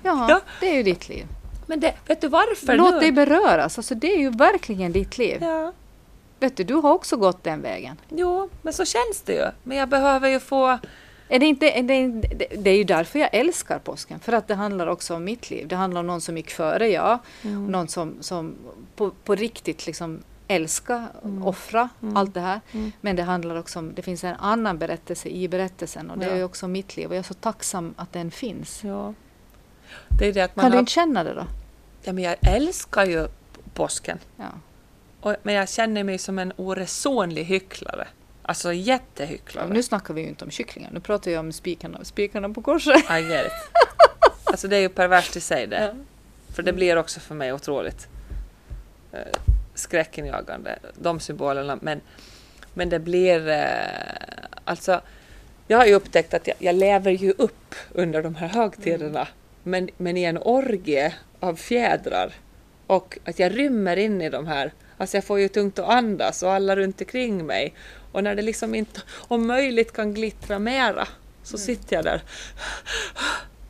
Ja, 0.04 0.26
Ja. 0.30 0.42
det 0.60 0.70
är 0.70 0.76
ju 0.76 0.84
ditt 0.84 1.10
liv. 1.10 1.26
Men 1.68 1.80
det, 1.80 1.94
vet 2.08 2.22
du 2.22 2.28
varför 2.28 2.78
Låt 2.78 2.94
nu? 2.94 3.00
dig 3.00 3.12
beröras. 3.12 3.78
Alltså, 3.78 3.96
det 3.96 4.14
är 4.14 4.18
ju 4.20 4.30
verkligen 4.30 4.92
ditt 4.92 5.18
liv. 5.18 5.38
Ja, 5.42 5.74
Vet 6.40 6.58
du, 6.58 6.64
du 6.64 6.74
har 6.74 6.94
också 6.94 7.18
gått 7.18 7.44
den 7.44 7.62
vägen. 7.62 7.98
jo, 8.10 8.50
men 8.62 8.74
så 8.74 8.86
känns 8.86 9.22
det 9.26 9.34
ju. 9.34 9.46
Men 9.64 9.78
jag 9.78 9.90
behöver 9.90 10.30
ju 10.30 10.40
få... 10.40 10.80
Är 11.32 11.40
det, 11.40 11.46
inte, 11.46 11.70
är 11.72 11.84
det, 11.84 12.08
det, 12.58 12.70
är 12.70 12.76
ju 12.78 12.84
därför 12.84 13.20
jag 13.20 13.30
älskar 13.34 13.80
påsken. 13.80 14.20
För 14.20 14.34
att 14.34 14.48
det 14.48 14.56
handlar 14.56 14.88
också 14.88 15.16
om 15.16 15.24
mitt 15.24 15.50
liv. 15.50 15.68
Det 15.68 15.76
handlar 15.76 16.00
om 16.02 16.08
någon 16.08 16.22
som 16.22 16.38
gick 16.38 16.52
före 16.52 16.88
jag. 16.90 17.20
Någon 17.42 17.88
som, 17.88 18.18
som 18.22 18.56
på, 18.96 19.12
på 19.24 19.36
riktigt 19.36 19.86
liksom 19.88 20.20
älska, 20.50 21.08
offra, 21.44 21.90
allt 22.16 22.34
det 22.34 22.40
här. 22.40 22.62
Mm. 22.72 22.92
Men 23.02 23.16
det 23.16 23.24
handlar 23.24 23.56
också 23.56 23.80
om, 23.80 23.94
det 23.96 24.02
finns 24.02 24.24
en 24.24 24.36
annan 24.36 24.78
berättelse 24.78 25.30
i 25.30 25.48
berättelsen 25.48 26.10
och 26.10 26.18
det 26.18 26.26
Ja. 26.26 26.32
är 26.32 26.38
ju 26.38 26.44
också 26.44 26.68
mitt 26.68 26.98
liv. 26.98 27.08
Och 27.10 27.16
jag 27.16 27.20
är 27.20 27.24
så 27.24 27.34
tacksam 27.34 27.94
att 27.98 28.14
den 28.14 28.32
finns. 28.32 28.84
Ja. 28.84 29.14
Det 30.20 30.28
är 30.28 30.34
det 30.34 30.42
att 30.42 30.56
man 30.56 30.64
Kan 30.64 30.72
du 30.72 30.76
har... 30.78 30.80
inte 30.80 30.92
känna 30.92 31.24
det 31.24 31.34
då? 31.34 31.46
Ja, 32.04 32.14
men 32.14 32.24
jag 32.24 32.36
älskar 32.42 33.06
ju 33.06 33.28
påsken. 33.74 34.20
Ja. 34.38 34.46
Och, 35.22 35.36
men 35.44 35.56
jag 35.56 35.70
känner 35.70 36.04
mig 36.04 36.18
som 36.18 36.40
en 36.40 36.54
oresonlig 36.56 37.44
hycklare. 37.44 38.08
Alltså 38.42 38.74
jättehycklare. 38.74 39.68
Nu 39.68 39.84
snackar 39.84 40.14
vi 40.14 40.22
ju 40.22 40.28
inte 40.28 40.46
om 40.46 40.52
kycklingar, 40.52 40.90
nu 40.94 41.00
pratar 41.00 41.32
jag 41.32 41.40
om 41.40 41.52
spikarna, 41.52 42.04
spikarna 42.04 42.50
på 42.50 42.62
korset. 42.62 42.98
I 42.98 43.22
get 43.22 43.46
it. 43.46 43.52
Alltså 44.44 44.68
det 44.68 44.76
är 44.76 44.82
ju 44.82 44.90
perverst 44.90 45.36
i 45.36 45.40
sig 45.42 45.68
det. 45.68 45.96
För 46.56 46.64
det 46.64 46.74
blir 46.74 46.96
också 46.98 47.20
för 47.20 47.36
mig 47.36 47.54
otroligt 47.54 48.08
eh, 49.12 49.20
skräckinjagande, 49.80 50.80
de 50.96 51.20
symbolerna. 51.20 51.80
Men, 51.82 52.02
men 52.74 52.90
det 52.90 53.00
blir... 53.00 53.48
Eh, 53.48 53.66
alltså, 54.64 55.02
jag 55.68 55.78
har 55.78 55.86
ju 55.86 55.94
upptäckt 55.94 56.34
att 56.34 56.48
jag, 56.48 56.56
jag 56.60 56.76
lever 56.76 57.12
ju 57.12 57.32
upp 57.32 57.76
under 57.92 58.24
de 58.24 58.36
här 58.36 58.48
högtiderna. 58.48 59.28
Men, 59.64 59.90
men 59.98 60.18
i 60.18 60.24
en 60.24 60.38
orgie 60.38 61.14
av 61.40 61.56
fjädrar. 61.56 62.34
Och 62.88 63.18
att 63.26 63.40
jag 63.40 63.58
rymmer 63.58 63.98
in 63.98 64.22
i 64.22 64.30
de 64.30 64.48
här. 64.48 64.74
Alltså 64.98 65.18
jag 65.18 65.24
får 65.24 65.40
ju 65.40 65.48
tungt 65.48 65.80
att 65.80 65.90
andas 65.90 66.44
och 66.44 66.52
alla 66.52 66.76
runt 66.76 67.02
omkring 67.02 67.46
mig. 67.46 67.74
Och 68.12 68.24
när 68.24 68.36
det 68.36 68.42
liksom 68.42 68.76
inte 68.76 69.02
om 69.28 69.48
möjligt 69.48 69.94
kan 69.94 70.14
glittra 70.14 70.60
mera 70.60 71.08
så 71.44 71.58
sitter 71.58 71.96
jag 71.96 72.06
där 72.06 72.22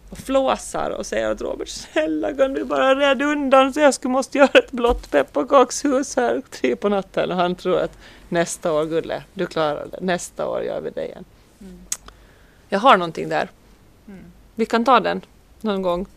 och 0.10 0.18
flåsar 0.18 0.90
och 0.90 1.06
säger 1.06 1.32
att 1.32 1.42
Robert 1.42 1.68
snälla 1.68 2.34
kan 2.34 2.54
du 2.54 2.64
bara 2.64 2.96
rädda 2.96 3.26
undan 3.26 3.74
så 3.74 3.80
jag 3.80 3.94
skulle 3.94 4.12
måste 4.12 4.38
göra 4.38 4.60
ett 4.60 4.72
blått 4.72 5.12
pepparkakshus 5.12 6.16
här 6.16 6.42
tre 6.50 6.76
på 6.76 6.90
natten 6.90 7.32
och 7.32 7.38
han 7.38 7.56
tror 7.56 7.80
att 7.80 7.98
nästa 8.30 8.72
år 8.72 8.86
Gulle, 8.86 9.24
du 9.34 9.48
klarar 9.48 9.88
det, 9.92 9.98
nästa 10.02 10.48
år 10.48 10.64
gör 10.64 10.82
vi 10.82 10.90
det 10.90 11.06
igen. 11.06 11.26
Jag 12.70 12.80
har 12.80 12.98
någonting 12.98 13.30
där. 13.30 13.50
Vi 14.56 14.66
kan 14.66 14.86
ta 14.86 15.00
den 15.00 15.22
någon 15.62 15.82
gång 15.82 16.08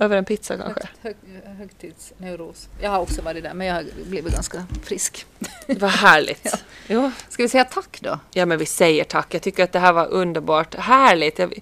över 0.00 0.16
en 0.16 0.24
pizza 0.24 0.56
kanske. 0.56 0.88
Hög, 1.00 1.16
hög, 1.44 1.56
högtidsneuros. 1.56 2.68
Jag 2.80 2.90
har 2.90 3.00
också 3.00 3.22
varit 3.22 3.42
där 3.42 3.54
men 3.54 3.66
jag 3.66 3.74
har 3.74 3.84
blivit 4.06 4.34
ganska 4.34 4.66
frisk. 4.82 5.26
Vad 5.66 5.90
härligt. 5.90 6.54
Jo. 6.88 7.10
Ska 7.28 7.42
vi 7.42 7.48
säga 7.48 7.64
tack 7.64 8.00
då? 8.00 8.18
Ja 8.32 8.46
men 8.46 8.58
vi 8.58 8.66
säger 8.66 9.04
tack. 9.04 9.34
Jag 9.34 9.42
tycker 9.42 9.64
att 9.64 9.72
det 9.72 9.78
här 9.78 9.92
var 9.92 10.06
underbart. 10.06 10.74
Härligt. 10.74 11.38
Jag... 11.38 11.54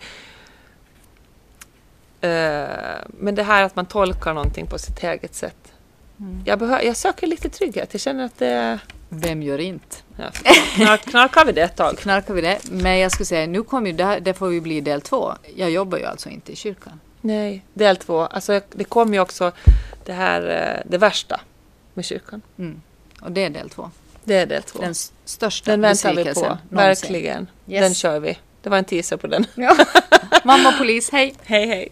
Eh, 2.21 2.69
men 3.09 3.35
det 3.35 3.43
här 3.43 3.63
att 3.63 3.77
man 3.77 3.87
tolkar 3.87 4.35
någonting 4.35 4.67
på 4.67 4.79
sitt 4.79 5.03
eget 5.05 5.35
sätt. 5.35 5.57
Jag, 6.45 6.59
behö- 6.59 6.83
jag 6.83 6.97
söker 6.97 7.27
lite 7.27 7.49
trygghet. 7.49 7.89
Jag 7.93 8.01
känner 8.01 8.25
att 8.25 8.39
det... 8.39 8.79
Vem 9.11 9.43
gör 9.43 9.59
inte? 9.59 9.97
Ja, 10.17 10.31
knark, 10.75 11.01
knarkar 11.05 11.45
vi 11.45 11.53
det 11.53 11.63
ett 11.63 11.77
tag? 11.77 11.99
Knarkar 11.99 12.35
vi 12.35 12.41
det? 12.41 12.59
Men 12.71 12.99
jag 12.99 13.13
skulle 13.13 13.27
säga, 13.27 13.47
nu 13.47 13.63
kommer 13.63 13.87
ju 13.91 13.93
det 13.97 14.05
här, 14.05 14.21
det 14.21 14.35
får 14.35 14.53
ju 14.53 14.61
bli 14.61 14.81
del 14.81 15.01
två. 15.01 15.33
Jag 15.57 15.71
jobbar 15.71 15.99
ju 15.99 16.05
alltså 16.05 16.29
inte 16.29 16.53
i 16.53 16.57
kyrkan. 16.57 17.01
Nej, 17.21 17.65
del 17.75 17.97
två. 17.97 18.21
Alltså, 18.21 18.61
det 18.73 18.85
kom 18.85 19.15
ju 19.15 19.21
också 19.21 19.53
det 20.05 20.13
här, 20.13 20.43
eh, 20.83 20.91
det 20.91 20.99
värsta 20.99 21.41
med 21.95 22.05
kyrkan. 22.05 22.43
Mm. 22.59 22.83
Och 23.21 23.33
det 23.33 23.45
är 23.45 23.51
del 23.51 23.71
två. 23.71 23.91
Det 24.25 24.35
är 24.35 24.47
del 24.47 24.63
två. 24.63 24.79
Den 24.79 24.87
Den, 24.89 24.95
största 25.25 25.77
väntar 25.77 26.15
vi 26.15 26.25
på. 26.25 26.41
någonsin. 26.41 26.57
Verkligen. 26.69 27.47
Yes. 27.69 27.81
Den 27.83 27.95
kör 27.95 28.21
vi. 28.21 28.39
Det 28.63 28.71
var 28.71 28.79
en 28.79 28.85
teaser 28.85 29.17
på 29.17 29.27
den. 29.27 29.47
Ja. 29.55 29.77
Mamma 30.45 30.73
polis, 30.79 31.11
hej! 31.13 31.35
Hej 31.45 31.67
hej. 31.67 31.89